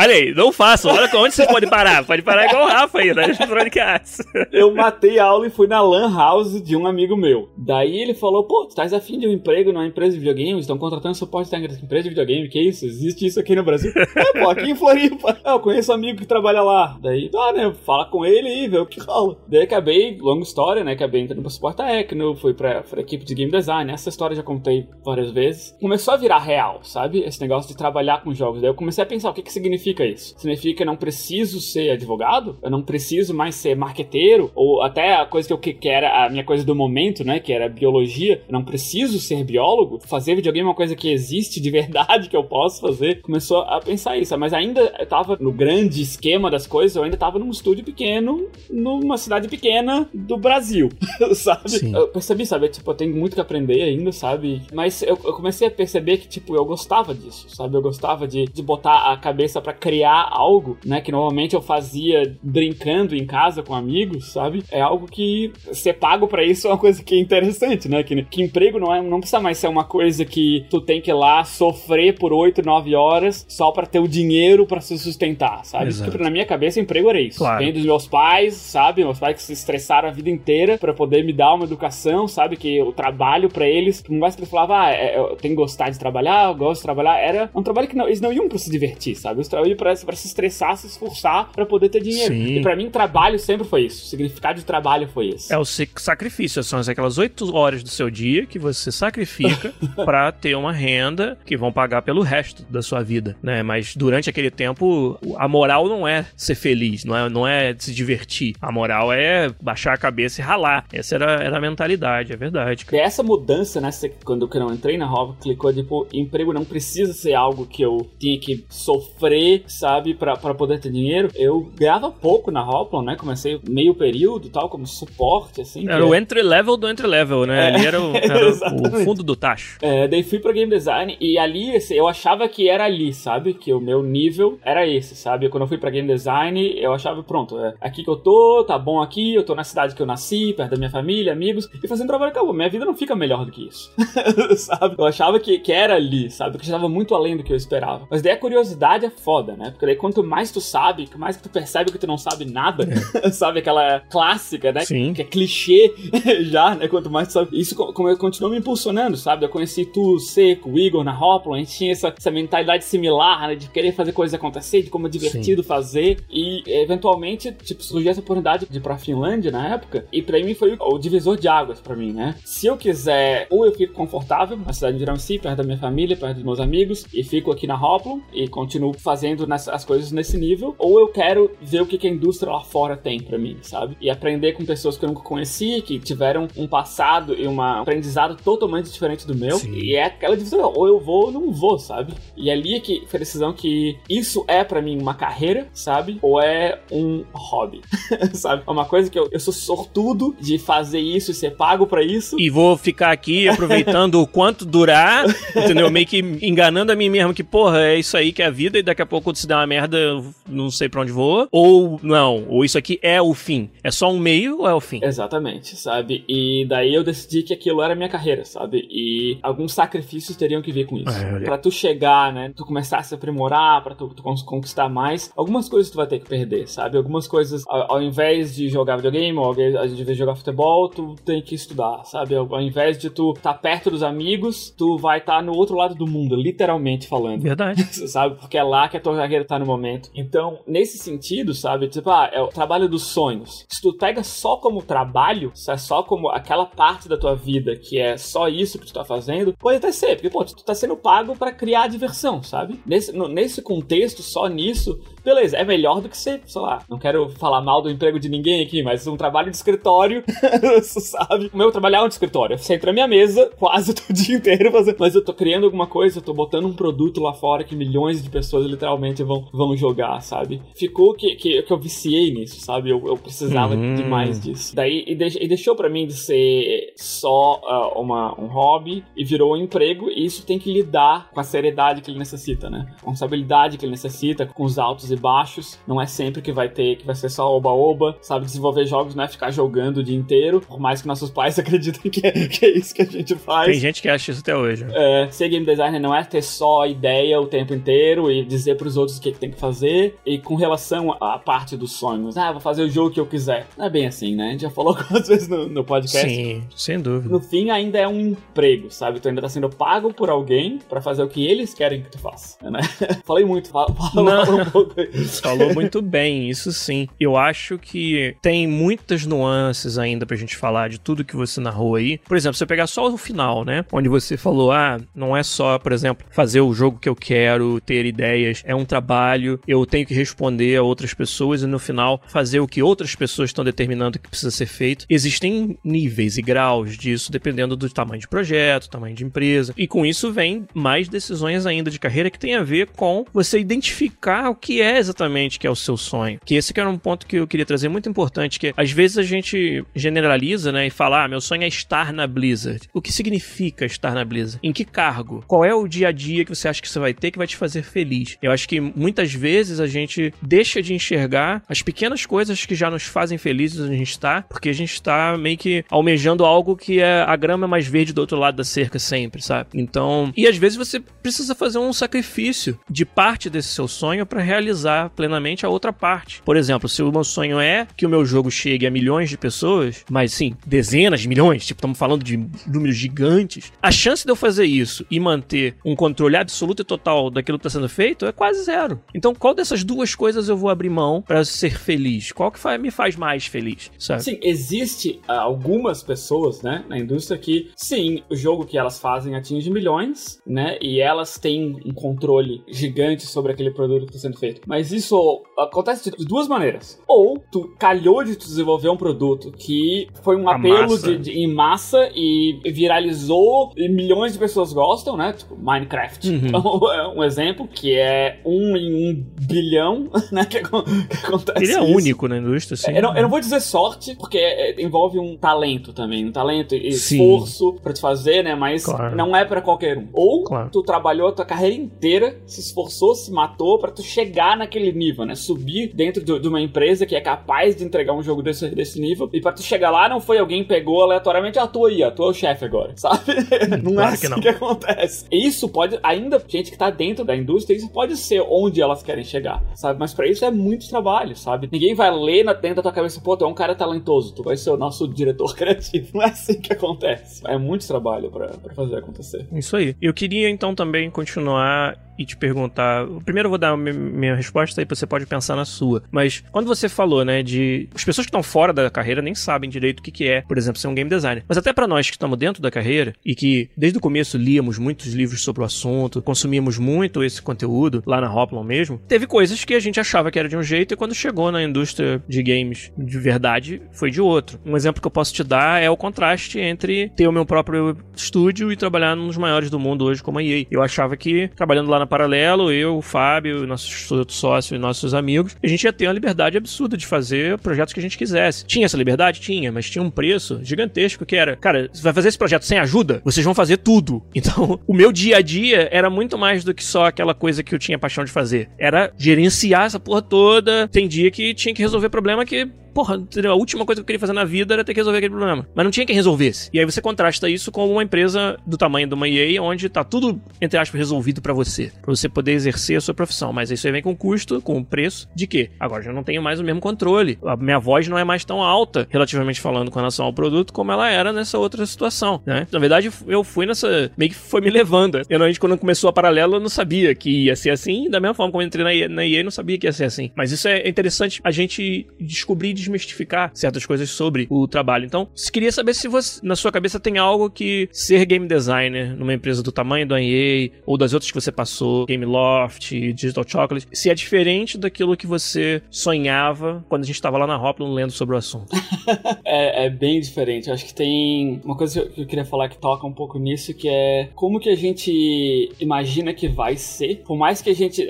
Olha 0.00 0.14
aí, 0.14 0.32
não 0.32 0.52
façam. 0.52 0.92
Olha 0.92 1.10
onde 1.16 1.34
vocês 1.34 1.48
podem 1.48 1.68
parar. 1.68 2.06
Pode 2.06 2.22
parar 2.22 2.46
igual 2.46 2.66
o 2.66 2.68
Rafa 2.68 3.00
aí, 3.00 3.12
né? 3.12 3.24
Electronic 3.24 3.80
Arts. 3.80 4.18
Eu 4.52 4.72
matei 4.72 5.18
a 5.18 5.24
aula 5.24 5.48
e 5.48 5.50
fui 5.50 5.66
na 5.66 5.80
Lan 5.80 6.14
House 6.14 6.62
de 6.62 6.76
um 6.76 6.86
amigo 6.86 7.16
meu. 7.16 7.48
Daí 7.56 7.98
ele 7.98 8.14
falou: 8.14 8.44
pô, 8.44 8.66
tu 8.66 8.68
estás 8.68 8.92
afim 8.92 9.18
de 9.18 9.26
um 9.26 9.32
emprego 9.32 9.72
numa 9.72 9.84
empresa 9.84 10.12
de 10.12 10.20
videogame? 10.20 10.60
Estão 10.60 10.78
contratando 10.78 11.16
suporte 11.16 11.50
técnico 11.50 11.74
de 11.74 11.84
empresa 11.84 12.04
de 12.04 12.10
videogame? 12.10 12.48
Que 12.48 12.60
isso? 12.60 12.86
Existe 12.86 13.26
isso 13.26 13.40
aqui 13.40 13.56
no 13.56 13.64
Brasil? 13.64 13.90
é, 14.14 14.38
pô, 14.38 14.48
aqui 14.48 14.70
em 14.70 14.76
Floripa. 14.76 15.36
Ah, 15.44 15.54
eu 15.54 15.60
conheço 15.60 15.90
um 15.90 15.96
amigo 15.96 16.20
que 16.20 16.26
trabalha 16.26 16.62
lá. 16.62 16.96
Daí, 17.02 17.28
tá, 17.28 17.52
né? 17.52 17.74
Fala 17.84 18.04
com 18.04 18.24
ele 18.24 18.48
e 18.48 18.68
vê 18.68 18.78
o 18.78 18.86
que 18.86 19.00
rola. 19.00 19.36
Daí 19.48 19.62
acabei, 19.62 20.16
longa 20.20 20.44
história, 20.44 20.84
né? 20.84 20.92
Acabei 20.92 21.22
entrando 21.22 21.42
pro 21.42 21.50
suporte 21.50 21.78
técnico, 21.78 22.36
fui 22.36 22.54
pra, 22.54 22.82
pra 22.82 23.00
equipe 23.00 23.24
de 23.24 23.34
game 23.34 23.50
design. 23.50 23.90
Essa 23.90 24.10
história 24.10 24.34
eu 24.34 24.36
já 24.36 24.44
contei 24.44 24.86
várias 25.04 25.32
vezes. 25.32 25.76
Começou 25.80 26.14
a 26.14 26.16
virar 26.16 26.38
real, 26.38 26.84
sabe? 26.84 27.18
Esse 27.24 27.40
negócio 27.40 27.68
de 27.68 27.76
trabalhar 27.76 28.22
com 28.22 28.32
jogos. 28.32 28.60
Daí 28.60 28.70
eu 28.70 28.74
comecei 28.74 29.02
a 29.02 29.06
pensar: 29.06 29.30
o 29.30 29.34
que, 29.34 29.42
que 29.42 29.52
significa 29.52 29.87
isso? 30.06 30.34
Significa 30.38 30.76
que 30.76 30.82
eu 30.82 30.86
não 30.86 30.96
preciso 30.96 31.60
ser 31.60 31.90
advogado? 31.90 32.58
Eu 32.62 32.70
não 32.70 32.82
preciso 32.82 33.34
mais 33.34 33.54
ser 33.54 33.76
marqueteiro? 33.76 34.50
Ou 34.54 34.82
até 34.82 35.14
a 35.14 35.26
coisa 35.26 35.48
que 35.48 35.52
eu 35.52 35.58
que, 35.58 35.72
que 35.72 35.88
era 35.88 36.24
a 36.24 36.30
minha 36.30 36.44
coisa 36.44 36.64
do 36.64 36.74
momento, 36.74 37.24
né? 37.24 37.40
Que 37.40 37.52
era 37.52 37.68
biologia. 37.68 38.42
Eu 38.48 38.52
não 38.52 38.64
preciso 38.64 39.18
ser 39.18 39.44
biólogo? 39.44 40.00
Fazer 40.06 40.34
videogame 40.34 40.66
é 40.66 40.68
uma 40.68 40.74
coisa 40.74 40.94
que 40.94 41.10
existe 41.10 41.60
de 41.60 41.70
verdade 41.70 42.28
que 42.28 42.36
eu 42.36 42.44
posso 42.44 42.80
fazer. 42.80 43.20
Começou 43.22 43.58
a 43.62 43.80
pensar 43.80 44.16
isso. 44.16 44.36
Mas 44.38 44.52
ainda 44.52 44.94
eu 44.98 45.06
tava 45.06 45.36
no 45.40 45.52
grande 45.52 46.02
esquema 46.02 46.50
das 46.50 46.66
coisas, 46.66 46.96
eu 46.96 47.02
ainda 47.02 47.16
tava 47.16 47.38
num 47.38 47.50
estúdio 47.50 47.84
pequeno, 47.84 48.48
numa 48.70 49.16
cidade 49.16 49.48
pequena 49.48 50.08
do 50.12 50.36
Brasil, 50.36 50.88
sabe? 51.34 51.70
Sim. 51.70 51.94
Eu 51.94 52.08
percebi, 52.08 52.46
sabe? 52.46 52.68
Tipo, 52.68 52.90
eu 52.90 52.94
tenho 52.94 53.16
muito 53.16 53.34
que 53.34 53.40
aprender 53.40 53.82
ainda, 53.82 54.12
sabe? 54.12 54.62
Mas 54.72 55.02
eu, 55.02 55.18
eu 55.24 55.32
comecei 55.32 55.66
a 55.66 55.70
perceber 55.70 56.18
que, 56.18 56.28
tipo, 56.28 56.54
eu 56.54 56.64
gostava 56.64 57.14
disso, 57.14 57.48
sabe? 57.50 57.76
Eu 57.76 57.82
gostava 57.82 58.26
de, 58.26 58.44
de 58.44 58.62
botar 58.62 59.12
a 59.12 59.16
cabeça 59.16 59.60
para 59.68 59.74
criar 59.74 60.28
algo, 60.30 60.78
né? 60.84 61.00
Que 61.00 61.12
normalmente 61.12 61.54
eu 61.54 61.60
fazia 61.60 62.34
brincando 62.42 63.14
em 63.14 63.26
casa 63.26 63.62
com 63.62 63.74
amigos, 63.74 64.32
sabe? 64.32 64.64
É 64.70 64.80
algo 64.80 65.06
que 65.06 65.52
ser 65.72 65.94
pago 65.94 66.26
para 66.26 66.42
isso 66.42 66.66
é 66.66 66.70
uma 66.70 66.78
coisa 66.78 67.02
que 67.02 67.14
é 67.14 67.18
interessante, 67.18 67.86
né? 67.88 68.02
Que, 68.02 68.22
que 68.22 68.42
emprego 68.42 68.78
não, 68.78 68.94
é, 68.94 69.02
não 69.02 69.20
precisa 69.20 69.40
mais 69.40 69.58
ser 69.58 69.68
uma 69.68 69.84
coisa 69.84 70.24
que 70.24 70.64
tu 70.70 70.80
tem 70.80 71.02
que 71.02 71.10
ir 71.10 71.14
lá 71.14 71.44
sofrer 71.44 72.14
por 72.14 72.32
8, 72.32 72.64
9 72.64 72.94
horas 72.94 73.44
só 73.46 73.70
para 73.70 73.86
ter 73.86 73.98
o 73.98 74.08
dinheiro 74.08 74.66
para 74.66 74.80
se 74.80 74.98
sustentar, 74.98 75.64
sabe? 75.66 75.88
Exato. 75.88 76.10
Porque 76.10 76.24
na 76.24 76.30
minha 76.30 76.46
cabeça 76.46 76.80
emprego 76.80 77.10
era 77.10 77.20
isso. 77.20 77.38
Claro. 77.38 77.62
Vem 77.62 77.72
dos 77.72 77.84
meus 77.84 78.06
pais, 78.06 78.54
sabe? 78.54 79.04
Meus 79.04 79.18
pais 79.18 79.36
que 79.36 79.42
se 79.42 79.52
estressaram 79.52 80.08
a 80.08 80.12
vida 80.12 80.30
inteira 80.30 80.78
para 80.78 80.94
poder 80.94 81.22
me 81.24 81.32
dar 81.34 81.52
uma 81.52 81.64
educação, 81.64 82.26
sabe? 82.26 82.56
Que 82.56 82.80
o 82.80 82.92
trabalho 82.92 83.50
para 83.50 83.68
eles, 83.68 84.02
não 84.08 84.18
gosta 84.18 84.36
que 84.36 84.42
eles 84.42 84.50
falavam, 84.50 84.76
ah, 84.76 84.90
é, 84.90 85.18
eu 85.18 85.36
tenho 85.36 85.54
que 85.54 85.60
gostar 85.60 85.90
de 85.90 85.98
trabalhar, 85.98 86.48
eu 86.48 86.54
gosto 86.54 86.80
de 86.80 86.84
trabalhar. 86.84 87.18
Era 87.18 87.50
um 87.54 87.62
trabalho 87.62 87.86
que 87.86 87.96
não, 87.96 88.06
eles 88.06 88.20
não 88.22 88.32
iam 88.32 88.48
pra 88.48 88.56
se 88.56 88.70
divertir, 88.70 89.14
sabe? 89.14 89.36
Eles 89.38 89.48
trabalham 89.58 89.76
pra, 89.76 89.94
pra 89.96 90.16
se 90.16 90.26
estressar, 90.26 90.76
se 90.76 90.86
esforçar 90.86 91.50
para 91.52 91.66
poder 91.66 91.88
ter 91.88 92.00
dinheiro. 92.02 92.34
Sim. 92.34 92.56
E 92.58 92.62
para 92.62 92.76
mim, 92.76 92.90
trabalho 92.90 93.38
sempre 93.38 93.66
foi 93.66 93.82
isso. 93.86 94.04
O 94.04 94.08
significado 94.08 94.58
de 94.58 94.64
trabalho 94.64 95.08
foi 95.08 95.28
esse. 95.30 95.52
É 95.52 95.58
o 95.58 95.64
sa- 95.64 95.86
sacrifício, 95.96 96.62
são 96.62 96.80
aquelas 96.80 97.18
oito 97.18 97.54
horas 97.54 97.82
do 97.82 97.88
seu 97.88 98.10
dia 98.10 98.46
que 98.46 98.58
você 98.58 98.90
sacrifica 98.92 99.72
pra 100.04 100.30
ter 100.32 100.54
uma 100.56 100.72
renda 100.72 101.38
que 101.44 101.56
vão 101.56 101.72
pagar 101.72 102.02
pelo 102.02 102.22
resto 102.22 102.62
da 102.70 102.82
sua 102.82 103.02
vida, 103.02 103.36
né? 103.42 103.62
Mas 103.62 103.94
durante 103.96 104.28
aquele 104.30 104.50
tempo, 104.50 105.18
a 105.36 105.48
moral 105.48 105.88
não 105.88 106.06
é 106.06 106.26
ser 106.36 106.54
feliz, 106.54 107.04
não 107.04 107.16
é, 107.16 107.28
não 107.28 107.46
é 107.46 107.74
se 107.78 107.94
divertir. 107.94 108.54
A 108.60 108.70
moral 108.72 109.12
é 109.12 109.50
baixar 109.60 109.94
a 109.94 109.98
cabeça 109.98 110.40
e 110.40 110.44
ralar. 110.44 110.84
Essa 110.92 111.14
era, 111.16 111.32
era 111.42 111.56
a 111.56 111.60
mentalidade, 111.60 112.32
é 112.32 112.36
verdade. 112.36 112.86
E 112.92 112.96
essa 112.96 113.22
mudança, 113.22 113.80
né? 113.80 113.90
Quando 114.24 114.48
eu 114.52 114.60
não 114.60 114.72
entrei 114.74 114.96
na 114.96 115.10
Hop, 115.10 115.38
clicou, 115.40 115.72
tipo, 115.72 116.06
emprego 116.12 116.52
não 116.52 116.64
precisa 116.64 117.12
ser 117.12 117.34
algo 117.34 117.66
que 117.66 117.82
eu 117.82 118.08
tinha 118.18 118.38
que 118.38 118.64
sofrer, 118.68 119.47
sabe, 119.66 120.14
pra, 120.14 120.36
pra 120.36 120.54
poder 120.54 120.80
ter 120.80 120.90
dinheiro. 120.90 121.30
Eu 121.34 121.70
ganhava 121.74 122.10
pouco 122.10 122.50
na 122.50 122.68
Hoplon, 122.68 123.02
né? 123.02 123.16
Comecei 123.16 123.60
meio 123.68 123.94
período 123.94 124.48
tal, 124.48 124.68
como 124.68 124.86
suporte, 124.86 125.60
assim. 125.60 125.84
que 125.84 125.90
Era 125.90 126.06
o 126.06 126.14
entry 126.14 126.42
level 126.42 126.76
do 126.76 126.88
entry 126.88 127.06
level, 127.06 127.46
né? 127.46 127.68
Ali 127.68 127.86
era, 127.86 128.00
o, 128.00 128.14
era 128.16 128.50
o 128.50 129.04
fundo 129.04 129.22
do 129.22 129.36
tacho. 129.36 129.78
É, 129.80 130.08
daí 130.08 130.22
fui 130.22 130.38
pra 130.38 130.52
game 130.52 130.70
design 130.70 131.16
e 131.20 131.38
ali 131.38 131.74
assim, 131.76 131.94
eu 131.94 132.08
achava 132.08 132.48
que 132.48 132.68
era 132.68 132.84
ali, 132.84 133.12
sabe? 133.12 133.54
Que 133.54 133.72
o 133.72 133.80
meu 133.80 134.02
nível 134.02 134.58
era 134.62 134.86
esse, 134.86 135.14
sabe? 135.14 135.48
Quando 135.48 135.62
eu 135.62 135.68
fui 135.68 135.78
pra 135.78 135.90
game 135.90 136.08
design, 136.08 136.74
eu 136.78 136.92
achava, 136.92 137.22
pronto, 137.22 137.58
é 137.58 137.74
aqui 137.80 138.02
que 138.02 138.10
eu 138.10 138.16
tô, 138.16 138.64
tá 138.66 138.78
bom 138.78 139.00
aqui, 139.00 139.34
eu 139.34 139.44
tô 139.44 139.54
na 139.54 139.64
cidade 139.64 139.94
que 139.94 140.02
eu 140.02 140.06
nasci, 140.06 140.52
perto 140.56 140.70
da 140.70 140.76
minha 140.76 140.90
família, 140.90 141.32
amigos, 141.32 141.68
e 141.82 141.88
fazendo 141.88 142.08
trabalho 142.08 142.30
acabou. 142.30 142.52
Minha 142.52 142.68
vida 142.68 142.84
não 142.84 142.94
fica 142.94 143.14
melhor 143.14 143.44
do 143.44 143.52
que 143.52 143.68
isso, 143.68 143.92
sabe? 144.56 144.96
Eu 144.98 145.04
achava 145.04 145.38
que, 145.38 145.58
que 145.58 145.72
era 145.72 145.94
ali, 145.94 146.30
sabe? 146.30 146.58
Que 146.58 146.64
eu 146.64 146.66
estava 146.66 146.88
muito 146.88 147.14
além 147.14 147.36
do 147.36 147.42
que 147.42 147.52
eu 147.52 147.56
esperava. 147.56 148.06
Mas 148.10 148.22
daí 148.22 148.32
a 148.32 148.36
curiosidade 148.36 149.06
é 149.06 149.10
foda, 149.10 149.37
né? 149.56 149.70
Porque 149.70 149.86
daí 149.86 149.96
quanto 149.96 150.22
mais 150.24 150.50
tu 150.50 150.60
sabe, 150.60 151.08
mais 151.16 151.36
que 151.36 151.42
tu 151.42 151.48
percebe 151.48 151.90
que 151.92 151.98
tu 151.98 152.06
não 152.06 152.18
sabe 152.18 152.44
nada, 152.44 152.86
sabe? 153.32 153.60
Aquela 153.60 154.00
clássica, 154.10 154.72
né? 154.72 154.80
Sim. 154.80 155.12
Que 155.12 155.22
é 155.22 155.24
clichê 155.24 155.92
já, 156.50 156.74
né? 156.74 156.88
Quanto 156.88 157.10
mais 157.10 157.28
tu 157.28 157.32
sabe. 157.34 157.58
Isso 157.58 157.74
co- 157.74 157.92
como 157.92 158.14
continuou 158.16 158.52
me 158.52 158.58
impulsionando, 158.58 159.16
sabe? 159.16 159.44
Eu 159.44 159.48
conheci 159.48 159.84
tu, 159.84 160.18
Seco, 160.18 160.70
o 160.70 160.78
Igor 160.78 161.04
na 161.04 161.18
Hoplon, 161.18 161.54
a 161.54 161.58
gente 161.58 161.76
tinha 161.76 161.92
essa, 161.92 162.12
essa 162.16 162.30
mentalidade 162.30 162.84
similar, 162.84 163.48
né? 163.48 163.54
De 163.54 163.68
querer 163.68 163.92
fazer 163.92 164.12
coisas 164.12 164.34
acontecer, 164.34 164.82
de 164.82 164.90
como 164.90 165.06
é 165.06 165.10
divertido 165.10 165.62
fazer. 165.62 166.18
E 166.30 166.62
eventualmente, 166.66 167.52
tipo, 167.52 167.82
surgiu 167.82 168.10
essa 168.10 168.20
oportunidade 168.20 168.66
de 168.68 168.78
ir 168.78 168.80
pra 168.80 168.96
Finlândia 168.98 169.50
na 169.50 169.74
época. 169.74 170.04
E 170.12 170.22
pra 170.22 170.38
mim 170.42 170.54
foi 170.54 170.76
o 170.80 170.98
divisor 170.98 171.36
de 171.36 171.48
águas 171.48 171.80
pra 171.80 171.94
mim, 171.94 172.12
né? 172.12 172.34
Se 172.44 172.66
eu 172.66 172.76
quiser, 172.76 173.46
ou 173.50 173.64
eu 173.66 173.72
fico 173.72 173.92
confortável 173.92 174.56
na 174.56 174.72
cidade 174.72 174.94
de 174.94 174.98
Viramci, 175.00 175.38
perto 175.38 175.56
da 175.58 175.62
minha 175.64 175.76
família, 175.78 176.16
perto 176.16 176.36
dos 176.36 176.44
meus 176.44 176.60
amigos, 176.60 177.04
e 177.12 177.22
fico 177.22 177.50
aqui 177.52 177.66
na 177.66 177.74
Hoplon 177.74 178.20
e 178.32 178.48
continuo 178.48 178.92
fazendo 178.94 179.27
nessa- 179.36 179.72
as 179.72 179.84
coisas 179.84 180.12
nesse 180.12 180.36
nível, 180.38 180.74
ou 180.78 180.98
eu 181.00 181.08
quero 181.08 181.50
ver 181.60 181.82
o 181.82 181.86
que, 181.86 181.98
que 181.98 182.06
a 182.06 182.10
indústria 182.10 182.52
lá 182.52 182.60
fora 182.62 182.96
tem 182.96 183.20
pra 183.20 183.38
mim, 183.38 183.56
sabe? 183.62 183.96
E 184.00 184.08
aprender 184.10 184.52
com 184.52 184.64
pessoas 184.64 184.96
que 184.96 185.04
eu 185.04 185.08
nunca 185.08 185.22
conheci, 185.22 185.82
que 185.82 185.98
tiveram 185.98 186.48
um 186.56 186.66
passado 186.66 187.34
e 187.38 187.46
uma- 187.46 187.78
um 187.78 187.82
aprendizado 187.82 188.36
totalmente 188.42 188.90
diferente 188.90 189.26
do 189.26 189.34
meu. 189.34 189.56
Sim. 189.58 189.72
E 189.74 189.94
é 189.94 190.04
aquela 190.04 190.36
divisão, 190.36 190.72
ou 190.74 190.86
eu 190.86 190.98
vou 191.00 191.26
ou 191.26 191.32
não 191.32 191.52
vou, 191.52 191.78
sabe? 191.78 192.12
E 192.36 192.50
ali 192.50 192.74
é 192.74 192.80
que 192.80 193.02
foi 193.06 193.18
a 193.18 193.20
decisão 193.20 193.52
que 193.52 193.96
isso 194.08 194.44
é 194.48 194.62
pra 194.64 194.80
mim 194.82 194.98
uma 195.00 195.14
carreira, 195.14 195.66
sabe? 195.72 196.18
Ou 196.22 196.40
é 196.40 196.78
um 196.92 197.24
hobby, 197.32 197.80
sabe? 198.34 198.62
É 198.66 198.70
uma 198.70 198.84
coisa 198.84 199.10
que 199.10 199.18
eu, 199.18 199.28
eu 199.32 199.40
sou 199.40 199.52
sortudo 199.52 200.34
de 200.40 200.58
fazer 200.58 201.00
isso 201.00 201.30
e 201.30 201.34
ser 201.34 201.52
pago 201.56 201.86
pra 201.86 202.02
isso. 202.02 202.38
E 202.38 202.48
vou 202.50 202.76
ficar 202.76 203.10
aqui 203.10 203.48
aproveitando 203.48 204.20
o 204.20 204.26
quanto 204.26 204.64
durar, 204.64 205.24
entendeu? 205.56 205.90
Meio 205.90 206.06
que 206.06 206.18
enganando 206.42 206.92
a 206.92 206.96
mim 206.96 207.08
mesmo 207.08 207.34
que, 207.34 207.42
porra, 207.44 207.80
é 207.82 207.98
isso 207.98 208.16
aí 208.16 208.32
que 208.32 208.42
é 208.42 208.46
a 208.46 208.50
vida 208.50 208.78
e 208.78 208.82
daqui 208.82 209.02
a 209.02 209.06
pouco 209.06 209.17
quando 209.20 209.36
se 209.36 209.46
der 209.46 209.54
uma 209.54 209.66
merda, 209.66 209.96
eu 209.96 210.26
não 210.46 210.70
sei 210.70 210.88
pra 210.88 211.02
onde 211.02 211.12
vou. 211.12 211.48
Ou 211.50 211.98
não, 212.02 212.44
ou 212.48 212.64
isso 212.64 212.78
aqui 212.78 212.98
é 213.02 213.20
o 213.20 213.34
fim. 213.34 213.70
É 213.82 213.90
só 213.90 214.10
um 214.10 214.18
meio 214.18 214.60
ou 214.60 214.68
é 214.68 214.74
o 214.74 214.80
fim? 214.80 215.00
Exatamente, 215.02 215.76
sabe? 215.76 216.24
E 216.28 216.66
daí 216.68 216.94
eu 216.94 217.04
decidi 217.04 217.42
que 217.42 217.52
aquilo 217.52 217.82
era 217.82 217.94
minha 217.94 218.08
carreira, 218.08 218.44
sabe? 218.44 218.86
E 218.90 219.38
alguns 219.42 219.72
sacrifícios 219.72 220.36
teriam 220.36 220.62
que 220.62 220.72
ver 220.72 220.86
com 220.86 220.96
isso. 220.96 221.08
É. 221.08 221.40
Pra 221.40 221.58
tu 221.58 221.70
chegar, 221.70 222.32
né? 222.32 222.52
Tu 222.54 222.64
começar 222.64 222.98
a 222.98 223.02
se 223.02 223.14
aprimorar, 223.14 223.82
pra 223.82 223.94
tu, 223.94 224.08
tu 224.08 224.22
conquistar 224.44 224.88
mais, 224.88 225.30
algumas 225.36 225.68
coisas 225.68 225.90
tu 225.90 225.96
vai 225.96 226.06
ter 226.06 226.18
que 226.18 226.28
perder, 226.28 226.68
sabe? 226.68 226.96
Algumas 226.96 227.26
coisas, 227.26 227.64
ao, 227.66 227.92
ao 227.92 228.02
invés 228.02 228.54
de 228.54 228.68
jogar 228.68 228.96
videogame, 228.96 229.36
ou 229.38 229.44
ao 229.46 229.52
invés 229.52 229.96
de 229.96 230.14
jogar 230.14 230.34
futebol, 230.36 230.88
tu 230.88 231.14
tem 231.24 231.42
que 231.42 231.54
estudar, 231.54 232.04
sabe? 232.04 232.34
Ao, 232.34 232.54
ao 232.54 232.60
invés 232.60 232.98
de 232.98 233.10
tu 233.10 233.32
estar 233.32 233.54
perto 233.54 233.90
dos 233.90 234.02
amigos, 234.02 234.70
tu 234.76 234.96
vai 234.96 235.18
estar 235.18 235.42
no 235.42 235.52
outro 235.52 235.76
lado 235.76 235.94
do 235.94 236.06
mundo, 236.06 236.36
literalmente 236.36 237.06
falando 237.06 237.42
Verdade. 237.42 237.82
sabe? 238.08 238.36
Porque 238.36 238.56
é 238.56 238.62
lá 238.62 238.88
que 238.88 238.96
a 238.96 239.00
tua 239.08 239.16
carreira 239.22 239.44
tá 239.44 239.58
no 239.58 239.66
momento. 239.66 240.10
Então, 240.14 240.60
nesse 240.66 240.98
sentido, 240.98 241.54
sabe? 241.54 241.88
Tipo, 241.88 242.10
ah, 242.10 242.30
é 242.32 242.40
o 242.40 242.48
trabalho 242.48 242.88
dos 242.88 243.02
sonhos. 243.04 243.64
Se 243.68 243.80
tu 243.80 243.92
pega 243.96 244.22
só 244.22 244.56
como 244.56 244.82
trabalho, 244.82 245.50
se 245.54 245.70
é 245.70 245.76
só 245.76 246.02
como 246.02 246.28
aquela 246.28 246.66
parte 246.66 247.08
da 247.08 247.16
tua 247.16 247.34
vida 247.34 247.76
que 247.76 247.98
é 247.98 248.16
só 248.16 248.48
isso 248.48 248.78
que 248.78 248.86
tu 248.86 248.92
tá 248.92 249.04
fazendo, 249.04 249.54
pode 249.58 249.78
até 249.78 249.90
ser, 249.92 250.14
porque, 250.16 250.30
pô, 250.30 250.44
tu 250.44 250.54
tá 250.64 250.74
sendo 250.74 250.96
pago 250.96 251.36
pra 251.36 251.52
criar 251.52 251.88
diversão, 251.88 252.42
sabe? 252.42 252.80
Nesse, 252.86 253.12
no- 253.12 253.28
nesse 253.28 253.62
contexto, 253.62 254.22
só 254.22 254.46
nisso, 254.48 254.98
beleza, 255.24 255.56
é 255.56 255.64
melhor 255.64 256.00
do 256.00 256.08
que 256.08 256.16
ser, 256.16 256.42
sei 256.46 256.60
lá, 256.62 256.82
não 256.88 256.98
quero 256.98 257.28
falar 257.30 257.60
mal 257.60 257.80
do 257.82 257.90
emprego 257.90 258.18
de 258.18 258.28
ninguém 258.28 258.62
aqui, 258.64 258.82
mas 258.82 259.06
um 259.06 259.16
trabalho 259.16 259.50
de 259.50 259.56
escritório, 259.56 260.22
sabe? 260.82 261.50
O 261.52 261.56
meu 261.56 261.70
trabalhar 261.70 261.98
é 261.98 262.02
um 262.02 262.08
de 262.08 262.14
escritório. 262.14 262.54
Eu 262.54 262.58
sento 262.58 262.86
na 262.86 262.92
minha 262.92 263.06
mesa 263.08 263.50
quase 263.58 263.92
o 264.08 264.12
dia 264.12 264.36
inteiro 264.36 264.70
fazendo. 264.72 264.96
Mas 264.98 265.14
eu 265.14 265.24
tô 265.24 265.32
criando 265.32 265.64
alguma 265.64 265.86
coisa, 265.86 266.18
eu 266.18 266.22
tô 266.22 266.32
botando 266.34 266.66
um 266.66 266.72
produto 266.74 267.20
lá 267.20 267.32
fora 267.32 267.64
que 267.64 267.74
milhões 267.76 268.22
de 268.22 268.30
pessoas 268.30 268.66
literalmente 268.66 268.97
vão, 269.24 269.46
vão 269.52 269.76
jogar, 269.76 270.20
sabe? 270.20 270.60
Ficou 270.74 271.14
que, 271.14 271.34
que, 271.36 271.62
que 271.62 271.72
eu 271.72 271.78
viciei 271.78 272.30
nisso, 272.32 272.60
sabe? 272.60 272.90
Eu, 272.90 273.02
eu 273.06 273.16
precisava 273.16 273.74
Hum. 273.74 273.94
de 273.94 274.04
mais 274.04 274.40
disso. 274.40 274.74
Daí, 274.74 275.04
e, 275.06 275.14
deix- 275.14 275.36
e 275.40 275.46
deixou 275.48 275.74
pra 275.76 275.88
mim 275.88 276.06
de 276.06 276.14
ser 276.14 276.92
só 276.96 277.60
ah, 277.64 277.98
uma, 277.98 278.38
um 278.40 278.46
hobby 278.46 279.04
e 279.16 279.24
virou 279.24 279.52
um 279.52 279.56
emprego, 279.56 280.10
e 280.10 280.24
isso 280.24 280.44
tem 280.44 280.58
que 280.58 280.72
lidar 280.72 281.30
com 281.32 281.40
a 281.40 281.44
seriedade 281.44 282.00
que 282.02 282.10
ele 282.10 282.18
necessita, 282.18 282.68
né? 282.70 282.86
Com 283.00 283.10
a 283.10 283.12
responsabilidade 283.12 283.76
que 283.78 283.84
ele 283.84 283.92
necessita, 283.92 284.46
com 284.46 284.64
os 284.64 284.78
altos 284.78 285.10
e 285.10 285.16
baixos. 285.16 285.78
Não 285.86 286.00
é 286.00 286.06
sempre 286.06 286.40
que 286.42 286.52
vai 286.52 286.68
ter, 286.68 286.96
que 286.96 287.06
vai 287.06 287.14
ser 287.14 287.28
só 287.28 287.54
oba-oba, 287.56 288.16
sabe? 288.20 288.46
Desenvolver 288.46 288.86
jogos 288.86 289.14
não 289.14 289.24
é 289.24 289.28
ficar 289.28 289.50
jogando 289.50 289.98
o 289.98 290.02
dia 290.04 290.16
inteiro, 290.16 290.60
por 290.60 290.78
mais 290.80 291.02
que 291.02 291.08
nossos 291.08 291.30
pais 291.30 291.58
acreditem 291.58 292.10
que 292.10 292.26
é, 292.26 292.32
que 292.48 292.64
é 292.66 292.76
isso 292.76 292.94
que 292.94 293.02
a 293.02 293.06
gente 293.06 293.34
faz. 293.36 293.66
Tem 293.70 293.80
gente 293.80 294.02
que 294.02 294.08
acha 294.08 294.30
isso 294.30 294.40
até 294.40 294.56
hoje. 294.56 294.86
É, 294.90 295.28
ser 295.30 295.48
game 295.48 295.64
designer 295.66 296.00
não 296.00 296.14
é 296.14 296.22
ter 296.24 296.42
só 296.42 296.86
ideia 296.86 297.40
o 297.40 297.46
tempo 297.46 297.74
inteiro 297.74 298.30
e 298.30 298.44
dizer 298.44 298.76
pros 298.76 298.87
pros 298.88 298.96
outros 298.96 299.18
o 299.18 299.20
que, 299.20 299.32
que 299.32 299.38
tem 299.38 299.50
que 299.50 299.60
fazer. 299.60 300.16
E 300.24 300.38
com 300.38 300.54
relação 300.54 301.12
à 301.20 301.38
parte 301.38 301.76
dos 301.76 301.92
sonhos, 301.92 302.36
ah, 302.36 302.52
vou 302.52 302.60
fazer 302.60 302.82
o 302.82 302.90
jogo 302.90 303.10
que 303.10 303.20
eu 303.20 303.26
quiser. 303.26 303.66
Não 303.76 303.84
é 303.84 303.90
bem 303.90 304.06
assim, 304.06 304.34
né? 304.34 304.48
A 304.48 304.50
gente 304.52 304.62
já 304.62 304.70
falou 304.70 304.96
algumas 304.96 305.28
vezes 305.28 305.48
no, 305.48 305.68
no 305.68 305.84
podcast. 305.84 306.28
Sim, 306.28 306.62
sem 306.74 306.98
dúvida. 306.98 307.28
No 307.28 307.40
fim, 307.40 307.70
ainda 307.70 307.98
é 307.98 308.08
um 308.08 308.20
emprego, 308.20 308.90
sabe? 308.90 309.20
Tu 309.20 309.28
ainda 309.28 309.42
tá 309.42 309.48
sendo 309.48 309.68
pago 309.68 310.12
por 310.12 310.30
alguém 310.30 310.78
para 310.88 311.00
fazer 311.00 311.22
o 311.22 311.28
que 311.28 311.46
eles 311.46 311.74
querem 311.74 312.02
que 312.02 312.10
tu 312.10 312.18
faça, 312.18 312.58
né? 312.70 312.80
Falei 313.24 313.44
muito, 313.44 313.68
fala 313.68 313.90
um 313.90 313.94
pouco. 313.94 314.94
Falou 315.42 315.74
muito 315.74 316.00
bem, 316.00 316.48
isso 316.48 316.72
sim. 316.72 317.08
Eu 317.20 317.36
acho 317.36 317.78
que 317.78 318.34
tem 318.40 318.66
muitas 318.66 319.26
nuances 319.26 319.98
ainda 319.98 320.24
pra 320.24 320.36
gente 320.36 320.56
falar 320.56 320.88
de 320.88 320.98
tudo 320.98 321.24
que 321.24 321.36
você 321.36 321.60
narrou 321.60 321.96
aí. 321.96 322.18
Por 322.18 322.36
exemplo, 322.36 322.56
se 322.56 322.64
eu 322.64 322.68
pegar 322.68 322.86
só 322.86 323.06
o 323.08 323.18
final, 323.18 323.64
né? 323.64 323.84
Onde 323.92 324.08
você 324.08 324.36
falou, 324.36 324.72
ah, 324.72 324.98
não 325.14 325.36
é 325.36 325.42
só, 325.42 325.78
por 325.78 325.92
exemplo, 325.92 326.26
fazer 326.30 326.60
o 326.60 326.72
jogo 326.72 326.98
que 326.98 327.08
eu 327.08 327.16
quero, 327.16 327.80
ter 327.80 328.06
ideias, 328.06 328.62
é 328.68 328.74
um 328.74 328.84
trabalho, 328.84 329.58
eu 329.66 329.84
tenho 329.86 330.06
que 330.06 330.14
responder 330.14 330.76
a 330.76 330.82
outras 330.82 331.14
pessoas 331.14 331.62
e 331.62 331.66
no 331.66 331.78
final 331.78 332.22
fazer 332.28 332.60
o 332.60 332.68
que 332.68 332.82
outras 332.82 333.14
pessoas 333.14 333.48
estão 333.48 333.64
determinando 333.64 334.18
que 334.18 334.28
precisa 334.28 334.50
ser 334.50 334.66
feito. 334.66 335.06
Existem 335.08 335.78
níveis 335.82 336.36
e 336.36 336.42
graus 336.42 336.96
disso 336.96 337.32
dependendo 337.32 337.74
do 337.74 337.88
tamanho 337.88 338.20
de 338.20 338.28
projeto, 338.28 338.90
tamanho 338.90 339.16
de 339.16 339.24
empresa. 339.24 339.72
E 339.76 339.86
com 339.86 340.04
isso 340.04 340.30
vem 340.30 340.66
mais 340.74 341.08
decisões 341.08 341.64
ainda 341.64 341.90
de 341.90 341.98
carreira 341.98 342.30
que 342.30 342.38
tem 342.38 342.54
a 342.54 342.62
ver 342.62 342.88
com 342.88 343.24
você 343.32 343.58
identificar 343.58 344.50
o 344.50 344.54
que 344.54 344.82
é 344.82 344.98
exatamente 344.98 345.58
que 345.58 345.66
é 345.66 345.70
o 345.70 345.76
seu 345.76 345.96
sonho. 345.96 346.38
Que 346.44 346.54
esse 346.54 346.74
que 346.74 346.80
era 346.80 346.90
um 346.90 346.98
ponto 346.98 347.26
que 347.26 347.36
eu 347.36 347.46
queria 347.46 347.64
trazer 347.64 347.88
muito 347.88 348.08
importante, 348.08 348.60
que 348.60 348.74
às 348.76 348.90
vezes 348.90 349.16
a 349.16 349.22
gente 349.22 349.82
generaliza, 349.94 350.70
né, 350.70 350.86
e 350.86 350.90
fala, 350.90 351.24
ah, 351.24 351.28
meu 351.28 351.40
sonho 351.40 351.62
é 351.62 351.68
estar 351.68 352.12
na 352.12 352.26
Blizzard. 352.26 352.88
O 352.92 353.00
que 353.00 353.12
significa 353.12 353.86
estar 353.86 354.12
na 354.12 354.24
Blizzard? 354.24 354.60
Em 354.62 354.72
que 354.72 354.84
cargo? 354.84 355.42
Qual 355.46 355.64
é 355.64 355.74
o 355.74 355.88
dia 355.88 356.08
a 356.08 356.12
dia 356.12 356.44
que 356.44 356.54
você 356.54 356.68
acha 356.68 356.82
que 356.82 356.88
você 356.88 356.98
vai 356.98 357.14
ter 357.14 357.30
que 357.30 357.38
vai 357.38 357.46
te 357.46 357.56
fazer 357.56 357.82
feliz? 357.82 358.36
Eu 358.42 358.52
acho 358.52 358.57
que 358.66 358.80
muitas 358.80 359.32
vezes 359.32 359.80
a 359.80 359.86
gente 359.86 360.32
deixa 360.40 360.82
de 360.82 360.94
enxergar 360.94 361.62
as 361.68 361.82
pequenas 361.82 362.26
coisas 362.26 362.64
que 362.64 362.74
já 362.74 362.90
nos 362.90 363.04
fazem 363.04 363.38
felizes 363.38 363.80
onde 363.80 363.94
a 363.94 363.98
gente 363.98 364.10
está, 364.10 364.42
porque 364.42 364.68
a 364.68 364.74
gente 364.74 364.92
está 364.92 365.36
meio 365.36 365.56
que 365.56 365.84
almejando 365.90 366.44
algo 366.44 366.76
que 366.76 367.00
é 367.00 367.22
a 367.22 367.36
grama 367.36 367.66
mais 367.66 367.86
verde 367.86 368.12
do 368.12 368.20
outro 368.20 368.38
lado 368.38 368.56
da 368.56 368.64
cerca 368.64 368.98
sempre, 368.98 369.42
sabe? 369.42 369.70
Então, 369.74 370.32
e 370.36 370.46
às 370.46 370.56
vezes 370.56 370.76
você 370.76 371.00
precisa 371.00 371.54
fazer 371.54 371.78
um 371.78 371.92
sacrifício 371.92 372.78
de 372.88 373.04
parte 373.04 373.50
desse 373.50 373.68
seu 373.68 373.88
sonho 373.88 374.24
para 374.26 374.40
realizar 374.40 375.10
plenamente 375.10 375.64
a 375.64 375.68
outra 375.68 375.92
parte. 375.92 376.42
Por 376.44 376.56
exemplo, 376.56 376.88
se 376.88 377.02
o 377.02 377.12
meu 377.12 377.24
sonho 377.24 377.60
é 377.60 377.86
que 377.96 378.06
o 378.06 378.08
meu 378.08 378.24
jogo 378.24 378.50
chegue 378.50 378.86
a 378.86 378.90
milhões 378.90 379.30
de 379.30 379.36
pessoas, 379.36 380.04
mas 380.10 380.32
sim, 380.32 380.54
dezenas 380.66 381.20
de 381.20 381.28
milhões, 381.28 381.66
tipo, 381.66 381.78
estamos 381.78 381.98
falando 381.98 382.24
de 382.24 382.36
números 382.66 382.96
gigantes, 382.96 383.72
a 383.82 383.90
chance 383.90 384.24
de 384.24 384.30
eu 384.30 384.36
fazer 384.36 384.64
isso 384.64 385.04
e 385.10 385.20
manter 385.20 385.76
um 385.84 385.94
controle 385.94 386.36
absoluto 386.36 386.82
e 386.82 386.84
total 386.84 387.30
daquilo 387.30 387.58
que 387.58 387.66
está 387.66 387.78
sendo 387.78 387.88
feito 387.88 388.26
é 388.26 388.32
quase 388.32 388.47
zero. 388.52 389.00
Então, 389.14 389.34
qual 389.34 389.54
dessas 389.54 389.84
duas 389.84 390.14
coisas 390.14 390.48
eu 390.48 390.56
vou 390.56 390.70
abrir 390.70 390.90
mão 390.90 391.22
para 391.22 391.44
ser 391.44 391.78
feliz? 391.78 392.32
Qual 392.32 392.50
que 392.50 392.58
me 392.78 392.90
faz 392.90 393.16
mais 393.16 393.46
feliz, 393.46 393.90
sabe? 393.98 394.22
Sim, 394.22 394.38
existe 394.42 395.20
uh, 395.28 395.32
algumas 395.32 396.02
pessoas, 396.02 396.62
né, 396.62 396.84
na 396.88 396.98
indústria 396.98 397.38
que, 397.38 397.70
sim, 397.76 398.22
o 398.30 398.36
jogo 398.36 398.66
que 398.66 398.76
elas 398.76 398.98
fazem 398.98 399.34
atinge 399.34 399.70
milhões, 399.70 400.40
né, 400.46 400.78
e 400.80 401.00
elas 401.00 401.38
têm 401.38 401.80
um 401.84 401.92
controle 401.92 402.62
gigante 402.68 403.26
sobre 403.26 403.52
aquele 403.52 403.70
produto 403.70 404.06
que 404.06 404.16
está 404.16 404.28
sendo 404.28 404.38
feito. 404.38 404.60
Mas 404.66 404.92
isso 404.92 405.42
acontece 405.56 406.10
de 406.10 406.24
duas 406.24 406.48
maneiras. 406.48 407.00
Ou 407.06 407.42
tu 407.50 407.74
calhou 407.78 408.22
de 408.24 408.36
desenvolver 408.36 408.88
um 408.88 408.96
produto 408.96 409.52
que 409.52 410.08
foi 410.22 410.36
um 410.36 410.48
apelo 410.48 410.90
massa. 410.90 411.16
De, 411.16 411.18
de, 411.18 411.30
em 411.32 411.52
massa 411.52 412.10
e 412.14 412.60
viralizou 412.66 413.72
e 413.76 413.88
milhões 413.88 414.32
de 414.32 414.38
pessoas 414.38 414.72
gostam, 414.72 415.16
né? 415.16 415.32
Tipo 415.32 415.56
Minecraft. 415.56 416.28
Uhum. 416.28 416.46
Então, 416.46 416.80
é 416.92 417.08
um 417.08 417.24
exemplo 417.24 417.66
que 417.66 417.94
é 417.94 418.37
um 418.44 418.76
em 418.76 419.10
um 419.10 419.24
bilhão, 419.40 420.10
né? 420.32 420.44
Que, 420.44 420.60
que 420.60 420.66
acontece. 420.66 421.64
Ele 421.64 421.72
é 421.72 421.82
isso. 421.82 421.96
único 421.96 422.28
na 422.28 422.38
indústria, 422.38 422.76
sim. 422.76 422.92
É, 422.92 422.98
eu, 422.98 423.02
não, 423.02 423.16
eu, 423.16 423.22
não, 423.22 423.28
vou 423.28 423.40
dizer 423.40 423.60
sorte, 423.60 424.14
porque 424.16 424.38
é, 424.38 424.80
envolve 424.80 425.18
um 425.18 425.36
talento 425.36 425.92
também. 425.92 426.26
Um 426.26 426.32
talento 426.32 426.74
e 426.74 426.88
esforço 426.88 427.74
para 427.82 427.92
te 427.92 428.00
fazer, 428.00 428.42
né? 428.42 428.54
Mas 428.54 428.84
claro. 428.84 429.16
não 429.16 429.36
é 429.36 429.44
para 429.44 429.60
qualquer 429.60 429.98
um. 429.98 430.08
Ou 430.12 430.44
claro. 430.44 430.70
tu 430.70 430.82
trabalhou 430.82 431.28
a 431.28 431.32
tua 431.32 431.44
carreira 431.44 431.74
inteira, 431.74 432.38
se 432.46 432.60
esforçou, 432.60 433.14
se 433.14 433.30
matou 433.30 433.78
para 433.78 433.90
tu 433.90 434.02
chegar 434.02 434.56
naquele 434.56 434.92
nível, 434.92 435.24
né? 435.24 435.34
Subir 435.34 435.92
dentro 435.94 436.24
de, 436.24 436.38
de 436.38 436.48
uma 436.48 436.60
empresa 436.60 437.06
que 437.06 437.14
é 437.14 437.20
capaz 437.20 437.76
de 437.76 437.84
entregar 437.84 438.12
um 438.12 438.22
jogo 438.22 438.42
desse, 438.42 438.68
desse 438.68 439.00
nível. 439.00 439.28
E 439.32 439.40
pra 439.40 439.52
tu 439.52 439.62
chegar 439.62 439.90
lá, 439.90 440.08
não 440.08 440.20
foi 440.20 440.38
alguém 440.38 440.64
pegou 440.64 441.02
aleatoriamente, 441.02 441.58
ah, 441.58 441.66
tu 441.66 441.86
aí, 441.86 442.02
ó, 442.02 442.10
tu 442.10 442.22
é 442.22 442.26
o 442.26 442.34
chefe 442.34 442.64
agora, 442.64 442.92
sabe? 442.96 443.22
não 443.82 443.94
claro 443.94 444.10
é 444.10 444.14
assim 444.14 444.20
que, 444.20 444.28
não. 444.28 444.40
que 444.40 444.48
acontece. 444.48 445.26
Isso 445.30 445.68
pode, 445.68 445.98
ainda, 446.02 446.42
gente 446.46 446.70
que 446.70 446.78
tá 446.78 446.90
dentro 446.90 447.24
da 447.24 447.36
indústria, 447.36 447.76
isso 447.76 447.88
pode 447.88 448.16
ser 448.28 448.44
onde 448.48 448.80
elas 448.80 449.02
querem 449.02 449.24
chegar, 449.24 449.62
sabe? 449.74 449.98
Mas 449.98 450.14
para 450.14 450.26
isso 450.26 450.44
é 450.44 450.50
muito 450.50 450.88
trabalho, 450.88 451.34
sabe? 451.36 451.68
Ninguém 451.72 451.94
vai 451.94 452.10
ler 452.10 452.44
na, 452.44 452.52
dentro 452.52 452.76
da 452.76 452.82
tua 452.82 452.92
cabeça, 452.92 453.20
pô, 453.20 453.36
tu 453.36 453.44
é 453.44 453.48
um 453.48 453.54
cara 453.54 453.74
talentoso, 453.74 454.34
tu 454.34 454.42
vai 454.42 454.56
ser 454.56 454.70
o 454.70 454.76
nosso 454.76 455.08
diretor 455.08 455.54
criativo. 455.56 456.10
Não 456.14 456.22
é 456.22 456.26
assim 456.26 456.60
que 456.60 456.72
acontece. 456.72 457.42
É 457.46 457.56
muito 457.56 457.86
trabalho 457.86 458.30
para 458.30 458.48
fazer 458.74 458.96
acontecer. 458.96 459.46
Isso 459.52 459.76
aí. 459.76 459.96
Eu 460.00 460.12
queria 460.12 460.48
então 460.48 460.74
também 460.74 461.10
continuar 461.10 461.96
e 462.18 462.26
te 462.26 462.36
perguntar. 462.36 463.06
Primeiro 463.24 463.46
eu 463.46 463.50
vou 463.50 463.58
dar 463.58 463.76
minha 463.76 464.34
resposta 464.34 464.82
e 464.82 464.84
você 464.84 465.06
pode 465.06 465.24
pensar 465.24 465.54
na 465.54 465.64
sua. 465.64 466.02
Mas 466.10 466.42
quando 466.50 466.66
você 466.66 466.88
falou, 466.88 467.24
né, 467.24 467.42
de. 467.42 467.88
As 467.94 468.04
pessoas 468.04 468.26
que 468.26 468.30
estão 468.30 468.42
fora 468.42 468.72
da 468.72 468.90
carreira 468.90 469.22
nem 469.22 469.34
sabem 469.34 469.70
direito 469.70 470.00
o 470.00 470.02
que, 470.02 470.10
que 470.10 470.26
é, 470.26 470.42
por 470.42 470.58
exemplo, 470.58 470.80
ser 470.80 470.88
um 470.88 470.94
game 470.94 471.08
designer. 471.08 471.44
Mas 471.48 471.56
até 471.56 471.72
para 471.72 471.86
nós 471.86 472.06
que 472.06 472.16
estamos 472.16 472.36
dentro 472.36 472.60
da 472.60 472.70
carreira 472.70 473.14
e 473.24 473.34
que 473.34 473.70
desde 473.76 473.98
o 473.98 474.00
começo 474.00 474.36
líamos 474.36 474.78
muitos 474.78 475.14
livros 475.14 475.42
sobre 475.42 475.62
o 475.62 475.64
assunto, 475.64 476.20
consumíamos 476.20 476.78
muito 476.78 477.22
esse 477.22 477.40
conteúdo 477.40 478.02
lá 478.04 478.17
na 478.20 478.32
Hoplon 478.32 478.62
mesmo, 478.62 479.00
teve 479.08 479.26
coisas 479.26 479.64
que 479.64 479.74
a 479.74 479.80
gente 479.80 480.00
achava 480.00 480.30
que 480.30 480.38
era 480.38 480.48
de 480.48 480.56
um 480.56 480.62
jeito 480.62 480.94
e 480.94 480.96
quando 480.96 481.14
chegou 481.14 481.50
na 481.52 481.62
indústria 481.62 482.22
de 482.28 482.42
games 482.42 482.92
de 482.96 483.18
verdade 483.18 483.82
foi 483.92 484.10
de 484.10 484.20
outro. 484.20 484.60
Um 484.64 484.76
exemplo 484.76 485.00
que 485.00 485.06
eu 485.06 485.10
posso 485.10 485.32
te 485.32 485.44
dar 485.44 485.82
é 485.82 485.90
o 485.90 485.96
contraste 485.96 486.58
entre 486.58 487.10
ter 487.10 487.26
o 487.26 487.32
meu 487.32 487.44
próprio 487.44 487.96
estúdio 488.14 488.72
e 488.72 488.76
trabalhar 488.76 489.14
nos 489.16 489.36
maiores 489.36 489.70
do 489.70 489.78
mundo 489.78 490.04
hoje 490.04 490.22
como 490.22 490.38
a 490.38 490.42
EA. 490.42 490.66
Eu 490.70 490.82
achava 490.82 491.16
que 491.16 491.48
trabalhando 491.56 491.90
lá 491.90 491.98
na 491.98 492.06
paralelo, 492.06 492.72
eu, 492.72 492.96
o 492.96 493.02
Fábio, 493.02 493.66
nossos 493.66 494.10
outros 494.10 494.38
sócios 494.38 494.76
e 494.76 494.78
nossos 494.78 495.14
amigos, 495.14 495.56
a 495.62 495.66
gente 495.66 495.84
ia 495.84 495.92
ter 495.92 496.06
uma 496.06 496.12
liberdade 496.12 496.56
absurda 496.56 496.96
de 496.96 497.06
fazer 497.06 497.58
projetos 497.58 497.92
que 497.92 498.00
a 498.00 498.02
gente 498.02 498.18
quisesse. 498.18 498.66
Tinha 498.66 498.86
essa 498.86 498.96
liberdade? 498.96 499.40
Tinha, 499.40 499.70
mas 499.72 499.88
tinha 499.88 500.02
um 500.02 500.10
preço 500.10 500.60
gigantesco 500.62 501.24
que 501.24 501.36
era, 501.36 501.56
cara, 501.56 501.88
você 501.92 502.02
vai 502.02 502.12
fazer 502.12 502.28
esse 502.28 502.38
projeto 502.38 502.64
sem 502.64 502.78
ajuda? 502.78 503.20
Vocês 503.24 503.44
vão 503.44 503.54
fazer 503.54 503.78
tudo. 503.78 504.22
Então, 504.38 504.78
o 504.86 504.94
meu 504.94 505.10
dia 505.10 505.38
a 505.38 505.40
dia 505.42 505.88
era 505.90 506.08
muito 506.08 506.38
mais 506.38 506.62
do 506.62 506.72
que 506.72 506.84
só 506.84 507.06
aquela 507.06 507.34
coisa 507.34 507.60
que 507.60 507.74
eu 507.74 507.78
tinha 507.78 507.98
paixão 508.08 508.24
de 508.24 508.32
fazer. 508.32 508.68
Era 508.78 509.12
gerenciar 509.16 509.84
essa 509.84 510.00
porra 510.00 510.22
toda. 510.22 510.88
Tem 510.88 511.06
dia 511.06 511.30
que 511.30 511.54
tinha 511.54 511.74
que 511.74 511.82
resolver 511.82 512.08
problema 512.08 512.44
que 512.44 512.66
porra, 512.92 513.16
a 513.16 513.54
última 513.54 513.84
coisa 513.84 514.00
que 514.00 514.02
eu 514.02 514.06
queria 514.06 514.20
fazer 514.20 514.32
na 514.32 514.44
vida 514.44 514.74
era 514.74 514.84
ter 514.84 514.94
que 514.94 515.00
resolver 515.00 515.18
aquele 515.18 515.34
problema. 515.34 515.66
Mas 515.74 515.84
não 515.84 515.90
tinha 515.90 516.06
quem 516.06 516.14
resolvesse. 516.14 516.70
E 516.72 516.78
aí 516.78 516.84
você 516.84 517.00
contrasta 517.00 517.48
isso 517.48 517.70
com 517.70 517.90
uma 517.90 518.02
empresa 518.02 518.56
do 518.66 518.76
tamanho 518.76 519.06
de 519.06 519.14
uma 519.14 519.28
EA, 519.28 519.62
onde 519.62 519.88
tá 519.88 520.04
tudo, 520.04 520.40
entre 520.60 520.78
aspas, 520.78 520.98
resolvido 520.98 521.40
para 521.40 521.52
você. 521.52 521.92
Pra 522.02 522.14
você 522.14 522.28
poder 522.28 522.52
exercer 522.52 522.96
a 522.96 523.00
sua 523.00 523.14
profissão. 523.14 523.52
Mas 523.52 523.70
isso 523.70 523.86
aí 523.86 523.92
vem 523.92 524.02
com 524.02 524.16
custo, 524.16 524.60
com 524.60 524.82
preço 524.82 525.28
de 525.34 525.46
quê? 525.46 525.70
Agora 525.78 526.02
já 526.02 526.12
não 526.12 526.22
tenho 526.22 526.42
mais 526.42 526.60
o 526.60 526.64
mesmo 526.64 526.80
controle. 526.80 527.38
A 527.44 527.56
minha 527.56 527.78
voz 527.78 528.08
não 528.08 528.18
é 528.18 528.24
mais 528.24 528.44
tão 528.44 528.62
alta, 528.62 529.06
relativamente 529.10 529.60
falando, 529.60 529.90
com 529.90 529.98
relação 529.98 530.26
ao 530.26 530.32
produto, 530.32 530.72
como 530.72 530.92
ela 530.92 531.08
era 531.08 531.32
nessa 531.32 531.58
outra 531.58 531.84
situação, 531.86 532.42
né? 532.44 532.66
Na 532.70 532.78
verdade, 532.78 533.10
eu 533.26 533.44
fui 533.44 533.66
nessa. 533.66 534.10
meio 534.16 534.30
que 534.30 534.36
foi 534.36 534.60
me 534.60 534.70
levando. 534.70 535.22
Eu, 535.28 535.38
gente, 535.46 535.60
quando 535.60 535.76
começou 535.78 536.08
a 536.08 536.12
paralela, 536.12 536.56
eu 536.56 536.60
não 536.60 536.68
sabia 536.68 537.14
que 537.14 537.44
ia 537.44 537.56
ser 537.56 537.70
assim. 537.70 538.08
Da 538.10 538.20
mesma 538.20 538.34
forma 538.34 538.52
como 538.52 538.62
eu 538.62 538.66
entrei 538.66 538.84
na 538.84 538.94
EA, 538.94 539.08
na 539.08 539.26
EA, 539.26 539.40
eu 539.40 539.44
não 539.44 539.50
sabia 539.50 539.78
que 539.78 539.86
ia 539.86 539.92
ser 539.92 540.04
assim. 540.04 540.30
Mas 540.34 540.52
isso 540.52 540.68
é 540.68 540.88
interessante 540.88 541.40
a 541.42 541.50
gente 541.50 542.06
descobrir 542.20 542.72
desmistificar 542.88 543.50
certas 543.54 543.84
coisas 543.86 544.10
sobre 544.10 544.46
o 544.50 544.66
trabalho. 544.66 545.04
Então, 545.04 545.28
queria 545.52 545.70
saber 545.70 545.94
se 545.94 546.08
você, 546.08 546.40
na 546.42 546.56
sua 546.56 546.72
cabeça 546.72 546.98
tem 546.98 547.18
algo 547.18 547.50
que 547.50 547.88
ser 547.92 548.24
game 548.24 548.46
designer 548.46 549.16
numa 549.16 549.34
empresa 549.34 549.62
do 549.62 549.70
tamanho 549.70 550.06
do 550.06 550.16
EA 550.16 550.70
ou 550.86 550.96
das 550.96 551.12
outras 551.12 551.30
que 551.30 551.40
você 551.40 551.52
passou, 551.52 552.06
Game 552.06 552.24
Loft, 552.24 552.90
Digital 553.12 553.44
Chocolate, 553.46 553.86
se 553.92 554.10
é 554.10 554.14
diferente 554.14 554.78
daquilo 554.78 555.16
que 555.16 555.26
você 555.26 555.82
sonhava 555.90 556.84
quando 556.88 557.02
a 557.02 557.06
gente 557.06 557.16
estava 557.16 557.38
lá 557.38 557.46
na 557.46 557.60
Hoplon 557.60 557.92
lendo 557.92 558.12
sobre 558.12 558.34
o 558.34 558.38
assunto. 558.38 558.68
é, 559.44 559.86
é, 559.86 559.90
bem 559.90 560.20
diferente. 560.20 560.68
Eu 560.68 560.74
acho 560.74 560.86
que 560.86 560.94
tem 560.94 561.60
uma 561.64 561.76
coisa 561.76 562.06
que 562.06 562.22
eu 562.22 562.26
queria 562.26 562.44
falar 562.44 562.68
que 562.68 562.78
toca 562.78 563.06
um 563.06 563.12
pouco 563.12 563.38
nisso, 563.38 563.74
que 563.74 563.88
é 563.88 564.28
como 564.34 564.60
que 564.60 564.70
a 564.70 564.76
gente 564.76 565.70
imagina 565.80 566.32
que 566.32 566.48
vai 566.48 566.76
ser. 566.76 567.22
Por 567.26 567.36
mais 567.36 567.60
que 567.60 567.70
a 567.70 567.74
gente, 567.74 568.08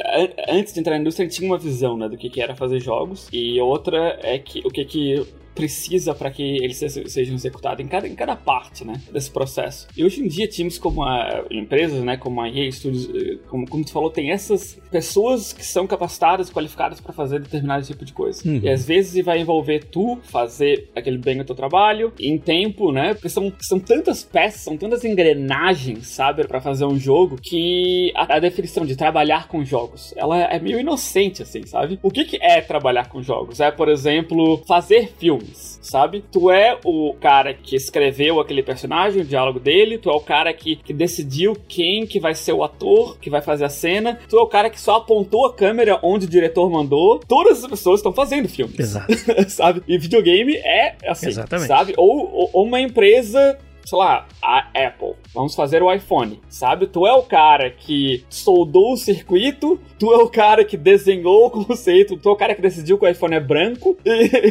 antes 0.48 0.72
de 0.72 0.80
entrar 0.80 0.94
na 0.94 1.00
indústria, 1.00 1.26
a 1.26 1.28
gente 1.28 1.38
tinha 1.38 1.50
uma 1.50 1.58
visão 1.58 1.96
né, 1.96 2.08
do 2.08 2.16
que, 2.16 2.28
que 2.28 2.40
era 2.40 2.54
fazer 2.54 2.80
jogos, 2.80 3.28
e 3.32 3.60
outra 3.60 4.18
é 4.22 4.38
que 4.38 4.57
o 4.64 4.70
que, 4.70 4.84
que 4.84 5.26
precisa 5.58 6.14
para 6.14 6.30
que 6.30 6.42
eles 6.62 6.78
sejam 7.06 7.34
executados 7.34 7.84
em 7.84 7.88
cada, 7.88 8.06
em 8.06 8.14
cada 8.14 8.36
parte, 8.36 8.84
né, 8.84 9.00
desse 9.12 9.28
processo. 9.28 9.88
E 9.96 10.04
hoje 10.04 10.22
em 10.22 10.28
dia, 10.28 10.46
times 10.46 10.78
como 10.78 11.02
a, 11.02 11.44
empresas, 11.50 12.00
né, 12.04 12.16
como 12.16 12.40
a 12.40 12.48
EA 12.48 12.70
Studios, 12.70 13.10
eh, 13.12 13.38
como, 13.48 13.68
como 13.68 13.84
tu 13.84 13.90
falou, 13.90 14.08
tem 14.08 14.30
essas 14.30 14.80
pessoas 14.88 15.52
que 15.52 15.66
são 15.66 15.84
capacitadas, 15.84 16.48
qualificadas 16.48 17.00
para 17.00 17.12
fazer 17.12 17.40
determinado 17.40 17.84
tipo 17.84 18.04
de 18.04 18.12
coisa. 18.12 18.48
Uhum. 18.48 18.60
E 18.62 18.68
às 18.68 18.86
vezes 18.86 19.24
vai 19.24 19.40
envolver 19.40 19.84
tu 19.86 20.20
fazer 20.22 20.88
aquele 20.94 21.18
bem 21.18 21.40
o 21.40 21.44
teu 21.44 21.56
trabalho 21.56 22.12
em 22.20 22.38
tempo, 22.38 22.92
né, 22.92 23.14
porque 23.14 23.28
são, 23.28 23.52
são 23.60 23.80
tantas 23.80 24.22
peças, 24.22 24.60
são 24.60 24.76
tantas 24.76 25.04
engrenagens, 25.04 26.06
sabe, 26.06 26.46
para 26.46 26.60
fazer 26.60 26.84
um 26.84 27.00
jogo 27.00 27.36
que 27.42 28.12
a, 28.14 28.36
a, 28.36 28.38
definição 28.38 28.86
de 28.86 28.94
trabalhar 28.94 29.48
com 29.48 29.64
jogos, 29.64 30.14
ela 30.16 30.38
é 30.38 30.60
meio 30.60 30.78
inocente, 30.78 31.42
assim, 31.42 31.66
sabe? 31.66 31.98
O 32.00 32.12
que, 32.12 32.24
que 32.24 32.38
é 32.40 32.60
trabalhar 32.60 33.08
com 33.08 33.20
jogos? 33.20 33.58
É, 33.58 33.72
por 33.72 33.88
exemplo, 33.88 34.62
fazer 34.68 35.14
sabe? 35.54 36.24
Tu 36.30 36.50
é 36.50 36.78
o 36.84 37.14
cara 37.20 37.54
que 37.54 37.76
escreveu 37.76 38.40
aquele 38.40 38.62
personagem, 38.62 39.22
o 39.22 39.24
diálogo 39.24 39.58
dele, 39.58 39.98
tu 39.98 40.10
é 40.10 40.14
o 40.14 40.20
cara 40.20 40.52
que, 40.52 40.76
que 40.76 40.92
decidiu 40.92 41.56
quem 41.68 42.06
que 42.06 42.20
vai 42.20 42.34
ser 42.34 42.52
o 42.52 42.62
ator 42.62 43.18
que 43.18 43.30
vai 43.30 43.40
fazer 43.40 43.64
a 43.64 43.68
cena, 43.68 44.18
tu 44.28 44.38
é 44.38 44.42
o 44.42 44.46
cara 44.46 44.70
que 44.70 44.80
só 44.80 44.96
apontou 44.96 45.46
a 45.46 45.54
câmera 45.54 45.98
onde 46.02 46.26
o 46.26 46.28
diretor 46.28 46.70
mandou. 46.70 47.20
Todas 47.26 47.64
as 47.64 47.70
pessoas 47.70 48.00
estão 48.00 48.12
fazendo 48.12 48.48
filmes. 48.48 48.78
Exato. 48.78 49.12
sabe? 49.48 49.82
E 49.86 49.98
videogame 49.98 50.56
é 50.56 50.96
assim, 51.06 51.28
Exatamente. 51.28 51.68
sabe? 51.68 51.94
Ou, 51.96 52.50
ou 52.52 52.64
uma 52.64 52.80
empresa 52.80 53.58
sei 53.88 53.98
lá, 53.98 54.28
a 54.42 54.68
Apple. 54.74 55.14
Vamos 55.34 55.54
fazer 55.54 55.82
o 55.82 55.90
iPhone, 55.90 56.38
sabe? 56.46 56.86
Tu 56.86 57.06
é 57.06 57.12
o 57.14 57.22
cara 57.22 57.70
que 57.70 58.22
soldou 58.28 58.92
o 58.92 58.96
circuito, 58.98 59.80
tu 59.98 60.12
é 60.12 60.18
o 60.18 60.28
cara 60.28 60.62
que 60.62 60.76
desenhou 60.76 61.46
o 61.46 61.50
conceito, 61.50 62.16
tu 62.18 62.28
é 62.28 62.32
o 62.32 62.36
cara 62.36 62.54
que 62.54 62.60
decidiu 62.60 62.98
que 62.98 63.06
o 63.06 63.08
iPhone 63.08 63.34
é 63.34 63.40
branco, 63.40 63.96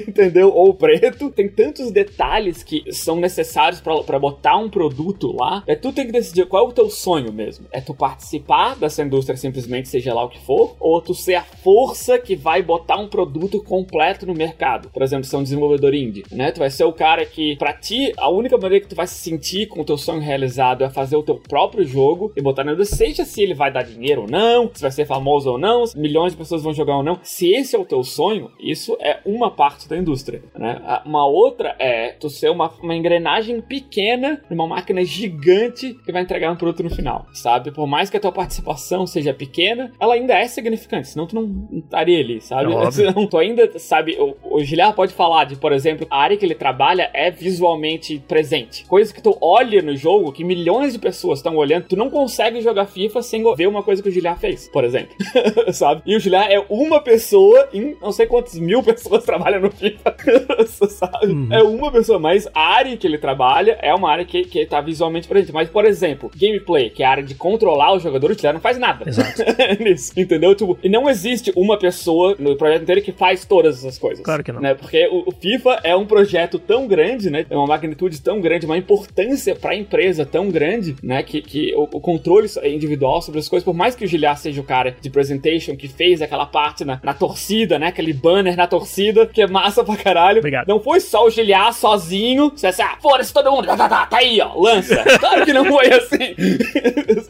entendeu? 0.07 0.51
Ou 0.51 0.73
preto. 0.73 1.29
Tem 1.29 1.47
tantos 1.47 1.91
detalhes 1.91 2.63
que 2.63 2.91
são 2.91 3.17
necessários 3.17 3.79
para 3.79 4.17
botar 4.17 4.57
um 4.57 4.69
produto 4.69 5.35
lá. 5.35 5.63
É 5.67 5.75
tu 5.75 5.93
tem 5.93 6.07
que 6.07 6.11
decidir 6.11 6.47
qual 6.47 6.65
é 6.65 6.69
o 6.69 6.73
teu 6.73 6.89
sonho 6.89 7.31
mesmo. 7.31 7.67
É 7.71 7.79
tu 7.79 7.93
participar 7.93 8.75
dessa 8.75 9.03
indústria 9.03 9.37
simplesmente, 9.37 9.87
seja 9.87 10.15
lá 10.15 10.23
o 10.23 10.29
que 10.29 10.39
for, 10.39 10.75
ou 10.79 10.99
tu 10.99 11.13
ser 11.13 11.35
a 11.35 11.43
força 11.43 12.17
que 12.17 12.35
vai 12.35 12.63
botar 12.63 12.97
um 12.97 13.07
produto 13.07 13.61
completo 13.63 14.25
no 14.25 14.33
mercado. 14.33 14.89
Por 14.89 15.03
exemplo, 15.03 15.25
ser 15.25 15.37
um 15.37 15.43
desenvolvedor 15.43 15.93
indie, 15.93 16.23
né? 16.31 16.51
Tu 16.51 16.59
vai 16.59 16.71
ser 16.71 16.85
o 16.85 16.93
cara 16.93 17.23
que, 17.23 17.55
pra 17.57 17.73
ti, 17.73 18.11
a 18.17 18.29
única 18.29 18.57
maneira 18.57 18.83
que 18.83 18.89
tu 18.89 18.95
vai 18.95 19.05
se 19.05 19.26
sentir 19.27 19.67
com 19.67 19.81
o 19.81 19.85
teu 19.85 19.97
sonho 19.97 20.21
realizado 20.21 20.83
é 20.83 20.89
fazer 20.89 21.17
o 21.17 21.23
teu 21.23 21.35
próprio 21.35 21.85
jogo 21.85 22.31
e 22.35 22.41
botar 22.41 22.63
no 22.63 22.85
seja 22.85 23.25
se 23.25 23.41
ele 23.41 23.53
vai 23.53 23.71
dar 23.71 23.83
dinheiro 23.83 24.21
ou 24.21 24.27
não, 24.27 24.71
se 24.73 24.81
vai 24.81 24.91
ser 24.91 25.05
famoso 25.05 25.51
ou 25.51 25.57
não, 25.57 25.85
se 25.85 25.97
milhões 25.99 26.31
de 26.31 26.37
pessoas 26.37 26.63
vão 26.63 26.73
jogar 26.73 26.95
ou 26.95 27.03
não. 27.03 27.19
Se 27.23 27.51
esse 27.51 27.75
é 27.75 27.79
o 27.79 27.85
teu 27.85 28.03
sonho, 28.03 28.51
isso 28.59 28.97
é 29.01 29.19
uma 29.25 29.51
parte 29.51 29.89
da 29.89 29.97
indústria, 29.97 30.41
né? 30.55 30.81
Uma 31.05 31.25
outra 31.25 31.75
é 31.79 32.09
tu 32.09 32.29
ser 32.29 32.49
uma, 32.49 32.71
uma 32.81 32.95
engrenagem 32.95 33.59
pequena 33.61 34.41
numa 34.49 34.67
máquina 34.67 35.03
gigante 35.03 35.93
que 36.05 36.11
vai 36.11 36.21
entregar 36.21 36.51
um 36.51 36.55
produto 36.55 36.83
no 36.83 36.89
final, 36.89 37.25
sabe? 37.33 37.71
Por 37.71 37.87
mais 37.87 38.09
que 38.09 38.17
a 38.17 38.19
tua 38.19 38.31
participação 38.31 39.05
seja 39.05 39.33
pequena, 39.33 39.91
ela 39.99 40.13
ainda 40.13 40.33
é 40.33 40.47
significante, 40.47 41.09
senão 41.09 41.27
tu 41.27 41.35
não 41.35 41.67
estaria 41.79 42.19
ali, 42.19 42.39
sabe? 42.39 42.73
É 42.73 42.91
senão 42.91 43.27
tu 43.27 43.37
ainda, 43.37 43.77
sabe, 43.79 44.17
o, 44.19 44.35
o 44.57 44.63
Giliar 44.63 44.93
pode 44.93 45.13
falar 45.13 45.45
de, 45.45 45.55
por 45.55 45.71
exemplo, 45.71 46.07
a 46.09 46.17
área 46.17 46.37
que 46.37 46.45
ele 46.45 46.55
trabalha 46.55 47.09
é 47.13 47.29
visualmente 47.29 48.19
presente, 48.27 48.85
coisa 48.85 49.13
que 49.17 49.23
tu 49.23 49.35
olha 49.41 49.81
no 49.81 49.95
jogo, 49.95 50.31
que 50.31 50.43
milhões 50.43 50.93
de 50.93 50.99
pessoas 50.99 51.39
estão 51.39 51.55
olhando, 51.55 51.85
tu 51.87 51.95
não 51.95 52.09
consegue 52.09 52.61
jogar 52.61 52.85
FIFA 52.85 53.21
sem 53.23 53.43
ver 53.55 53.67
uma 53.67 53.81
coisa 53.81 54.01
que 54.01 54.09
o 54.09 54.11
Giliar 54.11 54.39
fez, 54.39 54.69
por 54.69 54.83
exemplo. 54.83 55.15
sabe? 55.73 56.03
E 56.05 56.15
o 56.15 56.19
Giliar 56.19 56.49
é 56.51 56.63
uma 56.69 57.01
pessoa 57.01 57.67
em 57.73 57.97
não 58.01 58.11
sei 58.11 58.27
quantas 58.27 58.57
mil 58.59 58.81
pessoas 58.83 59.23
trabalham 59.23 59.59
no 59.59 59.71
FIFA, 59.71 60.15
sabe? 60.87 61.27
Uhum. 61.27 61.47
É 61.51 61.63
uma 61.63 61.91
pessoa, 61.91 62.19
mas 62.19 62.47
a 62.53 62.61
área 62.61 62.95
que 62.95 63.07
ele 63.07 63.17
trabalha 63.17 63.77
é 63.81 63.93
uma 63.93 64.09
área 64.09 64.23
que, 64.23 64.43
que 64.43 64.65
tá 64.65 64.79
visualmente 64.81 65.27
presente. 65.27 65.51
Mas, 65.51 65.69
por 65.69 65.85
exemplo, 65.85 66.31
gameplay, 66.35 66.89
que 66.91 67.01
é 67.01 67.05
a 67.05 67.09
área 67.09 67.23
de 67.23 67.33
controlar 67.33 67.93
o 67.93 67.99
jogador, 67.99 68.31
o 68.31 68.33
Giliar 68.35 68.53
não 68.53 68.61
faz 68.61 68.77
nada. 68.77 69.09
Exato. 69.09 69.43
Nisso, 69.83 70.13
entendeu? 70.15 70.53
Tipo, 70.53 70.77
e 70.83 70.89
não 70.89 71.09
existe 71.09 71.51
uma 71.55 71.77
pessoa 71.77 72.35
no 72.37 72.55
projeto 72.55 72.83
inteiro 72.83 73.01
que 73.01 73.11
faz 73.11 73.45
todas 73.45 73.79
essas 73.79 73.97
coisas. 73.97 74.23
Claro 74.23 74.43
que 74.43 74.51
não. 74.51 74.61
Né? 74.61 74.75
Porque 74.75 75.07
o, 75.07 75.29
o 75.29 75.31
FIFA 75.31 75.79
é 75.83 75.95
um 75.95 76.05
projeto 76.05 76.59
tão 76.59 76.87
grande, 76.87 77.29
né? 77.31 77.45
É 77.49 77.55
uma 77.55 77.65
magnitude 77.65 78.21
tão 78.21 78.39
grande, 78.39 78.65
uma 78.65 78.77
importância 78.77 79.06
importância 79.07 79.55
para 79.55 79.71
a 79.71 79.75
empresa 79.75 80.25
tão 80.25 80.49
grande, 80.49 80.95
né? 81.01 81.23
Que, 81.23 81.41
que 81.41 81.73
o, 81.75 81.83
o, 81.83 82.01
controle 82.01 82.47
individual 82.63 83.21
sobre 83.21 83.39
as 83.39 83.47
coisas, 83.47 83.63
por 83.63 83.73
mais 83.73 83.95
que 83.95 84.05
o 84.05 84.07
Giliar 84.07 84.37
seja 84.37 84.59
o 84.59 84.63
cara 84.63 84.95
de 84.99 85.09
presentation 85.09 85.75
que 85.75 85.87
fez 85.87 86.21
aquela 86.21 86.45
parte 86.45 86.83
na, 86.83 86.99
na 87.01 87.13
torcida, 87.13 87.79
né? 87.79 87.87
Aquele 87.87 88.13
banner 88.13 88.55
na 88.55 88.67
torcida, 88.67 89.25
que 89.25 89.41
é 89.41 89.47
massa 89.47 89.83
pra 89.83 89.95
caralho. 89.95 90.39
Obrigado. 90.39 90.67
Não 90.67 90.79
foi 90.79 90.99
só 90.99 91.25
o 91.25 91.29
Giliar 91.29 91.73
sozinho, 91.73 92.51
você 92.55 92.67
assim, 92.67 92.81
ah, 92.81 92.97
foda-se 93.01 93.33
todo 93.33 93.51
mundo, 93.51 93.65
tá, 93.65 93.77
tá, 93.77 93.89
tá, 93.89 94.05
tá 94.05 94.17
aí, 94.17 94.39
ó, 94.41 94.53
lança. 94.59 95.03
claro 95.19 95.45
que 95.45 95.53
não 95.53 95.65
foi 95.65 95.87
assim. 95.87 96.35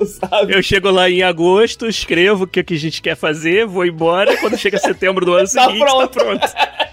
sabe? 0.19 0.55
Eu 0.55 0.63
chego 0.63 0.89
lá 0.89 1.09
em 1.09 1.23
agosto, 1.23 1.88
escrevo 1.88 2.45
o 2.45 2.47
que, 2.47 2.63
que 2.63 2.73
a 2.73 2.80
gente 2.80 3.01
quer 3.01 3.15
fazer, 3.15 3.65
vou 3.65 3.86
embora, 3.86 4.38
quando 4.38 4.57
chega 4.57 4.78
setembro 4.78 5.25
do 5.25 5.34
ano 5.34 5.47
tá 5.47 5.65
seguinte, 5.65 5.80
pronto. 5.80 6.07
tá 6.07 6.07
pronto 6.07 6.47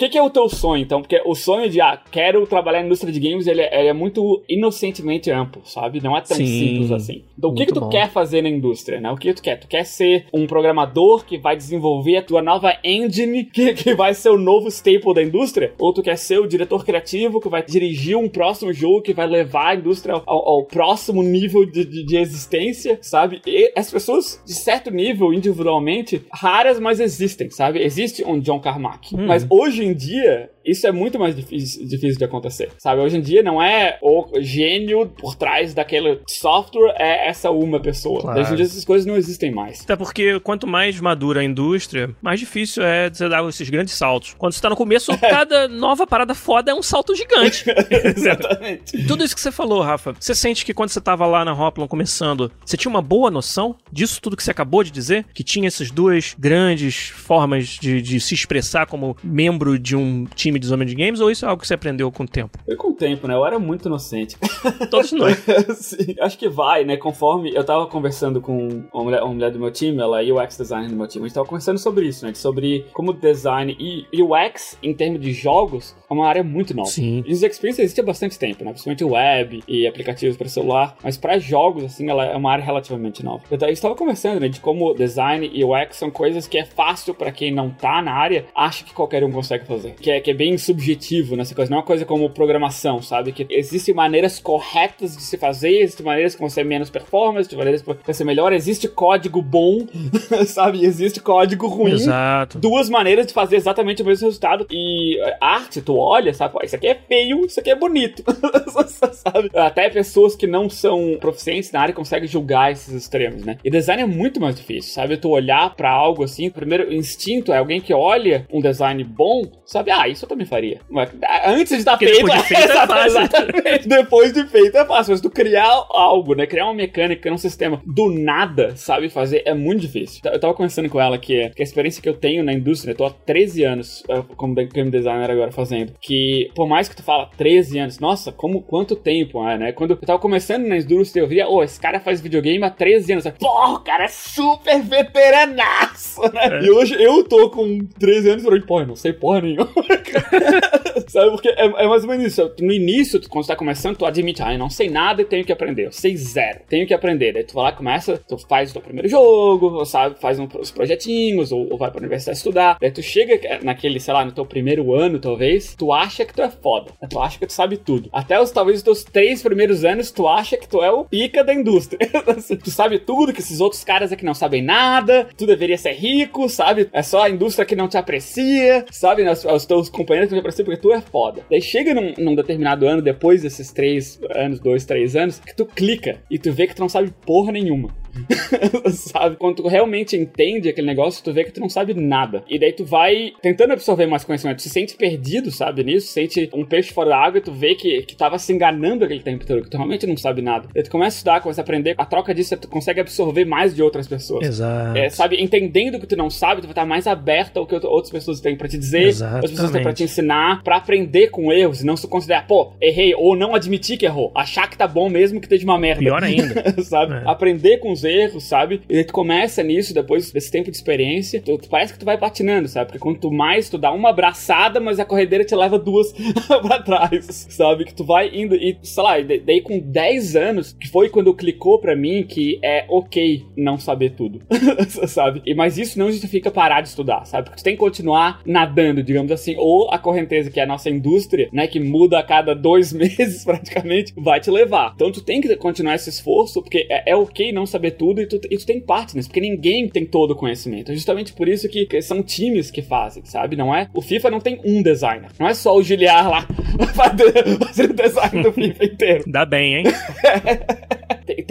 que, 0.00 0.08
que, 0.08 0.18
é 0.18 0.22
o 0.22 0.30
teu 0.30 0.48
sonho, 0.48 0.82
então? 0.82 1.02
Porque 1.02 1.20
o 1.26 1.34
sonho 1.34 1.68
de, 1.68 1.78
ah, 1.80 2.00
quero 2.10 2.46
trabalhar 2.46 2.80
na 2.80 2.86
indústria 2.86 3.12
de 3.12 3.20
games, 3.20 3.46
ele, 3.46 3.60
é, 3.60 3.80
ele 3.80 3.88
é 3.88 3.92
muito 3.92 4.42
inocentemente 4.48 5.30
amplo, 5.30 5.60
sabe? 5.64 6.00
Não 6.02 6.16
é 6.16 6.22
tão 6.22 6.38
Sim, 6.38 6.46
simples 6.46 6.90
assim. 6.90 7.22
Então, 7.38 7.50
o 7.50 7.54
que, 7.54 7.66
que 7.66 7.72
tu 7.72 7.80
bom. 7.80 7.90
quer 7.90 8.08
fazer 8.08 8.40
na 8.40 8.48
indústria, 8.48 8.98
né? 8.98 9.10
O 9.10 9.16
que 9.16 9.34
tu 9.34 9.42
quer? 9.42 9.58
Tu 9.58 9.68
quer 9.68 9.84
ser 9.84 10.26
um 10.32 10.46
programador 10.46 11.26
que 11.26 11.36
vai 11.36 11.54
desenvolver 11.54 12.16
a 12.16 12.22
tua 12.22 12.40
nova 12.40 12.74
engine, 12.82 13.44
que, 13.52 13.74
que 13.74 13.94
vai 13.94 14.14
ser 14.14 14.30
o 14.30 14.38
novo 14.38 14.68
staple 14.68 15.12
da 15.12 15.22
indústria? 15.22 15.74
Ou 15.78 15.92
tu 15.92 16.02
quer 16.02 16.16
ser 16.16 16.38
o 16.38 16.46
diretor 16.46 16.82
criativo 16.82 17.38
que 17.38 17.50
vai 17.50 17.62
dirigir 17.62 18.16
um 18.16 18.28
próximo 18.28 18.72
jogo 18.72 19.02
que 19.02 19.12
vai 19.12 19.26
levar 19.26 19.68
a 19.68 19.74
indústria 19.74 20.14
ao, 20.14 20.48
ao 20.48 20.64
próximo 20.64 21.22
nível 21.22 21.66
de, 21.66 21.84
de, 21.84 22.06
de, 22.06 22.16
existência, 22.16 22.98
sabe? 23.02 23.42
E 23.46 23.70
as 23.76 23.90
pessoas, 23.90 24.42
de 24.46 24.54
certo 24.54 24.90
nível, 24.90 25.34
individualmente, 25.34 26.22
raras, 26.32 26.80
mas 26.80 27.00
existem, 27.00 27.50
sabe? 27.50 27.82
Existe 27.82 28.24
um 28.24 28.40
John 28.40 28.60
Carmack. 28.60 29.14
Hum. 29.14 29.26
Mas 29.26 29.46
hoje 29.50 29.84
em 29.84 29.89
dia, 29.94 30.50
isso 30.70 30.86
é 30.86 30.92
muito 30.92 31.18
mais 31.18 31.34
difícil, 31.34 31.86
difícil 31.86 32.18
de 32.18 32.24
acontecer, 32.24 32.70
sabe? 32.78 33.00
Hoje 33.00 33.16
em 33.16 33.20
dia 33.20 33.42
não 33.42 33.62
é 33.62 33.98
o 34.02 34.26
gênio 34.40 35.06
por 35.06 35.34
trás 35.34 35.74
daquele 35.74 36.20
software, 36.26 36.94
é 36.98 37.28
essa 37.28 37.50
uma 37.50 37.80
pessoa. 37.80 38.20
Claro. 38.20 38.40
Hoje 38.40 38.52
em 38.52 38.56
dia 38.56 38.64
essas 38.64 38.84
coisas 38.84 39.06
não 39.06 39.16
existem 39.16 39.50
mais. 39.50 39.82
Até 39.82 39.96
porque 39.96 40.38
quanto 40.40 40.66
mais 40.66 41.00
madura 41.00 41.40
a 41.40 41.44
indústria, 41.44 42.14
mais 42.22 42.38
difícil 42.40 42.82
é 42.82 43.10
você 43.10 43.28
dar 43.28 43.46
esses 43.48 43.68
grandes 43.68 43.94
saltos. 43.94 44.34
Quando 44.38 44.52
você 44.52 44.60
tá 44.60 44.70
no 44.70 44.76
começo, 44.76 45.16
cada 45.18 45.68
nova 45.68 46.06
parada 46.06 46.34
foda 46.34 46.70
é 46.70 46.74
um 46.74 46.82
salto 46.82 47.14
gigante. 47.14 47.64
Exatamente. 48.16 49.04
Tudo 49.06 49.24
isso 49.24 49.34
que 49.34 49.40
você 49.40 49.52
falou, 49.52 49.82
Rafa, 49.82 50.14
você 50.18 50.34
sente 50.34 50.64
que 50.64 50.74
quando 50.74 50.90
você 50.90 51.00
tava 51.00 51.26
lá 51.26 51.44
na 51.44 51.52
Hoplon 51.52 51.88
começando, 51.88 52.50
você 52.64 52.76
tinha 52.76 52.90
uma 52.90 53.02
boa 53.02 53.30
noção 53.30 53.76
disso 53.92 54.20
tudo 54.20 54.36
que 54.36 54.42
você 54.42 54.50
acabou 54.50 54.84
de 54.84 54.90
dizer? 54.90 55.26
Que 55.34 55.42
tinha 55.42 55.66
essas 55.66 55.90
duas 55.90 56.34
grandes 56.38 57.08
formas 57.08 57.78
de, 57.80 58.00
de 58.00 58.20
se 58.20 58.34
expressar 58.34 58.86
como 58.86 59.16
membro 59.22 59.78
de 59.78 59.96
um 59.96 60.26
time 60.34 60.58
de 60.60 60.66
desenvolvimento 60.66 60.96
de 60.96 61.04
games 61.04 61.20
ou 61.20 61.30
isso 61.30 61.44
é 61.44 61.48
algo 61.48 61.60
que 61.60 61.66
você 61.66 61.74
aprendeu 61.74 62.10
com 62.12 62.24
o 62.24 62.28
tempo? 62.28 62.58
Foi 62.64 62.76
com 62.76 62.88
o 62.88 62.94
tempo, 62.94 63.26
né? 63.26 63.34
Eu 63.34 63.44
era 63.44 63.58
muito 63.58 63.88
inocente. 63.88 64.36
Todos 64.90 65.12
nós. 65.12 65.36
Sim, 65.76 66.14
acho 66.20 66.38
que 66.38 66.48
vai, 66.48 66.84
né? 66.84 66.96
Conforme 66.96 67.52
eu 67.54 67.64
tava 67.64 67.86
conversando 67.86 68.40
com 68.40 68.84
uma 68.92 69.04
mulher, 69.04 69.22
uma 69.22 69.34
mulher 69.34 69.50
do 69.50 69.58
meu 69.58 69.70
time, 69.70 70.00
ela 70.00 70.22
é 70.22 70.32
UX 70.32 70.56
designer 70.56 70.90
do 70.90 70.96
meu 70.96 71.06
time, 71.06 71.24
a 71.24 71.28
gente 71.28 71.34
tava 71.34 71.46
conversando 71.46 71.78
sobre 71.78 72.06
isso, 72.06 72.26
né? 72.26 72.34
Sobre 72.34 72.86
como 72.92 73.12
design 73.12 73.76
e 73.78 74.22
UX 74.22 74.78
em 74.82 74.94
termos 74.94 75.20
de 75.20 75.32
jogos 75.32 75.96
é 76.08 76.12
uma 76.12 76.28
área 76.28 76.42
muito 76.42 76.74
nova. 76.74 76.90
Sim. 76.90 77.24
User 77.26 77.50
experience 77.50 77.80
existe 77.80 78.00
há 78.00 78.04
bastante 78.04 78.38
tempo, 78.38 78.64
né? 78.64 78.70
Principalmente 78.70 79.04
web 79.04 79.62
e 79.66 79.86
aplicativos 79.86 80.36
para 80.36 80.48
celular, 80.48 80.96
mas 81.02 81.16
para 81.16 81.38
jogos, 81.38 81.84
assim, 81.84 82.08
ela 82.08 82.24
é 82.24 82.36
uma 82.36 82.52
área 82.52 82.64
relativamente 82.64 83.24
nova. 83.24 83.42
Eu 83.50 83.58
estava 83.68 83.94
conversando, 83.94 84.40
né, 84.40 84.48
de 84.48 84.60
como 84.60 84.94
design 84.94 85.50
e 85.52 85.64
UX 85.64 85.96
são 85.96 86.10
coisas 86.10 86.46
que 86.46 86.58
é 86.58 86.64
fácil 86.64 87.14
para 87.14 87.32
quem 87.32 87.52
não 87.52 87.70
tá 87.70 88.02
na 88.02 88.12
área, 88.12 88.46
acha 88.54 88.84
que 88.84 88.92
qualquer 88.92 89.24
um 89.24 89.30
consegue 89.30 89.66
fazer. 89.66 89.94
Que 89.94 90.10
é, 90.10 90.20
que 90.20 90.30
é 90.30 90.34
bem 90.40 90.56
subjetivo 90.56 91.36
nessa 91.36 91.54
coisa, 91.54 91.70
não 91.70 91.76
é 91.76 91.80
uma 91.80 91.86
coisa 91.86 92.06
como 92.06 92.30
programação, 92.30 93.02
sabe? 93.02 93.30
Que 93.30 93.46
existem 93.50 93.94
maneiras 93.94 94.38
corretas 94.38 95.14
de 95.14 95.22
se 95.22 95.36
fazer, 95.36 95.82
existem 95.82 96.06
maneiras 96.06 96.34
que 96.34 96.40
vão 96.40 96.48
ser 96.48 96.64
menos 96.64 96.88
performance, 96.88 97.40
existem 97.40 97.58
maneiras 97.58 97.82
que 97.82 97.86
vão 97.86 98.14
ser 98.14 98.24
melhor, 98.24 98.50
existe 98.50 98.88
código 98.88 99.42
bom, 99.42 99.86
sabe? 100.48 100.82
Existe 100.82 101.20
código 101.20 101.66
ruim. 101.66 101.92
Exato. 101.92 102.58
Duas 102.58 102.88
maneiras 102.88 103.26
de 103.26 103.34
fazer 103.34 103.56
exatamente 103.56 104.00
o 104.00 104.06
mesmo 104.06 104.28
resultado. 104.28 104.66
E 104.70 105.18
arte, 105.42 105.82
tu 105.82 105.94
olha, 105.98 106.32
sabe? 106.32 106.56
Isso 106.64 106.74
aqui 106.74 106.86
é 106.86 106.94
feio, 106.94 107.44
isso 107.44 107.60
aqui 107.60 107.68
é 107.68 107.76
bonito. 107.76 108.24
sabe? 109.12 109.50
Até 109.54 109.90
pessoas 109.90 110.34
que 110.34 110.46
não 110.46 110.70
são 110.70 111.18
proficientes 111.20 111.70
na 111.70 111.82
área 111.82 111.94
conseguem 111.94 112.26
julgar 112.26 112.72
esses 112.72 112.94
extremos, 112.94 113.44
né? 113.44 113.58
E 113.62 113.70
design 113.70 114.02
é 114.02 114.06
muito 114.06 114.40
mais 114.40 114.56
difícil, 114.56 114.94
sabe? 114.94 115.18
Tu 115.18 115.28
olhar 115.28 115.74
para 115.76 115.90
algo 115.90 116.24
assim, 116.24 116.48
o 116.48 116.52
primeiro 116.52 116.90
instinto 116.90 117.52
é 117.52 117.58
alguém 117.58 117.78
que 117.78 117.92
olha 117.92 118.46
um 118.50 118.62
design 118.62 119.04
bom, 119.04 119.42
sabe? 119.66 119.90
Ah, 119.90 120.08
isso 120.08 120.29
também 120.30 120.46
faria. 120.46 120.80
Mas, 120.88 121.10
antes 121.44 121.70
de 121.70 121.76
estar 121.76 121.92
Porque 121.92 122.06
feito, 122.06 122.24
depois 122.24 122.42
de 122.42 122.48
feito 122.48 122.72
é 122.72 122.86
fácil. 122.86 123.06
exatamente. 123.06 123.88
Depois 123.88 124.32
de 124.32 124.46
feito 124.46 124.76
é 124.78 124.84
fácil. 124.84 125.12
Mas 125.12 125.20
tu 125.20 125.30
criar 125.30 125.68
algo, 125.90 126.34
né? 126.34 126.46
Criar 126.46 126.66
uma 126.66 126.74
mecânica, 126.74 127.20
criar 127.20 127.34
um 127.34 127.38
sistema 127.38 127.82
do 127.84 128.10
nada, 128.10 128.76
sabe 128.76 129.08
fazer, 129.08 129.42
é 129.44 129.54
muito 129.54 129.80
difícil. 129.80 130.20
Eu 130.24 130.38
tava 130.40 130.54
conversando 130.54 130.88
com 130.88 131.00
ela 131.00 131.18
que, 131.18 131.50
que 131.50 131.62
a 131.62 131.64
experiência 131.64 132.02
que 132.02 132.08
eu 132.08 132.14
tenho 132.14 132.42
na 132.42 132.52
indústria, 132.52 132.92
eu 132.92 132.96
tô 132.96 133.04
há 133.04 133.10
13 133.10 133.64
anos 133.64 134.02
uh, 134.08 134.22
como 134.36 134.54
game 134.54 134.90
designer 134.90 135.30
agora 135.30 135.52
fazendo, 135.52 135.92
que 136.00 136.50
por 136.54 136.68
mais 136.68 136.88
que 136.88 136.96
tu 136.96 137.02
fala 137.02 137.30
13 137.36 137.78
anos, 137.78 137.98
nossa, 137.98 138.32
como 138.32 138.62
quanto 138.62 138.96
tempo 138.96 139.46
é, 139.46 139.58
né? 139.58 139.72
Quando 139.72 139.92
eu 139.92 139.96
tava 139.96 140.18
começando 140.18 140.66
na 140.66 140.76
indústria, 140.76 141.22
eu 141.22 141.28
via, 141.28 141.48
ô, 141.48 141.56
oh, 141.56 141.62
esse 141.62 141.80
cara 141.80 142.00
faz 142.00 142.20
videogame 142.20 142.62
há 142.64 142.70
13 142.70 143.12
anos. 143.12 143.24
Pô, 143.38 143.74
o 143.74 143.80
cara 143.80 144.04
é 144.04 144.08
super 144.08 144.80
veteranaço, 144.82 146.22
né? 146.32 146.60
É. 146.60 146.64
E 146.64 146.70
hoje 146.70 146.94
eu 147.02 147.24
tô 147.24 147.50
com 147.50 147.78
13 147.98 148.30
anos 148.30 148.42
e 148.42 148.44
falei, 148.44 148.62
eu 148.68 148.86
não 148.86 148.96
sei 148.96 149.12
porra 149.12 149.40
nenhuma. 149.40 149.70
Sabe, 151.08 151.30
porque 151.30 151.48
é, 151.48 151.66
é, 151.66 151.88
mais 151.88 152.02
ou 152.04 152.08
menos 152.08 152.26
isso. 152.26 152.52
No 152.60 152.72
início, 152.72 153.20
quando 153.28 153.44
tu 153.44 153.48
tá 153.48 153.56
começando, 153.56 153.96
tu 153.96 154.06
admite, 154.06 154.42
ah, 154.42 154.52
eu 154.52 154.58
não 154.58 154.70
sei 154.70 154.88
nada 154.88 155.22
e 155.22 155.24
tenho 155.24 155.44
que 155.44 155.52
aprender. 155.52 155.86
Eu 155.86 155.92
sei 155.92 156.16
zero, 156.16 156.60
tenho 156.68 156.86
que 156.86 156.94
aprender. 156.94 157.32
Daí 157.32 157.44
tu 157.44 157.54
vai 157.54 157.64
lá, 157.64 157.72
começa, 157.72 158.18
tu 158.28 158.38
faz 158.38 158.70
o 158.70 158.74
teu 158.74 158.82
primeiro 158.82 159.08
jogo, 159.08 159.84
sabe, 159.84 160.16
faz 160.20 160.38
uns 160.38 160.70
projetinhos, 160.70 161.52
ou, 161.52 161.68
ou 161.70 161.78
vai 161.78 161.90
pra 161.90 161.98
universidade 161.98 162.38
estudar. 162.38 162.78
Daí 162.80 162.90
tu 162.90 163.02
chega 163.02 163.60
naquele, 163.62 163.98
sei 164.00 164.14
lá, 164.14 164.24
no 164.24 164.32
teu 164.32 164.46
primeiro 164.46 164.94
ano, 164.94 165.18
talvez, 165.18 165.74
tu 165.74 165.92
acha 165.92 166.24
que 166.24 166.34
tu 166.34 166.42
é 166.42 166.50
foda. 166.50 166.92
Tu 167.08 167.18
acha 167.18 167.38
que 167.38 167.46
tu 167.46 167.52
sabe 167.52 167.76
tudo. 167.76 168.08
Até 168.12 168.40
os, 168.40 168.50
talvez, 168.50 168.78
os 168.78 168.82
teus 168.82 169.04
três 169.04 169.42
primeiros 169.42 169.84
anos, 169.84 170.10
tu 170.10 170.28
acha 170.28 170.56
que 170.56 170.68
tu 170.68 170.82
é 170.82 170.90
o 170.90 171.04
pica 171.04 171.42
da 171.42 171.54
indústria. 171.54 171.98
tu 172.62 172.70
sabe 172.70 172.98
tudo, 172.98 173.32
que 173.32 173.40
esses 173.40 173.60
outros 173.60 173.82
caras 173.82 174.12
aqui 174.12 174.24
não 174.24 174.34
sabem 174.34 174.62
nada, 174.62 175.28
tu 175.36 175.46
deveria 175.46 175.78
ser 175.78 175.92
rico, 175.92 176.48
sabe? 176.48 176.88
É 176.92 177.02
só 177.02 177.22
a 177.24 177.30
indústria 177.30 177.66
que 177.66 177.76
não 177.76 177.88
te 177.88 177.96
aprecia, 177.96 178.84
sabe? 178.90 179.28
Os, 179.28 179.44
os 179.44 179.66
teus 179.66 179.88
que 180.14 180.34
não 180.34 180.38
te 180.38 180.38
apreciam 180.38 180.64
porque 180.64 180.80
tu 180.80 180.92
é 180.92 181.00
foda. 181.00 181.42
Daí 181.50 181.60
chega 181.60 181.94
num, 181.94 182.12
num 182.18 182.34
determinado 182.34 182.86
ano, 182.86 183.02
depois 183.02 183.42
desses 183.42 183.72
três 183.72 184.20
anos, 184.34 184.60
dois, 184.60 184.84
três 184.84 185.16
anos, 185.16 185.38
que 185.38 185.54
tu 185.54 185.66
clica 185.66 186.20
e 186.30 186.38
tu 186.38 186.52
vê 186.52 186.66
que 186.66 186.74
tu 186.74 186.80
não 186.80 186.88
sabe 186.88 187.12
porra 187.24 187.52
nenhuma. 187.52 187.94
sabe? 188.90 189.36
Quando 189.36 189.56
tu 189.56 189.68
realmente 189.68 190.16
entende 190.16 190.68
aquele 190.68 190.86
negócio, 190.86 191.22
tu 191.22 191.32
vê 191.32 191.44
que 191.44 191.52
tu 191.52 191.60
não 191.60 191.68
sabe 191.68 191.94
nada. 191.94 192.44
E 192.48 192.58
daí 192.58 192.72
tu 192.72 192.84
vai 192.84 193.32
tentando 193.42 193.72
absorver 193.72 194.06
mais 194.06 194.24
conhecimento. 194.24 194.58
Tu 194.58 194.62
se 194.62 194.70
sente 194.70 194.96
perdido, 194.96 195.50
sabe, 195.50 195.84
nisso? 195.84 196.08
Sente 196.08 196.50
um 196.52 196.64
peixe 196.64 196.92
fora 196.92 197.10
da 197.10 197.18
água 197.18 197.38
e 197.38 197.42
tu 197.42 197.52
vê 197.52 197.74
que, 197.74 198.02
que 198.02 198.16
tava 198.16 198.38
se 198.38 198.52
enganando 198.52 199.04
aquele 199.04 199.22
tempo 199.22 199.46
todo, 199.46 199.62
que 199.62 199.70
tu 199.70 199.76
realmente 199.76 200.06
não 200.06 200.16
sabe 200.16 200.42
nada. 200.42 200.68
Daí 200.74 200.82
tu 200.82 200.90
começa 200.90 201.16
a 201.16 201.18
estudar, 201.18 201.40
começa 201.40 201.60
a 201.60 201.64
aprender. 201.64 201.94
A 201.98 202.04
troca 202.04 202.34
disso, 202.34 202.56
tu 202.56 202.68
consegue 202.68 203.00
absorver 203.00 203.44
mais 203.44 203.74
de 203.74 203.82
outras 203.82 204.06
pessoas. 204.06 204.46
Exato. 204.46 204.98
É, 204.98 205.08
sabe? 205.08 205.40
Entendendo 205.42 205.96
o 205.96 206.00
que 206.00 206.06
tu 206.06 206.16
não 206.16 206.30
sabe, 206.30 206.60
tu 206.60 206.64
vai 206.64 206.72
estar 206.72 206.86
mais 206.86 207.06
aberto 207.06 207.58
ao 207.58 207.66
que 207.66 207.74
outras 207.74 208.10
pessoas 208.10 208.40
têm 208.40 208.56
pra 208.56 208.68
te 208.68 208.78
dizer, 208.78 209.08
Exatamente. 209.08 209.36
outras 209.36 209.50
pessoas 209.52 209.72
têm 209.72 209.82
pra 209.82 209.92
te 209.92 210.04
ensinar, 210.04 210.62
pra 210.62 210.76
aprender 210.76 211.28
com 211.28 211.52
erros, 211.52 211.82
e 211.82 211.86
não 211.86 211.96
se 211.96 212.06
considerar, 212.06 212.46
pô, 212.46 212.72
errei, 212.80 213.14
ou 213.14 213.36
não 213.36 213.54
admitir 213.54 213.96
que 213.96 214.06
errou. 214.06 214.32
Achar 214.34 214.68
que 214.68 214.76
tá 214.76 214.86
bom 214.86 215.08
mesmo 215.08 215.40
que 215.40 215.46
esteja 215.46 215.64
uma 215.64 215.78
merda. 215.78 216.00
Pior 216.00 216.22
ainda. 216.22 216.74
sabe? 216.82 217.14
É. 217.14 217.22
Aprender 217.26 217.78
com 217.78 217.92
os 217.92 217.99
erros, 218.04 218.44
sabe? 218.44 218.82
E 218.88 219.04
tu 219.04 219.12
começa 219.12 219.62
nisso, 219.62 219.94
depois 219.94 220.30
desse 220.30 220.50
tempo 220.50 220.70
de 220.70 220.76
experiência, 220.76 221.40
tu, 221.40 221.58
tu, 221.58 221.68
parece 221.68 221.92
que 221.92 221.98
tu 221.98 222.04
vai 222.04 222.18
patinando, 222.18 222.68
sabe? 222.68 222.86
Porque 222.86 222.98
quanto 222.98 223.30
mais 223.30 223.68
tu 223.68 223.78
dá 223.78 223.92
uma 223.92 224.10
abraçada, 224.10 224.80
mas 224.80 224.98
a 224.98 225.04
corredeira 225.04 225.44
te 225.44 225.54
leva 225.54 225.78
duas 225.78 226.12
pra 226.62 226.82
trás, 226.82 227.46
sabe? 227.50 227.84
Que 227.84 227.94
tu 227.94 228.04
vai 228.04 228.30
indo 228.34 228.54
e, 228.54 228.76
sei 228.82 229.02
lá, 229.02 229.14
daí 229.20 229.60
com 229.60 229.78
10 229.78 230.36
anos, 230.36 230.72
que 230.72 230.88
foi 230.88 231.08
quando 231.08 231.34
clicou 231.34 231.78
pra 231.78 231.96
mim 231.96 232.24
que 232.26 232.58
é 232.62 232.84
ok 232.88 233.44
não 233.56 233.78
saber 233.78 234.10
tudo, 234.10 234.40
sabe? 235.06 235.42
E, 235.46 235.54
mas 235.54 235.78
isso 235.78 235.98
não 235.98 236.10
justifica 236.10 236.50
parar 236.50 236.80
de 236.80 236.88
estudar, 236.88 237.24
sabe? 237.24 237.44
Porque 237.44 237.62
tu 237.62 237.64
tem 237.64 237.74
que 237.74 237.80
continuar 237.80 238.40
nadando, 238.44 239.02
digamos 239.02 239.32
assim, 239.32 239.54
ou 239.56 239.90
a 239.90 239.98
correnteza, 239.98 240.50
que 240.50 240.60
é 240.60 240.62
a 240.62 240.66
nossa 240.66 240.90
indústria, 240.90 241.48
né, 241.52 241.66
que 241.66 241.80
muda 241.80 242.18
a 242.18 242.22
cada 242.22 242.54
dois 242.54 242.92
meses 242.94 243.44
praticamente, 243.44 244.12
vai 244.16 244.40
te 244.40 244.50
levar. 244.50 244.92
Então 244.94 245.10
tu 245.10 245.22
tem 245.22 245.40
que 245.40 245.54
continuar 245.56 245.94
esse 245.94 246.10
esforço, 246.10 246.62
porque 246.62 246.86
é, 246.90 247.10
é 247.12 247.16
ok 247.16 247.52
não 247.52 247.66
saber 247.66 247.89
tudo 247.90 248.20
e 248.20 248.26
tu, 248.26 248.40
e 248.50 248.56
tu 248.56 248.66
tem 248.66 248.80
parte 248.80 249.16
nisso, 249.16 249.28
porque 249.28 249.40
ninguém 249.40 249.88
tem 249.88 250.04
todo 250.04 250.32
o 250.32 250.36
conhecimento. 250.36 250.92
É 250.92 250.94
justamente 250.94 251.32
por 251.32 251.48
isso 251.48 251.68
que, 251.68 251.86
que 251.86 252.00
são 252.02 252.22
times 252.22 252.70
que 252.70 252.82
fazem, 252.82 253.24
sabe? 253.24 253.56
Não 253.56 253.74
é? 253.74 253.88
O 253.94 254.00
FIFA 254.00 254.30
não 254.30 254.40
tem 254.40 254.60
um 254.64 254.82
designer. 254.82 255.30
Não 255.38 255.48
é 255.48 255.54
só 255.54 255.76
o 255.76 255.82
Giliar 255.82 256.28
lá 256.28 256.46
fazendo 256.94 257.92
o 257.92 257.94
design 257.94 258.42
do 258.42 258.52
FIFA 258.52 258.84
inteiro. 258.84 259.24
Dá 259.26 259.44
bem, 259.44 259.76
hein? 259.76 259.84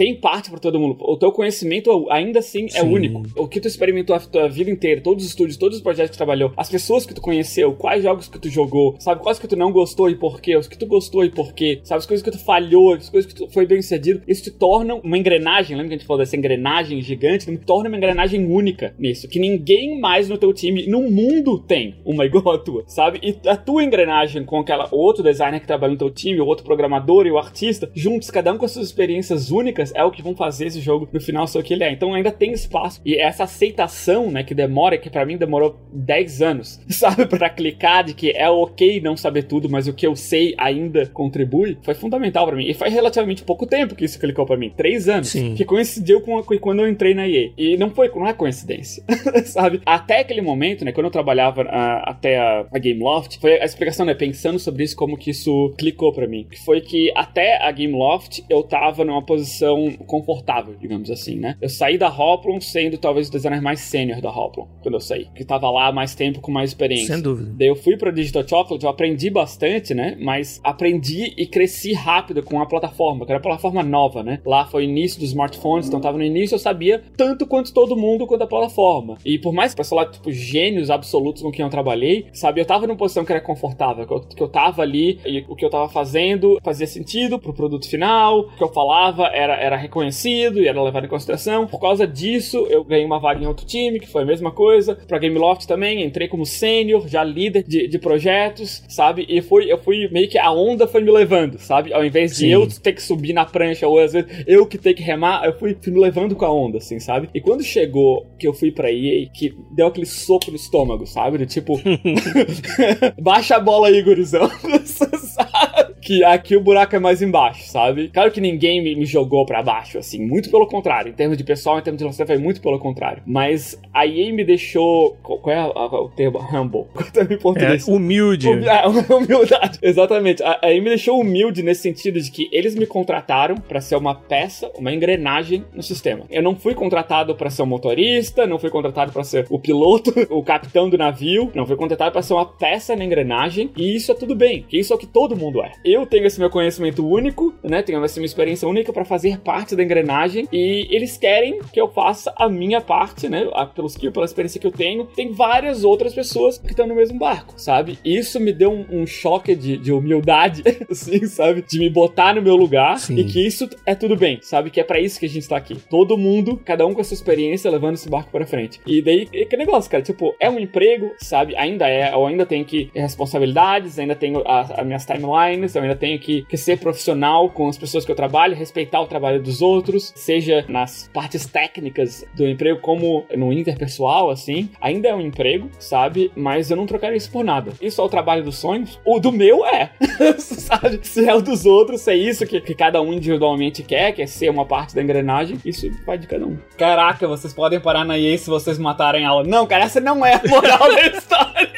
tem, 0.00 0.14
parte 0.14 0.48
para 0.48 0.58
todo 0.58 0.80
mundo. 0.80 0.96
O 0.98 1.14
teu 1.18 1.30
conhecimento 1.30 2.10
ainda 2.10 2.38
assim 2.38 2.64
é 2.64 2.80
Sim. 2.80 2.88
único. 2.88 3.22
O 3.36 3.46
que 3.46 3.60
tu 3.60 3.68
experimentou 3.68 4.16
a 4.16 4.18
tua 4.18 4.48
vida 4.48 4.70
inteira, 4.70 5.02
todos 5.02 5.22
os 5.22 5.28
estúdios, 5.28 5.58
todos 5.58 5.76
os 5.76 5.82
projetos 5.82 6.12
que 6.12 6.16
tu 6.16 6.16
trabalhou, 6.16 6.54
as 6.56 6.70
pessoas 6.70 7.04
que 7.04 7.12
tu 7.12 7.20
conheceu, 7.20 7.74
quais 7.74 8.02
jogos 8.02 8.26
que 8.26 8.38
tu 8.38 8.48
jogou, 8.48 8.96
sabe? 8.98 9.20
Quais 9.20 9.38
que 9.38 9.46
tu 9.46 9.56
não 9.56 9.70
gostou 9.70 10.08
e 10.08 10.14
por 10.14 10.40
quê, 10.40 10.56
os 10.56 10.66
que 10.66 10.78
tu 10.78 10.86
gostou 10.86 11.22
e 11.22 11.28
por 11.28 11.52
quê, 11.52 11.80
sabe? 11.84 11.98
As 11.98 12.06
coisas 12.06 12.24
que 12.24 12.30
tu 12.30 12.38
falhou, 12.38 12.94
as 12.94 13.10
coisas 13.10 13.30
que 13.30 13.38
tu 13.38 13.46
foi 13.48 13.66
bem 13.66 13.82
sucedido. 13.82 14.22
Isso 14.26 14.44
te 14.44 14.50
torna 14.50 14.94
uma 14.94 15.18
engrenagem, 15.18 15.76
lembra 15.76 15.88
que 15.88 15.94
a 15.96 15.98
gente 15.98 16.06
falou 16.06 16.20
dessa 16.20 16.34
engrenagem 16.34 17.02
gigante? 17.02 17.54
Torna 17.58 17.90
uma 17.90 17.98
engrenagem 17.98 18.46
única 18.46 18.94
nisso, 18.98 19.28
que 19.28 19.38
ninguém 19.38 20.00
mais 20.00 20.30
no 20.30 20.38
teu 20.38 20.54
time, 20.54 20.86
no 20.86 21.02
mundo, 21.10 21.58
tem 21.58 21.96
uma 22.06 22.24
igual 22.26 22.54
a 22.54 22.58
tua, 22.58 22.84
sabe? 22.86 23.20
E 23.22 23.36
a 23.46 23.56
tua 23.56 23.84
engrenagem 23.84 24.46
com 24.46 24.60
aquela 24.60 24.88
outro 24.90 25.22
designer 25.22 25.60
que 25.60 25.66
trabalha 25.66 25.92
no 25.92 25.98
teu 25.98 26.10
time, 26.10 26.40
o 26.40 26.46
outro 26.46 26.64
programador 26.64 27.26
e 27.26 27.30
o 27.30 27.36
artista, 27.36 27.90
juntos, 27.94 28.30
cada 28.30 28.50
um 28.50 28.56
com 28.56 28.64
as 28.64 28.70
suas 28.70 28.86
experiências 28.86 29.50
únicas, 29.50 29.89
é 29.94 30.04
o 30.04 30.10
que 30.10 30.22
vão 30.22 30.34
fazer 30.34 30.66
esse 30.66 30.80
jogo 30.80 31.08
no 31.12 31.20
final 31.20 31.46
ser 31.46 31.58
o 31.58 31.62
que 31.62 31.74
ele 31.74 31.84
é. 31.84 31.92
Então 31.92 32.14
ainda 32.14 32.30
tem 32.30 32.52
espaço. 32.52 33.00
E 33.04 33.16
essa 33.16 33.44
aceitação, 33.44 34.30
né, 34.30 34.42
que 34.42 34.54
demora, 34.54 34.98
que 34.98 35.10
para 35.10 35.24
mim 35.24 35.36
demorou 35.36 35.78
10 35.92 36.42
anos, 36.42 36.80
sabe, 36.88 37.26
para 37.26 37.50
clicar 37.50 38.04
de 38.04 38.14
que 38.14 38.30
é 38.30 38.48
ok 38.48 39.00
não 39.00 39.16
saber 39.16 39.44
tudo, 39.44 39.68
mas 39.68 39.88
o 39.88 39.92
que 39.92 40.06
eu 40.06 40.14
sei 40.16 40.54
ainda 40.56 41.06
contribui, 41.06 41.78
foi 41.82 41.94
fundamental 41.94 42.46
para 42.46 42.56
mim. 42.56 42.66
E 42.66 42.74
foi 42.74 42.88
relativamente 42.88 43.42
pouco 43.42 43.66
tempo 43.66 43.94
que 43.94 44.04
isso 44.04 44.18
clicou 44.18 44.46
para 44.46 44.56
mim, 44.56 44.72
3 44.76 45.08
anos, 45.08 45.28
Sim. 45.28 45.54
que 45.54 45.64
coincidiu 45.64 46.20
com, 46.20 46.42
quando 46.42 46.80
eu 46.80 46.88
entrei 46.88 47.14
na 47.14 47.28
EA. 47.28 47.50
E 47.56 47.76
não 47.76 47.90
foi, 47.90 48.08
não 48.08 48.26
é 48.26 48.32
coincidência, 48.32 49.02
sabe? 49.46 49.80
Até 49.84 50.20
aquele 50.20 50.42
momento, 50.42 50.84
né, 50.84 50.92
quando 50.92 51.06
eu 51.06 51.10
trabalhava 51.10 51.62
uh, 51.62 52.02
até 52.04 52.38
a, 52.38 52.66
a 52.72 52.78
Gameloft, 52.78 53.38
foi 53.40 53.60
a 53.60 53.64
explicação, 53.64 54.06
né, 54.06 54.14
pensando 54.14 54.58
sobre 54.58 54.84
isso, 54.84 54.96
como 54.96 55.16
que 55.16 55.30
isso 55.30 55.74
clicou 55.78 56.12
para 56.12 56.26
mim. 56.26 56.46
Que 56.50 56.58
foi 56.64 56.80
que 56.80 57.12
até 57.14 57.62
a 57.62 57.70
Gameloft 57.70 58.44
eu 58.48 58.62
tava 58.62 59.04
numa 59.04 59.22
posição 59.22 59.79
confortável, 60.06 60.74
digamos 60.78 61.10
assim, 61.10 61.36
né? 61.36 61.56
Eu 61.60 61.68
saí 61.68 61.98
da 61.98 62.08
Hoplon 62.08 62.60
sendo 62.60 62.98
talvez 62.98 63.28
o 63.28 63.32
designer 63.32 63.62
mais 63.62 63.80
sênior 63.80 64.20
da 64.20 64.30
Hoplon, 64.30 64.66
quando 64.82 64.94
eu 64.94 65.00
saí. 65.00 65.26
Que 65.34 65.44
tava 65.44 65.70
lá 65.70 65.92
mais 65.92 66.14
tempo, 66.14 66.40
com 66.40 66.50
mais 66.50 66.70
experiência. 66.70 67.14
Sem 67.14 67.22
dúvida. 67.22 67.52
Daí 67.56 67.68
eu 67.68 67.76
fui 67.76 67.96
pra 67.96 68.10
Digital 68.10 68.46
Chocolate, 68.46 68.84
eu 68.84 68.90
aprendi 68.90 69.30
bastante, 69.30 69.94
né? 69.94 70.16
Mas 70.20 70.60
aprendi 70.62 71.34
e 71.36 71.46
cresci 71.46 71.92
rápido 71.92 72.42
com 72.42 72.60
a 72.60 72.66
plataforma, 72.66 73.24
que 73.24 73.32
era 73.32 73.38
a 73.38 73.42
plataforma 73.42 73.82
nova, 73.82 74.22
né? 74.22 74.40
Lá 74.44 74.66
foi 74.66 74.84
o 74.84 74.88
início 74.88 75.20
dos 75.20 75.30
smartphones, 75.30 75.88
então 75.88 76.00
tava 76.00 76.18
no 76.18 76.24
início, 76.24 76.54
eu 76.54 76.58
sabia 76.58 77.02
tanto 77.16 77.46
quanto 77.46 77.72
todo 77.72 77.96
mundo 77.96 78.26
quanto 78.26 78.42
a 78.42 78.46
plataforma. 78.46 79.16
E 79.24 79.38
por 79.38 79.52
mais 79.52 79.72
que 79.72 79.78
pessoal 79.78 80.04
lá, 80.04 80.10
tipo, 80.10 80.30
gênios 80.30 80.90
absolutos 80.90 81.42
com 81.42 81.50
quem 81.50 81.64
eu 81.64 81.70
trabalhei, 81.70 82.26
sabe? 82.32 82.60
Eu 82.60 82.64
tava 82.64 82.86
numa 82.86 82.96
posição 82.96 83.24
que 83.24 83.32
era 83.32 83.40
confortável, 83.40 84.06
que 84.06 84.12
eu, 84.12 84.20
que 84.20 84.42
eu 84.42 84.48
tava 84.48 84.82
ali 84.82 85.18
e 85.24 85.44
o 85.48 85.56
que 85.56 85.64
eu 85.64 85.70
tava 85.70 85.88
fazendo 85.88 86.58
fazia 86.62 86.86
sentido 86.86 87.38
pro 87.38 87.52
produto 87.52 87.88
final, 87.88 88.40
o 88.40 88.56
que 88.56 88.62
eu 88.62 88.72
falava 88.72 89.26
era, 89.26 89.54
era 89.60 89.76
reconhecido 89.76 90.60
e 90.60 90.66
era 90.66 90.82
levado 90.82 91.04
em 91.04 91.08
consideração. 91.08 91.66
Por 91.66 91.80
causa 91.80 92.06
disso, 92.06 92.66
eu 92.70 92.82
ganhei 92.82 93.04
uma 93.04 93.20
vaga 93.20 93.42
em 93.42 93.46
outro 93.46 93.66
time, 93.66 94.00
que 94.00 94.08
foi 94.08 94.22
a 94.22 94.26
mesma 94.26 94.50
coisa. 94.50 94.94
Pra 94.94 95.18
Gameloft 95.18 95.66
também, 95.66 96.02
entrei 96.02 96.28
como 96.28 96.46
sênior, 96.46 97.06
já 97.08 97.22
líder 97.22 97.62
de, 97.62 97.86
de 97.86 97.98
projetos, 97.98 98.82
sabe? 98.88 99.26
E 99.28 99.40
fui, 99.42 99.70
eu 99.70 99.78
fui 99.78 100.08
meio 100.10 100.28
que 100.28 100.38
a 100.38 100.50
onda 100.50 100.86
foi 100.86 101.02
me 101.02 101.10
levando, 101.10 101.58
sabe? 101.58 101.92
Ao 101.92 102.04
invés 102.04 102.32
de 102.32 102.38
Sim. 102.38 102.48
eu 102.48 102.66
ter 102.66 102.92
que 102.92 103.02
subir 103.02 103.32
na 103.32 103.44
prancha, 103.44 103.86
ou 103.86 103.98
às 103.98 104.12
vezes 104.12 104.44
eu 104.46 104.66
que 104.66 104.78
ter 104.78 104.94
que 104.94 105.02
remar, 105.02 105.44
eu 105.44 105.58
fui, 105.58 105.76
fui 105.80 105.92
me 105.92 106.00
levando 106.00 106.34
com 106.34 106.44
a 106.44 106.52
onda, 106.52 106.78
assim, 106.78 106.98
sabe? 106.98 107.28
E 107.34 107.40
quando 107.40 107.62
chegou 107.62 108.26
que 108.38 108.46
eu 108.46 108.54
fui 108.54 108.70
pra 108.70 108.90
EA, 108.90 109.28
que 109.32 109.54
deu 109.72 109.86
aquele 109.86 110.06
soco 110.06 110.50
no 110.50 110.56
estômago, 110.56 111.06
sabe? 111.06 111.38
De 111.38 111.46
tipo, 111.46 111.80
baixa 113.20 113.56
a 113.56 113.60
bola 113.60 113.88
aí, 113.88 114.02
gurizão. 114.02 114.48
sabe? 114.84 115.69
Que 116.00 116.24
aqui 116.24 116.56
o 116.56 116.60
buraco 116.60 116.96
é 116.96 116.98
mais 116.98 117.22
embaixo, 117.22 117.68
sabe? 117.68 118.08
Claro 118.08 118.30
que 118.30 118.40
ninguém 118.40 118.82
me, 118.82 118.94
me 118.94 119.06
jogou 119.06 119.44
pra 119.44 119.62
baixo, 119.62 119.98
assim, 119.98 120.24
muito 120.24 120.50
pelo 120.50 120.66
contrário. 120.66 121.10
Em 121.10 121.14
termos 121.14 121.36
de 121.36 121.44
pessoal, 121.44 121.78
em 121.78 121.82
termos 121.82 121.98
de 121.98 122.04
lançamento, 122.04 122.28
foi 122.28 122.38
muito 122.38 122.60
pelo 122.60 122.78
contrário. 122.78 123.22
Mas 123.26 123.80
a 123.92 124.06
EA 124.06 124.32
me 124.32 124.44
deixou. 124.44 125.16
Qual 125.22 125.40
é 125.46 125.56
a, 125.56 125.64
a, 125.64 126.00
o 126.00 126.08
termo? 126.08 126.38
Humble. 126.52 126.86
Qual 126.92 127.04
é 127.04 127.08
o 127.08 127.12
termo 127.12 127.32
em 127.32 127.38
português? 127.38 127.88
É, 127.88 127.92
humilde. 127.92 128.48
Hum, 128.48 128.64
é, 128.64 128.86
humildade. 129.14 129.78
Exatamente. 129.82 130.42
A, 130.42 130.58
a 130.62 130.72
EA 130.72 130.80
me 130.80 130.88
deixou 130.88 131.20
humilde 131.20 131.62
nesse 131.62 131.82
sentido 131.82 132.20
de 132.20 132.30
que 132.30 132.48
eles 132.52 132.74
me 132.74 132.86
contrataram 132.86 133.56
para 133.56 133.80
ser 133.80 133.96
uma 133.96 134.14
peça, 134.14 134.70
uma 134.78 134.92
engrenagem 134.92 135.64
no 135.74 135.82
sistema. 135.82 136.24
Eu 136.30 136.42
não 136.42 136.54
fui 136.54 136.74
contratado 136.74 137.34
para 137.34 137.50
ser 137.50 137.62
um 137.62 137.66
motorista, 137.66 138.46
não 138.46 138.58
fui 138.58 138.70
contratado 138.70 139.12
para 139.12 139.24
ser 139.24 139.46
o 139.50 139.58
piloto, 139.58 140.12
o 140.30 140.42
capitão 140.42 140.88
do 140.88 140.98
navio, 140.98 141.50
não 141.54 141.66
fui 141.66 141.76
contratado 141.76 142.12
para 142.12 142.22
ser 142.22 142.34
uma 142.34 142.46
peça 142.46 142.96
na 142.96 143.04
engrenagem, 143.04 143.70
e 143.76 143.96
isso 143.96 144.12
é 144.12 144.14
tudo 144.14 144.34
bem, 144.34 144.62
que 144.62 144.78
isso 144.78 144.92
é 144.92 144.96
o 144.96 144.98
que 144.98 145.06
todo 145.06 145.36
mundo 145.36 145.62
é. 145.62 145.72
Eu 145.90 146.06
tenho 146.06 146.24
esse 146.24 146.38
meu 146.38 146.48
conhecimento 146.48 147.04
único, 147.04 147.52
né? 147.64 147.82
Tenho 147.82 148.04
essa 148.04 148.20
minha 148.20 148.26
experiência 148.26 148.68
única 148.68 148.92
para 148.92 149.04
fazer 149.04 149.40
parte 149.40 149.74
da 149.74 149.82
engrenagem 149.82 150.46
e 150.52 150.86
eles 150.88 151.16
querem 151.16 151.58
que 151.72 151.80
eu 151.80 151.88
faça 151.88 152.32
a 152.36 152.48
minha 152.48 152.80
parte, 152.80 153.28
né? 153.28 153.44
Pelo 153.74 153.88
skill, 153.88 154.12
pela 154.12 154.24
experiência 154.24 154.60
que 154.60 154.66
eu 154.68 154.70
tenho. 154.70 155.06
Tem 155.06 155.32
várias 155.32 155.82
outras 155.82 156.14
pessoas 156.14 156.58
que 156.58 156.70
estão 156.70 156.86
no 156.86 156.94
mesmo 156.94 157.18
barco, 157.18 157.54
sabe? 157.56 157.98
Isso 158.04 158.38
me 158.38 158.52
deu 158.52 158.70
um, 158.70 159.02
um 159.02 159.04
choque 159.04 159.56
de, 159.56 159.76
de, 159.76 159.92
humildade, 159.92 160.62
assim, 160.88 161.26
sabe? 161.26 161.64
De 161.68 161.80
me 161.80 161.90
botar 161.90 162.36
no 162.36 162.42
meu 162.42 162.54
lugar 162.54 162.96
Sim. 163.00 163.16
e 163.16 163.24
que 163.24 163.44
isso 163.44 163.68
é 163.84 163.96
tudo 163.96 164.16
bem, 164.16 164.38
sabe? 164.42 164.70
Que 164.70 164.78
é 164.78 164.84
para 164.84 165.00
isso 165.00 165.18
que 165.18 165.26
a 165.26 165.28
gente 165.28 165.48
tá 165.48 165.56
aqui. 165.56 165.74
Todo 165.74 166.16
mundo, 166.16 166.56
cada 166.64 166.86
um 166.86 166.94
com 166.94 167.00
a 167.00 167.04
sua 167.04 167.16
experiência, 167.16 167.68
levando 167.68 167.94
esse 167.94 168.08
barco 168.08 168.30
para 168.30 168.46
frente. 168.46 168.80
E 168.86 169.02
daí, 169.02 169.26
que 169.26 169.56
negócio, 169.56 169.90
cara? 169.90 170.04
Tipo, 170.04 170.36
é 170.38 170.48
um 170.48 170.60
emprego, 170.60 171.12
sabe? 171.18 171.56
Ainda 171.56 171.88
é, 171.88 172.14
eu 172.14 172.24
ainda 172.24 172.46
tenho 172.46 172.64
que 172.64 172.90
responsabilidades, 172.94 173.98
ainda 173.98 174.14
tenho 174.14 174.44
as 174.46 174.86
minhas 174.86 175.04
timelines, 175.04 175.79
eu 175.80 175.84
ainda 175.84 175.96
tenho 175.96 176.18
que, 176.18 176.42
que 176.42 176.56
ser 176.56 176.78
profissional 176.78 177.48
com 177.48 177.68
as 177.68 177.78
pessoas 177.78 178.04
que 178.04 178.12
eu 178.12 178.16
trabalho, 178.16 178.54
respeitar 178.54 179.00
o 179.00 179.06
trabalho 179.06 179.42
dos 179.42 179.62
outros, 179.62 180.12
seja 180.14 180.64
nas 180.68 181.10
partes 181.12 181.46
técnicas 181.46 182.24
do 182.34 182.46
emprego 182.46 182.80
como 182.80 183.24
no 183.36 183.52
interpessoal, 183.52 184.30
assim. 184.30 184.70
Ainda 184.80 185.08
é 185.08 185.14
um 185.14 185.20
emprego, 185.20 185.70
sabe? 185.78 186.30
Mas 186.36 186.70
eu 186.70 186.76
não 186.76 186.86
trocaria 186.86 187.16
isso 187.16 187.30
por 187.30 187.44
nada. 187.44 187.72
Isso 187.80 188.00
é 188.00 188.04
o 188.04 188.08
trabalho 188.08 188.44
dos 188.44 188.56
sonhos? 188.56 189.00
O 189.04 189.18
do 189.18 189.32
meu 189.32 189.64
é. 189.64 189.90
sabe? 190.38 191.00
Se 191.02 191.26
é 191.26 191.34
o 191.34 191.40
dos 191.40 191.64
outros, 191.64 192.02
se 192.02 192.12
é 192.12 192.16
isso 192.16 192.46
que, 192.46 192.60
que 192.60 192.74
cada 192.74 193.00
um 193.00 193.12
individualmente 193.12 193.82
quer, 193.82 194.12
quer 194.12 194.26
ser 194.26 194.50
uma 194.50 194.66
parte 194.66 194.94
da 194.94 195.02
engrenagem, 195.02 195.58
isso 195.64 195.90
vai 196.04 196.18
de 196.18 196.26
cada 196.26 196.46
um. 196.46 196.58
Caraca, 196.76 197.26
vocês 197.26 197.54
podem 197.54 197.80
parar 197.80 198.04
na 198.04 198.18
EA 198.18 198.36
se 198.36 198.50
vocês 198.50 198.78
matarem 198.78 199.24
ela. 199.24 199.42
Não, 199.42 199.66
cara, 199.66 199.84
essa 199.84 200.00
não 200.00 200.24
é 200.24 200.34
a 200.34 200.42
moral 200.46 200.92
da 200.92 201.06
história. 201.06 201.70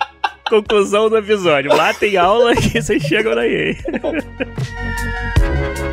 Conclusão 0.50 1.08
do 1.08 1.16
episódio. 1.16 1.74
Lá 1.74 1.94
tem 1.94 2.16
aula 2.16 2.54
que 2.58 2.82
vocês 2.82 3.00
chegam 3.04 3.36
na 3.36 3.46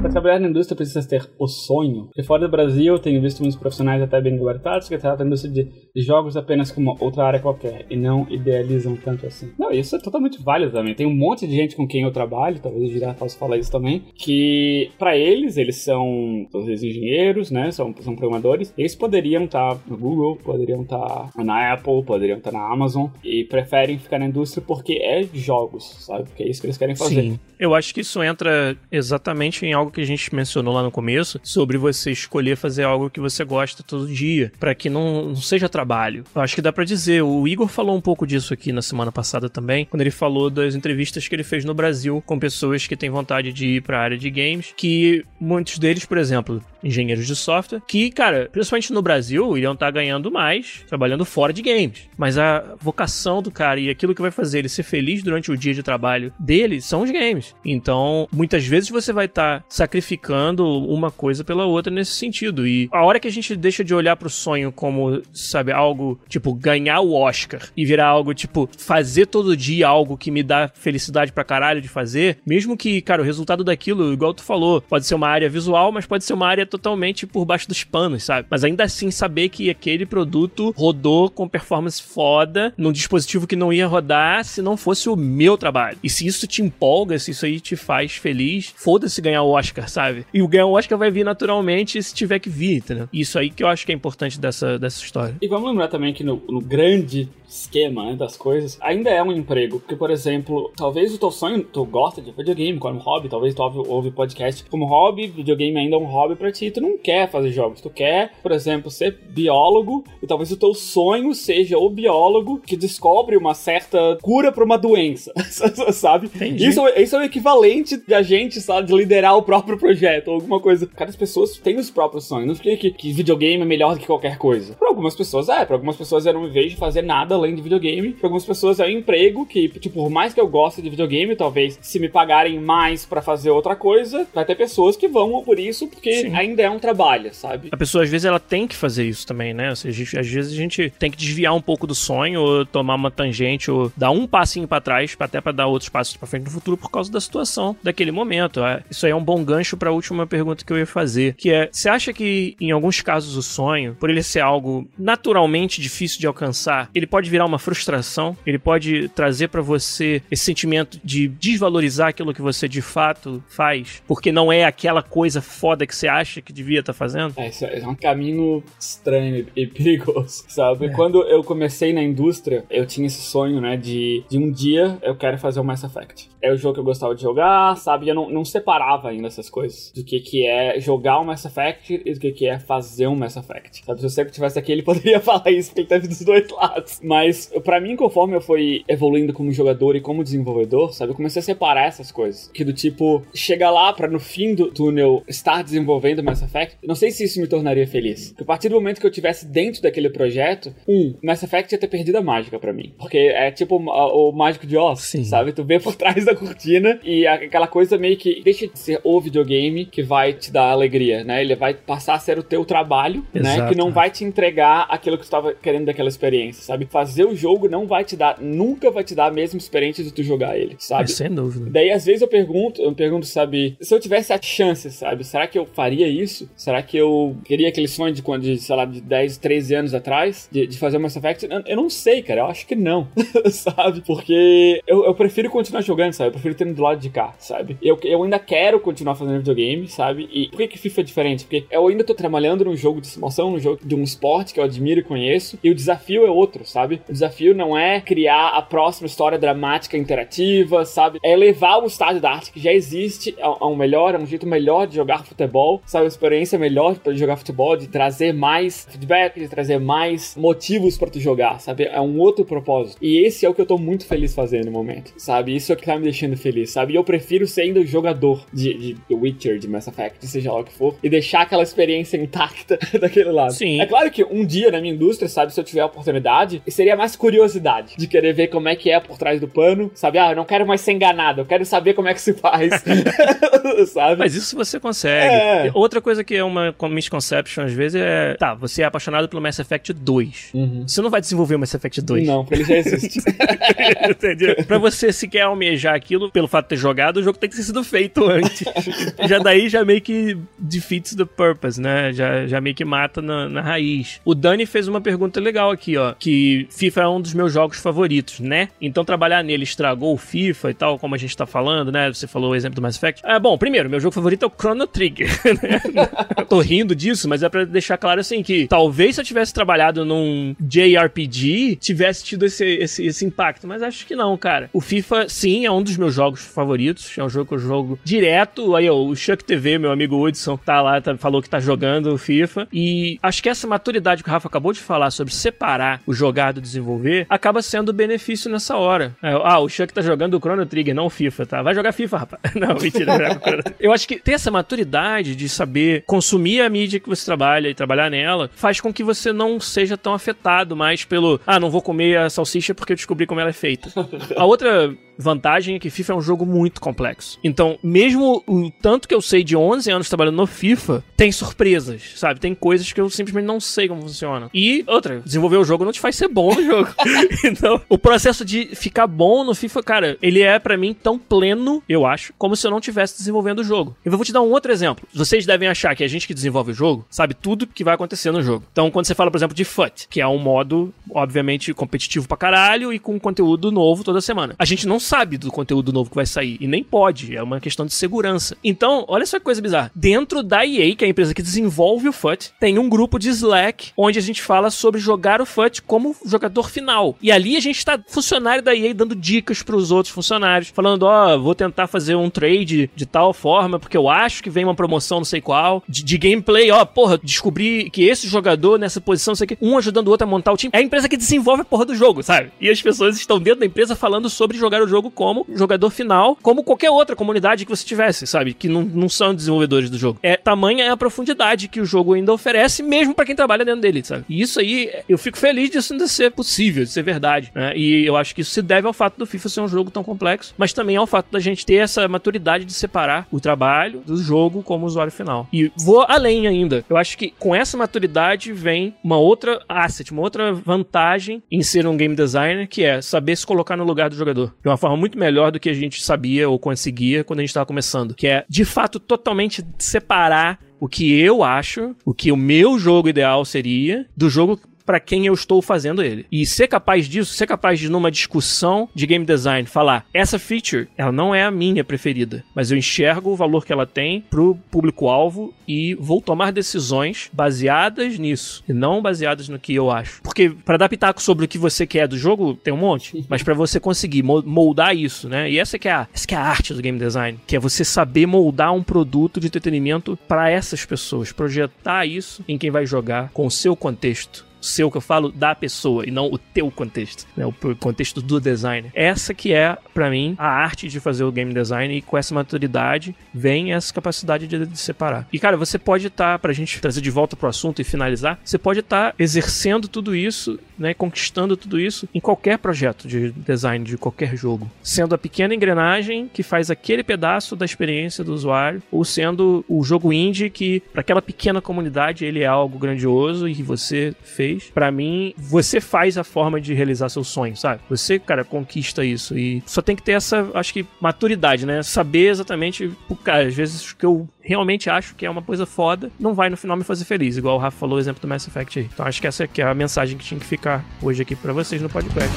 Para 0.00 0.10
trabalhar 0.10 0.38
na 0.38 0.48
indústria 0.48 0.76
precisa 0.76 1.06
ter 1.06 1.28
o 1.38 1.46
sonho. 1.46 2.06
Porque 2.06 2.22
fora 2.22 2.42
do 2.42 2.50
Brasil, 2.50 2.94
eu 2.94 2.98
tenho 2.98 3.20
visto 3.20 3.40
muitos 3.40 3.58
profissionais 3.58 4.02
até 4.02 4.20
bem 4.20 4.36
gabaritados 4.36 4.88
que 4.88 4.98
tratam 4.98 5.24
a 5.24 5.26
indústria 5.26 5.52
de, 5.52 5.64
de, 5.94 6.02
jogos 6.02 6.36
apenas 6.36 6.70
como 6.70 6.96
outra 7.00 7.24
área 7.24 7.40
qualquer 7.40 7.86
e 7.90 7.96
não 7.96 8.26
idealizam 8.30 8.94
tanto 8.96 9.26
assim. 9.26 9.50
Não, 9.58 9.70
isso 9.70 9.96
é 9.96 9.98
totalmente 9.98 10.42
válido 10.42 10.72
também. 10.72 10.94
Tem 10.94 11.06
um 11.06 11.16
monte 11.16 11.46
de 11.46 11.54
gente 11.54 11.74
com 11.74 11.86
quem 11.88 12.02
eu 12.02 12.12
trabalho, 12.12 12.60
talvez 12.60 12.90
o 12.90 12.92
Girard 12.92 13.18
possa 13.18 13.38
falar 13.38 13.56
isso 13.56 13.72
também, 13.72 14.04
que 14.14 14.90
para 14.98 15.16
eles, 15.16 15.56
eles 15.56 15.76
são 15.76 16.46
todos 16.52 16.68
engenheiros, 16.68 17.50
né? 17.50 17.70
São, 17.70 17.94
são 18.00 18.14
programadores. 18.14 18.72
Eles 18.76 18.94
poderiam 18.94 19.44
estar 19.44 19.74
tá 19.74 19.80
no 19.88 19.96
Google, 19.96 20.36
poderiam 20.36 20.82
estar 20.82 21.30
tá 21.34 21.44
na 21.44 21.72
Apple, 21.72 22.04
poderiam 22.04 22.38
estar 22.38 22.52
tá 22.52 22.58
na 22.58 22.72
Amazon 22.72 23.06
e 23.24 23.44
preferem 23.44 23.98
ficar 23.98 24.18
na 24.18 24.26
indústria 24.26 24.62
porque 24.66 24.94
é 25.02 25.24
jogos, 25.32 25.96
sabe? 26.00 26.24
Porque 26.24 26.42
é 26.42 26.48
isso 26.48 26.60
que 26.60 26.66
eles 26.66 26.78
querem 26.78 26.94
fazer. 26.94 27.22
Sim. 27.22 27.40
Eu 27.58 27.74
acho 27.74 27.94
que 27.94 28.02
isso 28.02 28.22
entra 28.22 28.76
exatamente 28.92 29.64
em 29.64 29.72
algo 29.72 29.90
que 29.96 30.02
a 30.02 30.06
gente 30.06 30.34
mencionou 30.34 30.74
lá 30.74 30.82
no 30.82 30.90
começo, 30.90 31.40
sobre 31.42 31.78
você 31.78 32.10
escolher 32.10 32.56
fazer 32.56 32.84
algo 32.84 33.08
que 33.08 33.18
você 33.18 33.44
gosta 33.44 33.82
todo 33.82 34.06
dia, 34.06 34.52
para 34.60 34.74
que 34.74 34.90
não, 34.90 35.28
não, 35.28 35.36
seja 35.36 35.68
trabalho. 35.68 36.24
Eu 36.34 36.42
acho 36.42 36.54
que 36.54 36.60
dá 36.62 36.70
para 36.70 36.84
dizer, 36.84 37.22
o 37.22 37.48
Igor 37.48 37.68
falou 37.68 37.96
um 37.96 38.00
pouco 38.00 38.26
disso 38.26 38.52
aqui 38.52 38.72
na 38.72 38.82
semana 38.82 39.10
passada 39.10 39.48
também, 39.48 39.86
quando 39.86 40.02
ele 40.02 40.10
falou 40.10 40.50
das 40.50 40.74
entrevistas 40.74 41.26
que 41.26 41.34
ele 41.34 41.42
fez 41.42 41.64
no 41.64 41.72
Brasil 41.72 42.22
com 42.26 42.38
pessoas 42.38 42.86
que 42.86 42.96
têm 42.96 43.08
vontade 43.08 43.52
de 43.52 43.66
ir 43.66 43.82
para 43.82 43.98
a 43.98 44.02
área 44.02 44.18
de 44.18 44.30
games, 44.30 44.74
que 44.76 45.24
muitos 45.40 45.78
deles, 45.78 46.04
por 46.04 46.18
exemplo, 46.18 46.62
engenheiros 46.84 47.26
de 47.26 47.34
software, 47.34 47.80
que, 47.86 48.10
cara, 48.10 48.48
principalmente 48.52 48.92
no 48.92 49.02
Brasil, 49.02 49.56
iriam 49.56 49.72
estar 49.72 49.86
tá 49.86 49.90
ganhando 49.90 50.30
mais 50.30 50.84
trabalhando 50.88 51.24
fora 51.24 51.52
de 51.52 51.62
games. 51.62 52.08
Mas 52.16 52.38
a 52.38 52.74
vocação 52.80 53.42
do 53.42 53.50
cara 53.50 53.80
e 53.80 53.88
aquilo 53.88 54.14
que 54.14 54.22
vai 54.22 54.30
fazer 54.30 54.60
ele 54.60 54.68
ser 54.68 54.82
feliz 54.82 55.22
durante 55.22 55.50
o 55.50 55.56
dia 55.56 55.74
de 55.74 55.82
trabalho 55.82 56.32
dele 56.38 56.80
são 56.80 57.02
os 57.02 57.10
games. 57.10 57.54
Então, 57.64 58.28
muitas 58.32 58.66
vezes 58.66 58.90
você 58.90 59.12
vai 59.12 59.26
estar 59.26 59.60
tá 59.60 59.64
sacrificando 59.76 60.66
uma 60.66 61.10
coisa 61.10 61.44
pela 61.44 61.66
outra 61.66 61.92
nesse 61.92 62.12
sentido. 62.12 62.66
E 62.66 62.88
a 62.92 63.04
hora 63.04 63.20
que 63.20 63.28
a 63.28 63.32
gente 63.32 63.54
deixa 63.54 63.84
de 63.84 63.94
olhar 63.94 64.16
pro 64.16 64.30
sonho 64.30 64.72
como, 64.72 65.22
sabe, 65.32 65.70
algo 65.72 66.18
tipo 66.28 66.54
ganhar 66.54 67.00
o 67.00 67.12
Oscar 67.14 67.60
e 67.76 67.84
virar 67.84 68.06
algo 68.06 68.32
tipo 68.32 68.68
fazer 68.78 69.26
todo 69.26 69.56
dia 69.56 69.86
algo 69.86 70.16
que 70.16 70.30
me 70.30 70.42
dá 70.42 70.70
felicidade 70.74 71.32
pra 71.32 71.44
caralho 71.44 71.80
de 71.80 71.88
fazer, 71.88 72.38
mesmo 72.46 72.76
que, 72.76 73.00
cara, 73.02 73.22
o 73.22 73.24
resultado 73.24 73.62
daquilo, 73.62 74.12
igual 74.12 74.32
tu 74.32 74.42
falou, 74.42 74.80
pode 74.80 75.06
ser 75.06 75.14
uma 75.14 75.28
área 75.28 75.48
visual, 75.48 75.92
mas 75.92 76.06
pode 76.06 76.24
ser 76.24 76.32
uma 76.32 76.46
área 76.46 76.66
totalmente 76.66 77.26
por 77.26 77.44
baixo 77.44 77.68
dos 77.68 77.84
panos, 77.84 78.24
sabe? 78.24 78.46
Mas 78.50 78.64
ainda 78.64 78.84
assim 78.84 79.10
saber 79.10 79.48
que 79.48 79.68
aquele 79.68 80.06
produto 80.06 80.72
rodou 80.76 81.28
com 81.30 81.48
performance 81.48 82.02
foda 82.02 82.72
num 82.76 82.92
dispositivo 82.92 83.46
que 83.46 83.56
não 83.56 83.72
ia 83.72 83.86
rodar 83.86 84.44
se 84.44 84.62
não 84.62 84.76
fosse 84.76 85.08
o 85.08 85.16
meu 85.16 85.56
trabalho. 85.56 85.98
E 86.02 86.08
se 86.08 86.26
isso 86.26 86.46
te 86.46 86.62
empolga, 86.62 87.18
se 87.18 87.30
isso 87.30 87.44
aí 87.44 87.60
te 87.60 87.76
faz 87.76 88.12
feliz, 88.16 88.72
foda-se 88.76 89.20
ganhar 89.20 89.42
o 89.42 89.50
Oscar, 89.50 89.65
sabe? 89.86 90.26
E 90.32 90.42
o 90.42 90.48
ganhar 90.48 90.66
o 90.66 90.72
Oscar 90.72 90.98
vai 90.98 91.10
vir 91.10 91.24
naturalmente 91.24 92.02
se 92.02 92.14
tiver 92.14 92.38
que 92.38 92.48
vir, 92.48 92.76
entendeu? 92.76 93.08
Isso 93.12 93.38
aí 93.38 93.50
que 93.50 93.62
eu 93.62 93.68
acho 93.68 93.84
que 93.84 93.92
é 93.92 93.94
importante 93.94 94.40
dessa, 94.40 94.78
dessa 94.78 95.02
história. 95.02 95.36
E 95.40 95.48
vamos 95.48 95.68
lembrar 95.68 95.88
também 95.88 96.12
que 96.12 96.24
no, 96.24 96.42
no 96.48 96.60
grande 96.60 97.28
esquema 97.48 98.06
né, 98.06 98.16
das 98.16 98.36
coisas, 98.36 98.78
ainda 98.80 99.10
é 99.10 99.22
um 99.22 99.32
emprego. 99.32 99.80
Porque, 99.80 99.96
por 99.96 100.10
exemplo, 100.10 100.72
talvez 100.76 101.14
o 101.14 101.18
teu 101.18 101.30
sonho, 101.30 101.62
tu 101.62 101.84
gosta 101.84 102.20
de 102.20 102.30
videogame 102.32 102.78
como 102.78 102.98
hobby, 102.98 103.28
talvez 103.28 103.54
tu 103.54 103.62
ouve, 103.62 103.88
ouve 103.88 104.10
podcast 104.10 104.64
como 104.68 104.86
hobby, 104.86 105.26
videogame 105.28 105.78
ainda 105.78 105.96
é 105.96 105.98
um 105.98 106.04
hobby 106.04 106.36
pra 106.36 106.52
ti, 106.52 106.70
tu 106.70 106.80
não 106.80 106.98
quer 106.98 107.30
fazer 107.30 107.52
jogos, 107.52 107.80
tu 107.80 107.90
quer, 107.90 108.32
por 108.42 108.52
exemplo, 108.52 108.90
ser 108.90 109.18
biólogo, 109.30 110.04
e 110.22 110.26
talvez 110.26 110.50
o 110.50 110.56
teu 110.56 110.74
sonho 110.74 111.34
seja 111.34 111.78
o 111.78 111.88
biólogo 111.88 112.60
que 112.60 112.76
descobre 112.76 113.36
uma 113.36 113.54
certa 113.54 114.18
cura 114.20 114.50
pra 114.50 114.64
uma 114.64 114.76
doença, 114.76 115.32
sabe? 115.92 116.30
Isso, 116.56 116.86
isso 116.88 117.16
é 117.16 117.18
o 117.20 117.22
equivalente 117.22 117.96
de 117.96 118.14
a 118.14 118.22
gente, 118.22 118.60
sabe, 118.60 118.88
de 118.88 118.94
liderar 118.94 119.36
o 119.36 119.42
próprio 119.42 119.55
projeto, 119.62 120.28
ou 120.28 120.34
alguma 120.34 120.60
coisa. 120.60 120.86
Cada 120.86 121.12
pessoas 121.16 121.56
tem 121.56 121.76
os 121.78 121.90
próprios 121.90 122.26
sonhos, 122.26 122.46
não 122.46 122.54
fica 122.54 122.76
que, 122.76 122.90
que 122.90 123.12
videogame 123.12 123.62
é 123.62 123.66
melhor 123.66 123.94
do 123.94 124.00
que 124.00 124.06
qualquer 124.06 124.36
coisa. 124.36 124.74
Pra 124.74 124.88
algumas 124.88 125.14
pessoas 125.14 125.48
é, 125.48 125.64
pra 125.64 125.76
algumas 125.76 125.96
pessoas 125.96 126.26
um 126.26 126.50
vez 126.50 126.72
de 126.72 126.76
fazer 126.76 127.02
nada 127.02 127.34
além 127.34 127.54
de 127.54 127.62
videogame. 127.62 128.12
Pra 128.12 128.26
algumas 128.26 128.44
pessoas 128.44 128.80
é 128.80 128.86
um 128.86 128.90
emprego 128.90 129.46
que, 129.46 129.68
tipo, 129.68 129.94
por 129.94 130.10
mais 130.10 130.34
que 130.34 130.40
eu 130.40 130.46
goste 130.46 130.82
de 130.82 130.90
videogame, 130.90 131.34
talvez 131.34 131.78
se 131.80 131.98
me 131.98 132.08
pagarem 132.08 132.60
mais 132.60 133.06
para 133.06 133.22
fazer 133.22 133.50
outra 133.50 133.74
coisa, 133.74 134.26
vai 134.34 134.44
ter 134.44 134.54
pessoas 134.54 134.96
que 134.96 135.08
vão 135.08 135.42
por 135.42 135.58
isso, 135.58 135.86
porque 135.88 136.12
Sim. 136.22 136.34
ainda 136.34 136.62
é 136.62 136.70
um 136.70 136.78
trabalho, 136.78 137.34
sabe? 137.34 137.68
A 137.72 137.76
pessoa 137.76 138.04
às 138.04 138.10
vezes 138.10 138.24
ela 138.24 138.40
tem 138.40 138.66
que 138.66 138.76
fazer 138.76 139.04
isso 139.04 139.26
também, 139.26 139.54
né? 139.54 139.70
Ou 139.70 139.76
seja, 139.76 140.20
às 140.20 140.26
vezes 140.26 140.52
a 140.52 140.56
gente 140.56 140.92
tem 140.98 141.10
que 141.10 141.16
desviar 141.16 141.54
um 141.54 141.60
pouco 141.60 141.86
do 141.86 141.94
sonho, 141.94 142.40
ou 142.40 142.66
tomar 142.66 142.94
uma 142.94 143.10
tangente, 143.10 143.70
ou 143.70 143.92
dar 143.96 144.10
um 144.10 144.26
passinho 144.26 144.68
para 144.68 144.80
trás, 144.80 145.16
até 145.18 145.40
para 145.40 145.52
dar 145.52 145.66
outros 145.66 145.88
passos 145.88 146.16
para 146.16 146.26
frente 146.26 146.44
no 146.44 146.50
futuro 146.50 146.76
por 146.76 146.90
causa 146.90 147.10
da 147.10 147.20
situação 147.20 147.76
daquele 147.82 148.10
momento. 148.10 148.64
É, 148.64 148.82
isso 148.90 149.06
aí 149.06 149.12
é 149.12 149.16
um 149.16 149.24
bom 149.24 149.42
gancho 149.46 149.76
para 149.76 149.90
a 149.90 149.92
última 149.92 150.26
pergunta 150.26 150.64
que 150.64 150.72
eu 150.72 150.78
ia 150.78 150.86
fazer, 150.86 151.34
que 151.34 151.50
é: 151.50 151.68
você 151.72 151.88
acha 151.88 152.12
que 152.12 152.56
em 152.60 152.70
alguns 152.70 153.00
casos 153.00 153.36
o 153.36 153.42
sonho, 153.42 153.96
por 153.98 154.10
ele 154.10 154.22
ser 154.22 154.40
algo 154.40 154.86
naturalmente 154.98 155.80
difícil 155.80 156.20
de 156.20 156.26
alcançar, 156.26 156.90
ele 156.94 157.06
pode 157.06 157.30
virar 157.30 157.46
uma 157.46 157.58
frustração, 157.58 158.36
ele 158.44 158.58
pode 158.58 159.08
trazer 159.10 159.48
para 159.48 159.62
você 159.62 160.22
esse 160.30 160.44
sentimento 160.44 160.98
de 161.02 161.28
desvalorizar 161.28 162.08
aquilo 162.08 162.34
que 162.34 162.42
você 162.42 162.68
de 162.68 162.82
fato 162.82 163.42
faz, 163.48 164.02
porque 164.06 164.32
não 164.32 164.52
é 164.52 164.64
aquela 164.64 165.02
coisa 165.02 165.40
foda 165.40 165.86
que 165.86 165.94
você 165.94 166.08
acha 166.08 166.42
que 166.42 166.52
devia 166.52 166.80
estar 166.80 166.92
tá 166.92 166.98
fazendo? 166.98 167.34
É, 167.36 167.48
isso 167.48 167.64
é 167.64 167.86
um 167.86 167.94
caminho 167.94 168.62
estranho 168.78 169.46
e 169.54 169.66
perigoso, 169.66 170.44
sabe? 170.48 170.86
É. 170.86 170.88
Quando 170.90 171.22
eu 171.22 171.42
comecei 171.44 171.92
na 171.92 172.02
indústria, 172.02 172.64
eu 172.68 172.86
tinha 172.86 173.06
esse 173.06 173.22
sonho, 173.22 173.60
né, 173.60 173.76
de, 173.76 174.24
de 174.28 174.38
um 174.38 174.50
dia 174.50 174.98
eu 175.02 175.14
quero 175.14 175.38
fazer 175.38 175.60
o 175.60 175.64
Mass 175.64 175.84
Effect. 175.84 176.28
É 176.40 176.52
o 176.52 176.56
jogo 176.56 176.74
que 176.74 176.80
eu 176.80 176.84
gostava 176.84 177.14
de 177.14 177.22
jogar, 177.22 177.76
sabe? 177.76 178.08
Eu 178.08 178.14
não, 178.14 178.30
não 178.30 178.44
separava 178.44 179.08
ainda 179.08 179.30
essas 179.36 179.50
coisas. 179.50 179.92
Do 179.94 180.04
que 180.04 180.20
que 180.20 180.46
é 180.46 180.80
jogar 180.80 181.20
o 181.20 181.24
Mass 181.24 181.44
Effect 181.44 182.02
e 182.04 182.12
do 182.12 182.20
que 182.20 182.32
que 182.32 182.46
é 182.46 182.58
fazer 182.58 183.06
um 183.06 183.16
Mass 183.16 183.36
Effect. 183.36 183.84
Sabe? 183.84 184.00
Se 184.00 184.06
o 184.06 184.10
Seco 184.10 184.30
tivesse 184.30 184.58
aqui, 184.58 184.72
ele 184.72 184.82
poderia 184.84 185.20
falar 185.20 185.50
isso, 185.50 185.70
porque 185.70 185.80
ele 185.82 185.88
teve 185.88 186.08
dos 186.08 186.20
dois 186.22 186.48
lados. 186.50 187.00
Mas 187.02 187.50
para 187.64 187.80
mim, 187.80 187.96
conforme 187.96 188.36
eu 188.36 188.40
fui 188.40 188.84
evoluindo 188.88 189.32
como 189.32 189.52
jogador 189.52 189.96
e 189.96 190.00
como 190.00 190.24
desenvolvedor, 190.24 190.92
sabe, 190.92 191.12
eu 191.12 191.16
comecei 191.16 191.40
a 191.40 191.42
separar 191.42 191.86
essas 191.86 192.10
coisas. 192.10 192.50
Que 192.52 192.64
do 192.64 192.72
tipo, 192.72 193.22
chegar 193.34 193.70
lá 193.70 193.92
para 193.92 194.08
no 194.08 194.18
fim 194.18 194.54
do 194.54 194.70
túnel 194.70 195.22
estar 195.28 195.62
desenvolvendo 195.62 196.22
Mass 196.22 196.42
Effect, 196.42 196.76
não 196.82 196.94
sei 196.94 197.10
se 197.10 197.24
isso 197.24 197.40
me 197.40 197.46
tornaria 197.46 197.86
feliz. 197.86 198.30
Porque 198.30 198.42
a 198.42 198.46
partir 198.46 198.68
do 198.68 198.76
momento 198.76 199.00
que 199.00 199.06
eu 199.06 199.10
tivesse 199.10 199.46
dentro 199.46 199.82
daquele 199.82 200.10
projeto, 200.10 200.74
um, 200.88 201.14
Mass 201.22 201.42
Effect 201.42 201.74
ia 201.74 201.78
ter 201.78 201.88
perdido 201.88 202.16
a 202.16 202.22
mágica 202.22 202.58
para 202.58 202.72
mim. 202.72 202.92
Porque 202.98 203.18
é 203.18 203.50
tipo 203.50 203.76
o, 203.76 204.30
o 204.30 204.32
mágico 204.32 204.66
de 204.66 204.76
Oz, 204.76 205.00
Sim. 205.00 205.24
sabe? 205.24 205.52
Tu 205.52 205.64
vê 205.64 205.78
por 205.78 205.94
trás 205.96 206.24
da 206.24 206.34
cortina 206.34 206.98
e 207.04 207.26
aquela 207.26 207.66
coisa 207.66 207.98
meio 207.98 208.16
que 208.16 208.42
deixa 208.42 208.66
de 208.66 208.78
ser 208.78 209.00
o 209.04 209.16
videogame 209.26 209.84
que 209.84 210.02
vai 210.02 210.32
te 210.32 210.50
dar 210.50 210.70
alegria, 210.70 211.24
né? 211.24 211.40
Ele 211.40 211.54
vai 211.54 211.74
passar 211.74 212.14
a 212.14 212.18
ser 212.18 212.38
o 212.38 212.42
teu 212.42 212.64
trabalho, 212.64 213.24
Exato. 213.34 213.62
né? 213.62 213.68
Que 213.68 213.74
não 213.74 213.90
vai 213.90 214.10
te 214.10 214.24
entregar 214.24 214.86
aquilo 214.88 215.16
que 215.16 215.22
tu 215.22 215.26
estava 215.26 215.52
querendo 215.54 215.86
daquela 215.86 216.08
experiência, 216.08 216.62
sabe? 216.62 216.86
Fazer 216.90 217.24
o 217.24 217.34
jogo 217.34 217.68
não 217.68 217.86
vai 217.86 218.04
te 218.04 218.16
dar, 218.16 218.40
nunca 218.40 218.90
vai 218.90 219.04
te 219.04 219.14
dar 219.14 219.26
a 219.26 219.30
mesma 219.30 219.58
experiência 219.58 220.02
de 220.02 220.12
tu 220.12 220.22
jogar 220.22 220.56
ele, 220.58 220.76
sabe? 220.78 221.02
Mas 221.02 221.12
sem 221.14 221.30
dúvida. 221.30 221.70
Daí, 221.70 221.90
às 221.90 222.04
vezes, 222.04 222.22
eu 222.22 222.28
pergunto, 222.28 222.80
eu 222.80 222.92
pergunto, 222.94 223.26
sabe, 223.26 223.76
se 223.80 223.94
eu 223.94 224.00
tivesse 224.00 224.32
a 224.32 224.40
chance, 224.40 224.90
sabe, 224.90 225.24
será 225.24 225.46
que 225.46 225.58
eu 225.58 225.66
faria 225.66 226.06
isso? 226.06 226.48
Será 226.56 226.82
que 226.82 226.96
eu 226.96 227.36
queria 227.44 227.68
aquele 227.68 227.88
sonho 227.88 228.14
de 228.14 228.22
quando, 228.22 228.42
de, 228.42 228.58
sei 228.58 228.76
lá, 228.76 228.84
de 228.84 229.00
10, 229.00 229.38
13 229.38 229.74
anos 229.74 229.94
atrás, 229.94 230.48
de, 230.50 230.66
de 230.66 230.78
fazer 230.78 230.96
o 230.96 231.00
Mass 231.00 231.16
Effect? 231.16 231.46
Eu, 231.50 231.62
eu 231.66 231.76
não 231.76 231.90
sei, 231.90 232.22
cara, 232.22 232.40
eu 232.40 232.46
acho 232.46 232.66
que 232.66 232.74
não, 232.74 233.08
sabe? 233.50 234.02
Porque 234.06 234.80
eu, 234.86 235.04
eu 235.04 235.14
prefiro 235.14 235.50
continuar 235.50 235.80
jogando, 235.80 236.12
sabe? 236.12 236.28
Eu 236.28 236.32
prefiro 236.32 236.54
ter 236.54 236.66
do 236.72 236.82
lado 236.82 237.00
de 237.00 237.10
cá, 237.10 237.34
sabe? 237.38 237.76
Eu, 237.82 237.98
eu 238.04 238.22
ainda 238.22 238.38
quero 238.38 238.78
continuar 238.80 239.14
fazendo 239.16 239.38
videogame, 239.38 239.88
sabe? 239.88 240.28
E 240.32 240.48
por 240.48 240.58
que 240.58 240.68
que 240.68 240.78
FIFA 240.78 241.00
é 241.00 241.04
diferente? 241.04 241.44
Porque 241.44 241.64
eu 241.70 241.86
ainda 241.86 242.04
tô 242.04 242.14
trabalhando 242.14 242.64
num 242.64 242.76
jogo 242.76 243.00
de 243.00 243.08
simulação, 243.08 243.50
num 243.50 243.58
jogo 243.58 243.80
de 243.84 243.94
um 243.94 244.02
esporte 244.02 244.54
que 244.54 244.60
eu 244.60 244.64
admiro 244.64 245.00
e 245.00 245.04
conheço, 245.04 245.58
e 245.62 245.70
o 245.70 245.74
desafio 245.74 246.26
é 246.26 246.30
outro, 246.30 246.64
sabe? 246.64 247.00
O 247.08 247.12
desafio 247.12 247.54
não 247.54 247.76
é 247.76 248.00
criar 248.00 248.50
a 248.50 248.62
próxima 248.62 249.06
história 249.06 249.38
dramática 249.38 249.96
interativa, 249.96 250.84
sabe? 250.84 251.18
É 251.22 251.36
levar 251.36 251.78
o 251.78 251.86
estádio 251.86 252.20
da 252.20 252.30
arte 252.30 252.52
que 252.52 252.60
já 252.60 252.72
existe 252.72 253.34
a, 253.40 253.46
a 253.46 253.66
um 253.66 253.76
melhor, 253.76 254.14
a 254.14 254.18
um 254.18 254.26
jeito 254.26 254.46
melhor 254.46 254.86
de 254.86 254.96
jogar 254.96 255.24
futebol, 255.24 255.82
sabe? 255.86 256.04
Uma 256.04 256.08
experiência 256.08 256.58
melhor 256.58 256.96
para 256.96 257.14
jogar 257.14 257.36
futebol, 257.36 257.76
de 257.76 257.88
trazer 257.88 258.32
mais 258.32 258.86
feedback, 258.90 259.38
de 259.38 259.48
trazer 259.48 259.78
mais 259.78 260.34
motivos 260.36 260.96
para 260.96 261.10
tu 261.10 261.20
jogar, 261.20 261.60
sabe? 261.60 261.84
É 261.84 262.00
um 262.00 262.18
outro 262.18 262.44
propósito. 262.44 262.98
E 263.00 263.24
esse 263.24 263.44
é 263.46 263.48
o 263.48 263.54
que 263.54 263.60
eu 263.60 263.66
tô 263.66 263.78
muito 263.78 264.06
feliz 264.06 264.34
fazendo 264.34 264.66
no 264.66 264.72
momento, 264.72 265.12
sabe? 265.16 265.54
Isso 265.54 265.72
é 265.72 265.74
o 265.74 265.78
que 265.78 265.86
tá 265.86 265.96
me 265.96 266.04
deixando 266.04 266.36
feliz, 266.36 266.70
sabe? 266.70 266.92
E 266.92 266.96
eu 266.96 267.04
prefiro 267.04 267.46
ser 267.46 267.62
ainda 267.62 267.80
o 267.80 267.86
jogador 267.86 268.44
de, 268.52 268.74
de 268.74 268.96
Witcher, 269.14 269.58
de 269.58 269.68
Mass 269.68 269.86
Effect, 269.86 270.26
seja 270.26 270.52
lá 270.52 270.60
o 270.60 270.64
que 270.64 270.72
for, 270.72 270.96
e 271.02 271.08
deixar 271.08 271.42
aquela 271.42 271.62
experiência 271.62 272.16
intacta 272.16 272.78
daquele 273.00 273.30
lado. 273.30 273.52
Sim. 273.52 273.80
É 273.80 273.86
claro 273.86 274.10
que 274.10 274.24
um 274.24 274.44
dia 274.44 274.70
na 274.70 274.80
minha 274.80 274.94
indústria, 274.94 275.28
sabe, 275.28 275.52
se 275.52 275.60
eu 275.60 275.64
tiver 275.64 275.80
a 275.80 275.86
oportunidade, 275.86 276.62
seria 276.68 276.96
mais 276.96 277.16
curiosidade 277.16 277.94
de 277.96 278.06
querer 278.06 278.32
ver 278.32 278.48
como 278.48 278.68
é 278.68 278.76
que 278.76 278.90
é 278.90 278.98
por 279.00 279.18
trás 279.18 279.40
do 279.40 279.48
pano, 279.48 279.90
sabe? 279.94 280.18
Ah, 280.18 280.30
eu 280.30 280.36
não 280.36 280.44
quero 280.44 280.66
mais 280.66 280.80
ser 280.80 280.92
enganado, 280.92 281.42
eu 281.42 281.46
quero 281.46 281.64
saber 281.64 281.94
como 281.94 282.08
é 282.08 282.14
que 282.14 282.20
se 282.20 282.34
faz, 282.34 282.82
sabe? 283.92 284.18
Mas 284.18 284.34
isso 284.34 284.56
você 284.56 284.80
consegue. 284.80 285.34
É. 285.34 285.70
Outra 285.74 286.00
coisa 286.00 286.24
que 286.24 286.34
é 286.34 286.44
uma 286.44 286.74
misconception 286.90 287.64
às 287.64 287.72
vezes 287.72 288.00
é. 288.00 288.34
Tá, 288.34 288.54
você 288.54 288.82
é 288.82 288.84
apaixonado 288.84 289.28
pelo 289.28 289.42
Mass 289.42 289.58
Effect 289.58 289.92
2. 289.92 290.52
Você 290.86 291.00
não 291.00 291.10
vai 291.10 291.20
desenvolver 291.20 291.54
o 291.54 291.58
Mass 291.58 291.74
Effect 291.74 292.00
2. 292.02 292.26
Não, 292.26 292.44
porque 292.44 292.62
ele 292.62 292.64
já 292.64 292.76
existe. 292.76 293.20
Entendeu? 294.08 294.56
Pra 294.64 294.78
você 294.78 295.12
sequer 295.12 295.42
almejar 295.42 295.94
aquilo, 295.94 296.30
pelo 296.30 296.48
fato 296.48 296.66
de 296.66 296.70
ter 296.70 296.76
jogado, 296.76 297.18
o 297.18 297.22
jogo 297.22 297.38
tem 297.38 297.48
que 297.48 297.56
ter 297.56 297.62
sido 297.62 297.82
feito 297.84 298.24
antes. 298.24 298.64
já 299.28 299.38
daí 299.38 299.68
já 299.68 299.84
meio 299.84 300.00
que 300.00 300.36
defeats 300.58 301.14
the 301.14 301.24
purpose, 301.24 301.80
né? 301.80 302.12
Já, 302.12 302.46
já 302.46 302.60
meio 302.60 302.74
que 302.74 302.84
mata 302.84 303.20
na, 303.20 303.48
na 303.48 303.60
raiz. 303.60 304.20
O 304.24 304.34
Dani 304.34 304.66
fez 304.66 304.88
uma 304.88 305.00
pergunta 305.00 305.40
legal 305.40 305.70
aqui, 305.70 305.96
ó. 305.96 306.14
Que 306.18 306.66
FIFA 306.70 307.00
é 307.00 307.08
um 307.08 307.20
dos 307.20 307.34
meus 307.34 307.52
jogos 307.52 307.78
favoritos, 307.78 308.40
né? 308.40 308.68
Então 308.80 309.04
trabalhar 309.04 309.42
nele 309.42 309.64
estragou 309.64 310.14
o 310.14 310.18
FIFA 310.18 310.70
e 310.70 310.74
tal, 310.74 310.98
como 310.98 311.14
a 311.14 311.18
gente 311.18 311.36
tá 311.36 311.46
falando, 311.46 311.90
né? 311.90 312.08
Você 312.12 312.26
falou 312.26 312.50
o 312.52 312.54
exemplo 312.54 312.76
do 312.76 312.82
Mass 312.82 312.96
Effect. 312.96 313.22
Ah, 313.24 313.38
bom, 313.38 313.56
primeiro, 313.58 313.90
meu 313.90 314.00
jogo 314.00 314.14
favorito 314.14 314.44
é 314.44 314.46
o 314.46 314.52
Chrono 314.56 314.86
Trigger. 314.86 315.28
né? 315.62 316.44
Tô 316.48 316.60
rindo 316.60 316.94
disso, 316.94 317.28
mas 317.28 317.42
é 317.42 317.48
pra 317.48 317.64
deixar 317.64 317.96
claro 317.96 318.20
assim 318.20 318.42
que 318.42 318.66
talvez 318.68 319.16
se 319.16 319.20
eu 319.20 319.24
tivesse 319.24 319.52
trabalhado 319.52 320.04
num 320.04 320.54
JRPG, 320.60 321.76
tivesse 321.76 322.24
tido 322.24 322.44
esse, 322.46 322.64
esse, 322.64 323.04
esse 323.04 323.24
impacto. 323.24 323.66
Mas 323.66 323.82
acho 323.82 324.06
que 324.06 324.14
não, 324.14 324.36
cara. 324.36 324.70
O 324.72 324.80
FIFA, 324.80 325.28
sim, 325.28 325.64
é 325.66 325.70
um 325.70 325.82
dos 325.82 325.96
meus 325.96 326.14
jogos 326.14 326.44
favoritos. 326.44 327.16
É 327.16 327.24
um 327.24 327.28
jogo 327.28 327.48
que 327.48 327.54
eu 327.54 327.58
jogo 327.58 327.98
direto. 328.04 328.75
Aí, 328.76 328.88
ó, 328.88 328.94
o 328.96 329.14
Chuck 329.16 329.42
TV, 329.44 329.78
meu 329.78 329.90
amigo 329.90 330.16
Hudson, 330.26 330.56
tá 330.56 330.80
lá, 330.82 331.00
tá- 331.00 331.16
falou 331.16 331.42
que 331.42 331.48
tá 331.50 331.58
jogando 331.60 332.12
o 332.12 332.18
FIFA. 332.18 332.68
E 332.72 333.18
acho 333.22 333.42
que 333.42 333.48
essa 333.48 333.66
maturidade 333.66 334.22
que 334.22 334.28
o 334.28 334.32
Rafa 334.32 334.48
acabou 334.48 334.72
de 334.72 334.80
falar 334.80 335.10
sobre 335.10 335.32
separar 335.32 336.00
o 336.06 336.12
jogar 336.12 336.52
do 336.52 336.60
desenvolver 336.60 337.26
acaba 337.28 337.62
sendo 337.62 337.92
benefício 337.92 338.50
nessa 338.50 338.76
hora. 338.76 339.16
É, 339.22 339.30
ah, 339.32 339.58
o 339.58 339.68
Chuck 339.68 339.92
tá 339.92 340.00
jogando 340.02 340.34
o 340.34 340.38
Chrono 340.40 340.66
Trigger, 340.66 340.94
não 340.94 341.06
o 341.06 341.10
FIFA, 341.10 341.46
tá? 341.46 341.62
Vai 341.62 341.74
jogar 341.74 341.92
FIFA, 341.92 342.18
rapaz. 342.18 342.42
Não, 342.54 342.74
mentira. 342.74 343.40
eu 343.78 343.92
acho 343.92 344.06
que 344.08 344.18
ter 344.18 344.32
essa 344.32 344.50
maturidade 344.50 345.34
de 345.36 345.48
saber 345.48 346.02
consumir 346.06 346.60
a 346.62 346.68
mídia 346.68 346.98
que 347.00 347.08
você 347.08 347.24
trabalha 347.24 347.68
e 347.68 347.74
trabalhar 347.74 348.10
nela 348.10 348.50
faz 348.54 348.80
com 348.80 348.92
que 348.92 349.02
você 349.04 349.32
não 349.32 349.60
seja 349.60 349.96
tão 349.96 350.14
afetado 350.14 350.74
mais 350.76 351.04
pelo, 351.04 351.40
ah, 351.46 351.60
não 351.60 351.70
vou 351.70 351.82
comer 351.82 352.18
a 352.18 352.30
salsicha 352.30 352.74
porque 352.74 352.92
eu 352.92 352.96
descobri 352.96 353.26
como 353.26 353.40
ela 353.40 353.50
é 353.50 353.52
feita. 353.52 353.90
A 354.36 354.44
outra 354.44 354.94
vantagem 355.18 355.76
é 355.76 355.78
que 355.78 355.90
FIFA 355.90 356.12
é 356.12 356.16
um 356.16 356.22
jogo 356.22 356.46
muito 356.46 356.80
complexo. 356.80 357.38
Então, 357.42 357.78
mesmo 357.82 358.42
o 358.46 358.70
tanto 358.70 359.08
que 359.08 359.14
eu 359.14 359.22
sei 359.22 359.42
de 359.42 359.56
11 359.56 359.90
anos 359.90 360.08
trabalhando 360.08 360.36
no 360.36 360.46
FIFA, 360.46 361.02
tem 361.16 361.32
surpresas, 361.32 362.12
sabe? 362.16 362.40
Tem 362.40 362.54
coisas 362.54 362.92
que 362.92 363.00
eu 363.00 363.08
simplesmente 363.10 363.46
não 363.46 363.60
sei 363.60 363.88
como 363.88 364.02
funcionam. 364.02 364.50
E 364.52 364.84
outra, 364.86 365.20
desenvolver 365.20 365.56
o 365.56 365.64
jogo 365.64 365.84
não 365.84 365.92
te 365.92 366.00
faz 366.00 366.16
ser 366.16 366.28
bom 366.28 366.54
no 366.54 366.64
jogo. 366.64 366.88
então, 367.44 367.80
o 367.88 367.98
processo 367.98 368.44
de 368.44 368.74
ficar 368.74 369.06
bom 369.06 369.44
no 369.44 369.54
FIFA, 369.54 369.82
cara, 369.82 370.18
ele 370.20 370.42
é 370.42 370.58
pra 370.58 370.76
mim 370.76 370.94
tão 370.94 371.18
pleno, 371.18 371.82
eu 371.88 372.06
acho, 372.06 372.32
como 372.38 372.56
se 372.56 372.66
eu 372.66 372.70
não 372.70 372.78
estivesse 372.78 373.18
desenvolvendo 373.18 373.60
o 373.60 373.64
jogo. 373.64 373.96
Eu 374.04 374.12
vou 374.12 374.24
te 374.24 374.32
dar 374.32 374.42
um 374.42 374.50
outro 374.50 374.72
exemplo. 374.72 375.06
Vocês 375.12 375.46
devem 375.46 375.68
achar 375.68 375.94
que 375.94 376.04
a 376.04 376.08
gente 376.08 376.26
que 376.26 376.34
desenvolve 376.34 376.72
o 376.72 376.74
jogo 376.74 377.06
sabe 377.10 377.34
tudo 377.34 377.66
que 377.66 377.84
vai 377.84 377.94
acontecer 377.94 378.30
no 378.30 378.42
jogo. 378.42 378.64
Então, 378.72 378.90
quando 378.90 379.06
você 379.06 379.14
fala, 379.14 379.30
por 379.30 379.38
exemplo, 379.38 379.56
de 379.56 379.64
FUT, 379.64 380.06
que 380.08 380.20
é 380.20 380.26
um 380.26 380.38
modo, 380.38 380.92
obviamente, 381.10 381.72
competitivo 381.74 382.28
pra 382.28 382.36
caralho 382.36 382.92
e 382.92 382.98
com 382.98 383.18
conteúdo 383.18 383.70
novo 383.70 384.04
toda 384.04 384.20
semana. 384.20 384.54
A 384.58 384.64
gente 384.64 384.86
não 384.86 384.98
sabe 385.06 385.38
do 385.38 385.50
conteúdo 385.50 385.92
novo 385.92 386.10
que 386.10 386.16
vai 386.16 386.26
sair. 386.26 386.56
E 386.60 386.66
nem 386.66 386.82
pode. 386.82 387.36
É 387.36 387.42
uma 387.42 387.60
questão 387.60 387.86
de 387.86 387.94
segurança. 387.94 388.56
Então, 388.62 389.04
olha 389.08 389.24
só 389.24 389.38
que 389.38 389.44
coisa 389.44 389.62
bizarra. 389.62 389.90
Dentro 389.94 390.42
da 390.42 390.66
EA, 390.66 390.94
que 390.94 391.04
é 391.04 391.06
a 391.06 391.10
empresa 391.10 391.32
que 391.32 391.42
desenvolve 391.42 392.08
o 392.08 392.12
FUT, 392.12 392.52
tem 392.58 392.78
um 392.78 392.88
grupo 392.88 393.18
de 393.18 393.28
Slack 393.28 393.92
onde 393.96 394.18
a 394.18 394.22
gente 394.22 394.42
fala 394.42 394.70
sobre 394.70 395.00
jogar 395.00 395.40
o 395.40 395.46
FUT 395.46 395.82
como 395.82 396.16
jogador 396.24 396.68
final. 396.70 397.16
E 397.22 397.30
ali 397.30 397.56
a 397.56 397.60
gente 397.60 397.84
tá 397.84 397.98
funcionário 398.08 398.62
da 398.62 398.74
EA 398.74 398.92
dando 398.92 399.14
dicas 399.14 399.62
pros 399.62 399.90
outros 399.90 400.12
funcionários, 400.12 400.70
falando, 400.70 401.04
ó, 401.04 401.38
vou 401.38 401.54
tentar 401.54 401.86
fazer 401.86 402.14
um 402.14 402.28
trade 402.28 402.90
de 402.94 403.06
tal 403.06 403.32
forma, 403.32 403.78
porque 403.78 403.96
eu 403.96 404.08
acho 404.08 404.42
que 404.42 404.50
vem 404.50 404.64
uma 404.64 404.74
promoção 404.74 405.18
não 405.18 405.24
sei 405.24 405.40
qual. 405.40 405.82
De, 405.88 406.02
de 406.02 406.18
gameplay, 406.18 406.70
ó, 406.70 406.84
porra, 406.84 407.18
descobri 407.18 407.88
que 407.90 408.04
esse 408.04 408.28
jogador 408.28 408.78
nessa 408.78 409.00
posição, 409.00 409.32
não 409.32 409.36
sei 409.36 409.44
o 409.44 409.48
que, 409.48 409.58
um 409.60 409.78
ajudando 409.78 410.08
o 410.08 410.10
outro 410.10 410.26
a 410.26 410.30
montar 410.30 410.52
o 410.52 410.56
time. 410.56 410.70
É 410.74 410.78
a 410.78 410.82
empresa 410.82 411.08
que 411.08 411.16
desenvolve 411.16 411.62
a 411.62 411.64
porra 411.64 411.84
do 411.84 411.94
jogo, 411.94 412.22
sabe? 412.22 412.50
E 412.60 412.68
as 412.68 412.80
pessoas 412.80 413.16
estão 413.16 413.38
dentro 413.38 413.60
da 413.60 413.66
empresa 413.66 413.94
falando 413.94 414.28
sobre 414.28 414.58
jogar 414.58 414.82
o 414.82 414.88
jogo 414.88 414.95
como 415.10 415.46
jogador 415.54 415.90
final, 415.90 416.36
como 416.42 416.62
qualquer 416.62 416.90
outra 416.90 417.16
comunidade 417.16 417.64
que 417.64 417.70
você 417.70 417.84
tivesse, 417.84 418.26
sabe? 418.26 418.54
Que 418.54 418.68
não, 418.68 418.82
não 418.82 419.08
são 419.08 419.34
desenvolvedores 419.34 419.90
do 419.90 419.98
jogo. 419.98 420.18
É 420.22 420.36
tamanha 420.36 420.84
é 420.84 420.90
a 420.90 420.96
profundidade 420.96 421.68
que 421.68 421.80
o 421.80 421.84
jogo 421.84 422.14
ainda 422.14 422.32
oferece, 422.32 422.82
mesmo 422.82 423.14
pra 423.14 423.24
quem 423.24 423.34
trabalha 423.34 423.64
dentro 423.64 423.80
dele, 423.80 424.04
sabe? 424.04 424.24
E 424.28 424.40
isso 424.40 424.60
aí, 424.60 424.90
eu 425.08 425.18
fico 425.18 425.38
feliz 425.38 425.70
disso 425.70 425.92
ainda 425.92 426.06
ser 426.06 426.30
possível, 426.30 426.84
de 426.84 426.90
ser 426.90 427.02
verdade, 427.02 427.50
né? 427.54 427.76
E 427.76 428.04
eu 428.04 428.16
acho 428.16 428.34
que 428.34 428.40
isso 428.40 428.50
se 428.50 428.62
deve 428.62 428.86
ao 428.86 428.92
fato 428.92 429.18
do 429.18 429.26
FIFA 429.26 429.48
ser 429.48 429.60
um 429.60 429.68
jogo 429.68 429.90
tão 429.90 430.04
complexo, 430.04 430.54
mas 430.56 430.72
também 430.72 430.96
ao 430.96 431.06
fato 431.06 431.30
da 431.30 431.40
gente 431.40 431.66
ter 431.66 431.76
essa 431.76 432.06
maturidade 432.06 432.64
de 432.64 432.72
separar 432.72 433.26
o 433.30 433.40
trabalho 433.40 434.00
do 434.06 434.16
jogo 434.16 434.62
como 434.62 434.86
usuário 434.86 435.12
final. 435.12 435.48
E 435.52 435.70
vou 435.76 436.04
além 436.08 436.46
ainda. 436.46 436.84
Eu 436.88 436.96
acho 436.96 437.18
que 437.18 437.32
com 437.38 437.54
essa 437.54 437.76
maturidade 437.76 438.52
vem 438.52 438.94
uma 439.02 439.16
outra 439.16 439.60
asset, 439.68 440.12
uma 440.12 440.22
outra 440.22 440.52
vantagem 440.52 441.42
em 441.50 441.62
ser 441.62 441.86
um 441.86 441.96
game 441.96 442.14
designer, 442.14 442.68
que 442.68 442.84
é 442.84 443.02
saber 443.02 443.36
se 443.36 443.46
colocar 443.46 443.76
no 443.76 443.84
lugar 443.84 444.08
do 444.08 444.16
jogador. 444.16 444.54
De 444.62 444.68
uma 444.68 444.76
forma 444.76 444.85
muito 444.94 445.18
melhor 445.18 445.50
do 445.50 445.58
que 445.58 445.70
a 445.70 445.74
gente 445.74 446.02
sabia 446.02 446.48
ou 446.50 446.58
conseguia 446.58 447.24
quando 447.24 447.38
a 447.38 447.42
gente 447.42 447.48
estava 447.48 447.64
começando. 447.64 448.14
Que 448.14 448.26
é, 448.26 448.44
de 448.46 448.66
fato, 448.66 449.00
totalmente 449.00 449.64
separar 449.78 450.60
o 450.78 450.86
que 450.86 451.18
eu 451.18 451.42
acho, 451.42 451.96
o 452.04 452.12
que 452.12 452.30
o 452.30 452.36
meu 452.36 452.78
jogo 452.78 453.08
ideal 453.08 453.42
seria, 453.46 454.06
do 454.14 454.28
jogo 454.28 454.60
para 454.86 455.00
quem 455.00 455.26
eu 455.26 455.34
estou 455.34 455.60
fazendo 455.60 456.02
ele. 456.02 456.24
E 456.30 456.46
ser 456.46 456.68
capaz 456.68 457.08
disso, 457.08 457.34
ser 457.34 457.46
capaz 457.46 457.78
de 457.80 457.88
numa 457.90 458.10
discussão 458.10 458.88
de 458.94 459.06
game 459.06 459.24
design 459.24 459.66
falar, 459.68 460.06
essa 460.14 460.38
feature, 460.38 460.88
ela 460.96 461.12
não 461.12 461.34
é 461.34 461.42
a 461.44 461.50
minha 461.50 461.82
preferida, 461.84 462.44
mas 462.54 462.70
eu 462.70 462.78
enxergo 462.78 463.30
o 463.30 463.36
valor 463.36 463.66
que 463.66 463.72
ela 463.72 463.86
tem 463.86 464.24
pro 464.30 464.54
público 464.70 465.08
alvo 465.08 465.52
e 465.66 465.94
vou 465.96 466.20
tomar 466.22 466.52
decisões 466.52 467.28
baseadas 467.32 468.18
nisso 468.18 468.62
e 468.68 468.72
não 468.72 469.02
baseadas 469.02 469.48
no 469.48 469.58
que 469.58 469.74
eu 469.74 469.90
acho. 469.90 470.22
Porque 470.22 470.50
para 470.50 470.76
dar 470.76 470.88
pitaco 470.88 471.20
sobre 471.20 471.44
o 471.44 471.48
que 471.48 471.58
você 471.58 471.86
quer 471.86 472.06
do 472.06 472.16
jogo, 472.16 472.54
tem 472.54 472.72
um 472.72 472.76
monte, 472.76 473.24
mas 473.28 473.42
para 473.42 473.54
você 473.54 473.80
conseguir 473.80 474.22
mo- 474.22 474.42
moldar 474.42 474.96
isso, 474.96 475.28
né? 475.28 475.50
E 475.50 475.58
essa 475.58 475.78
que 475.78 475.88
é 475.88 475.92
a, 475.92 476.08
essa 476.14 476.26
que 476.26 476.34
é 476.34 476.38
a 476.38 476.42
arte 476.42 476.72
do 476.72 476.80
game 476.82 476.98
design, 476.98 477.38
que 477.46 477.56
é 477.56 477.58
você 477.58 477.84
saber 477.84 478.26
moldar 478.26 478.72
um 478.72 478.82
produto 478.82 479.40
de 479.40 479.46
entretenimento 479.48 480.18
para 480.28 480.50
essas 480.50 480.84
pessoas, 480.84 481.32
projetar 481.32 482.06
isso 482.06 482.44
em 482.46 482.56
quem 482.58 482.70
vai 482.70 482.86
jogar 482.86 483.30
com 483.32 483.46
o 483.46 483.50
seu 483.50 483.74
contexto 483.74 484.44
seu 484.66 484.90
que 484.90 484.96
eu 484.96 485.00
falo 485.00 485.30
da 485.30 485.54
pessoa 485.54 486.04
e 486.06 486.10
não 486.10 486.26
o 486.26 486.38
teu 486.38 486.70
contexto, 486.70 487.26
né? 487.36 487.46
O 487.46 487.52
contexto 487.76 488.20
do 488.20 488.40
designer. 488.40 488.90
Essa 488.94 489.32
que 489.32 489.52
é, 489.52 489.76
pra 489.94 490.10
mim, 490.10 490.34
a 490.38 490.48
arte 490.48 490.88
de 490.88 491.00
fazer 491.00 491.24
o 491.24 491.32
game 491.32 491.54
design 491.54 491.96
e 491.96 492.02
com 492.02 492.18
essa 492.18 492.34
maturidade 492.34 493.14
vem 493.32 493.72
essa 493.72 493.92
capacidade 493.92 494.46
de, 494.46 494.66
de 494.66 494.78
separar. 494.78 495.26
E 495.32 495.38
cara, 495.38 495.56
você 495.56 495.78
pode 495.78 496.06
estar, 496.08 496.38
pra 496.38 496.52
gente 496.52 496.80
trazer 496.80 497.00
de 497.00 497.10
volta 497.10 497.36
pro 497.36 497.48
assunto 497.48 497.80
e 497.80 497.84
finalizar, 497.84 498.38
você 498.44 498.58
pode 498.58 498.80
estar 498.80 499.14
exercendo 499.18 499.88
tudo 499.88 500.14
isso 500.14 500.58
né, 500.78 500.94
conquistando 500.94 501.56
tudo 501.56 501.80
isso 501.80 502.08
em 502.14 502.20
qualquer 502.20 502.58
projeto 502.58 503.06
de 503.08 503.30
design 503.32 503.84
de 503.84 503.96
qualquer 503.96 504.36
jogo. 504.36 504.70
Sendo 504.82 505.14
a 505.14 505.18
pequena 505.18 505.54
engrenagem 505.54 506.28
que 506.32 506.42
faz 506.42 506.70
aquele 506.70 507.02
pedaço 507.02 507.56
da 507.56 507.64
experiência 507.64 508.22
do 508.22 508.32
usuário, 508.32 508.82
ou 508.90 509.04
sendo 509.04 509.64
o 509.68 509.82
jogo 509.82 510.12
indie 510.12 510.50
que, 510.50 510.80
para 510.92 511.00
aquela 511.00 511.22
pequena 511.22 511.60
comunidade, 511.60 512.24
ele 512.24 512.42
é 512.42 512.46
algo 512.46 512.78
grandioso 512.78 513.48
e 513.48 513.54
você 513.62 514.14
fez. 514.22 514.64
Para 514.64 514.90
mim, 514.90 515.34
você 515.36 515.80
faz 515.80 516.18
a 516.18 516.24
forma 516.24 516.60
de 516.60 516.74
realizar 516.74 517.08
seu 517.08 517.24
sonho, 517.24 517.56
sabe? 517.56 517.80
Você, 517.88 518.18
cara, 518.18 518.44
conquista 518.44 519.04
isso. 519.04 519.38
E 519.38 519.62
só 519.66 519.80
tem 519.82 519.96
que 519.96 520.02
ter 520.02 520.12
essa, 520.12 520.50
acho 520.54 520.72
que, 520.72 520.86
maturidade, 521.00 521.66
né? 521.66 521.82
Saber 521.82 522.28
exatamente, 522.28 522.90
cara, 523.24 523.46
às 523.46 523.54
vezes 523.54 523.92
que 523.92 524.04
eu 524.04 524.28
realmente 524.46 524.88
acho 524.88 525.14
que 525.14 525.26
é 525.26 525.30
uma 525.30 525.42
coisa 525.42 525.66
foda, 525.66 526.10
não 526.18 526.32
vai 526.32 526.48
no 526.48 526.56
final 526.56 526.76
me 526.76 526.84
fazer 526.84 527.04
feliz, 527.04 527.36
igual 527.36 527.56
o 527.56 527.58
Rafa 527.58 527.78
falou 527.78 527.96
o 527.96 528.00
exemplo 528.00 528.22
do 528.22 528.28
Mass 528.28 528.46
Effect 528.46 528.78
aí. 528.78 528.88
Então 528.92 529.04
acho 529.04 529.20
que 529.20 529.26
essa 529.26 529.44
aqui 529.44 529.60
é 529.60 529.64
a 529.64 529.74
mensagem 529.74 530.16
que 530.16 530.24
tinha 530.24 530.38
que 530.38 530.46
ficar 530.46 530.65
hoje 531.02 531.22
aqui 531.22 531.34
para 531.36 531.52
vocês 531.52 531.80
no 531.80 531.88
podcast. 531.88 532.36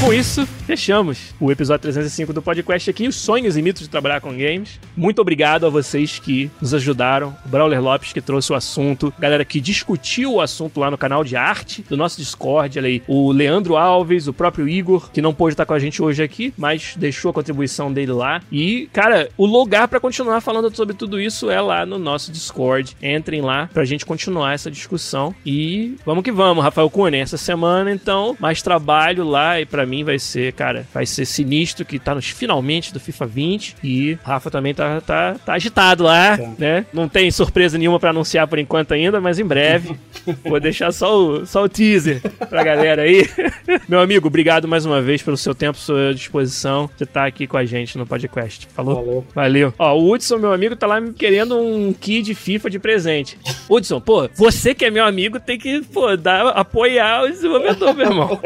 Com 0.00 0.14
isso, 0.14 0.46
fechamos 0.46 1.34
o 1.38 1.52
episódio 1.52 1.82
305 1.82 2.32
do 2.32 2.40
podcast 2.40 2.88
aqui, 2.88 3.06
os 3.06 3.16
sonhos 3.16 3.58
e 3.58 3.60
mitos 3.60 3.82
de 3.82 3.90
trabalhar 3.90 4.22
com 4.22 4.30
games. 4.30 4.80
Muito 4.96 5.20
obrigado 5.20 5.66
a 5.66 5.68
vocês 5.68 6.18
que 6.18 6.50
nos 6.58 6.72
ajudaram. 6.72 7.36
O 7.44 7.48
Brawler 7.50 7.82
Lopes 7.82 8.10
que 8.10 8.20
trouxe 8.22 8.50
o 8.50 8.56
assunto, 8.56 9.12
galera 9.18 9.44
que 9.44 9.60
discutiu 9.60 10.32
o 10.32 10.40
assunto 10.40 10.80
lá 10.80 10.90
no 10.90 10.96
canal 10.96 11.22
de 11.22 11.36
arte 11.36 11.84
do 11.86 11.98
nosso 11.98 12.16
Discord, 12.16 12.78
ali, 12.78 13.02
o 13.06 13.30
Leandro 13.30 13.76
Alves, 13.76 14.26
o 14.26 14.32
próprio 14.32 14.66
Igor, 14.66 15.10
que 15.10 15.20
não 15.20 15.34
pôde 15.34 15.52
estar 15.52 15.66
com 15.66 15.74
a 15.74 15.78
gente 15.78 16.02
hoje 16.02 16.22
aqui, 16.22 16.54
mas 16.56 16.94
deixou 16.96 17.30
a 17.30 17.34
contribuição 17.34 17.92
dele 17.92 18.12
lá. 18.12 18.40
E, 18.50 18.88
cara, 18.94 19.28
o 19.36 19.44
lugar 19.44 19.86
para 19.86 20.00
continuar 20.00 20.40
falando 20.40 20.74
sobre 20.74 20.96
tudo 20.96 21.20
isso 21.20 21.50
é 21.50 21.60
lá 21.60 21.84
no 21.84 21.98
nosso 21.98 22.32
Discord. 22.32 22.96
Entrem 23.02 23.42
lá 23.42 23.68
pra 23.70 23.84
gente 23.84 24.06
continuar 24.06 24.54
essa 24.54 24.70
discussão. 24.70 25.34
E 25.44 25.96
vamos 26.06 26.24
que 26.24 26.32
vamos, 26.32 26.64
Rafael 26.64 26.88
Cunha. 26.88 27.18
Essa 27.18 27.36
semana, 27.36 27.92
então, 27.92 28.34
mais 28.40 28.62
trabalho 28.62 29.24
lá 29.24 29.60
e 29.60 29.66
para 29.66 29.89
mim 29.90 30.04
vai 30.04 30.18
ser, 30.18 30.52
cara, 30.52 30.86
vai 30.94 31.04
ser 31.04 31.24
sinistro 31.24 31.84
que 31.84 31.98
tá 31.98 32.14
nos 32.14 32.28
finalmente 32.30 32.92
do 32.92 33.00
FIFA 33.00 33.26
20 33.26 33.76
e 33.82 34.18
Rafa 34.22 34.50
também 34.50 34.74
tá, 34.74 35.00
tá, 35.00 35.36
tá 35.44 35.54
agitado 35.54 36.04
lá, 36.04 36.38
tá. 36.38 36.50
né? 36.58 36.86
Não 36.92 37.08
tem 37.08 37.30
surpresa 37.30 37.76
nenhuma 37.76 37.98
para 37.98 38.10
anunciar 38.10 38.46
por 38.46 38.58
enquanto 38.58 38.92
ainda, 38.92 39.20
mas 39.20 39.38
em 39.38 39.44
breve. 39.44 39.96
Vou 40.44 40.60
deixar 40.60 40.92
só 40.92 41.16
o, 41.16 41.46
só 41.46 41.64
o 41.64 41.68
teaser 41.68 42.20
pra 42.48 42.62
galera 42.62 43.02
aí. 43.02 43.28
Meu 43.88 44.00
amigo, 44.00 44.28
obrigado 44.28 44.68
mais 44.68 44.86
uma 44.86 45.02
vez 45.02 45.22
pelo 45.22 45.36
seu 45.36 45.54
tempo, 45.54 45.78
sua 45.78 46.14
disposição 46.14 46.88
de 46.96 47.04
estar 47.04 47.22
tá 47.22 47.26
aqui 47.26 47.46
com 47.46 47.56
a 47.56 47.64
gente 47.64 47.98
no 47.98 48.06
podcast. 48.06 48.68
Falou? 48.74 48.94
Valeu. 48.94 49.26
Valeu. 49.34 49.74
Ó, 49.78 49.96
o 49.96 50.12
Hudson, 50.12 50.38
meu 50.38 50.52
amigo, 50.52 50.76
tá 50.76 50.86
lá 50.86 51.00
querendo 51.16 51.58
um 51.58 51.92
kit 51.92 52.22
de 52.22 52.34
FIFA 52.34 52.70
de 52.70 52.78
presente. 52.78 53.38
Hudson, 53.68 54.00
pô, 54.00 54.28
você 54.34 54.74
que 54.74 54.84
é 54.84 54.90
meu 54.90 55.04
amigo 55.04 55.40
tem 55.40 55.58
que, 55.58 55.80
pô, 55.82 56.16
dar, 56.16 56.48
apoiar 56.48 57.24
o 57.24 57.28
desenvolvedor, 57.28 57.94
meu 57.94 58.06
irmão. 58.06 58.40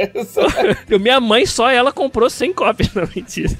minha 1.00 1.20
mãe 1.20 1.33
mãe 1.34 1.46
só 1.46 1.68
ela 1.68 1.92
comprou 1.92 2.30
100 2.30 2.52
cópias. 2.52 2.90
Não, 2.94 3.08
mentira. 3.14 3.50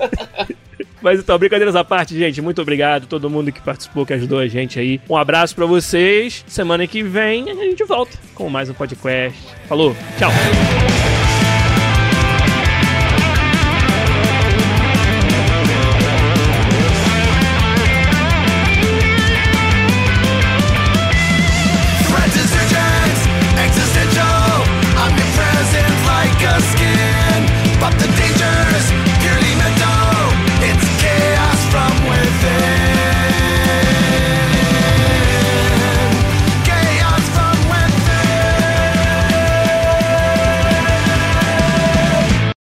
Mas 1.03 1.21
então, 1.21 1.39
brincadeiras 1.39 1.75
à 1.75 1.85
parte, 1.85 2.17
gente. 2.17 2.41
Muito 2.41 2.63
obrigado 2.63 3.05
a 3.05 3.07
todo 3.07 3.29
mundo 3.29 3.53
que 3.53 3.61
participou, 3.61 4.07
que 4.07 4.13
ajudou 4.15 4.39
a 4.39 4.47
gente 4.47 4.79
aí. 4.79 5.01
Um 5.11 5.17
abraço 5.17 5.55
para 5.55 5.67
vocês. 5.67 6.45
Semana 6.47 6.87
que 6.87 7.03
vem 7.03 7.51
a 7.51 7.55
gente 7.55 7.85
volta 7.85 8.17
com 8.35 8.49
mais 8.49 8.71
um 8.71 8.75
podcast. 8.75 9.39
Falou, 9.69 9.95
tchau. 10.19 11.24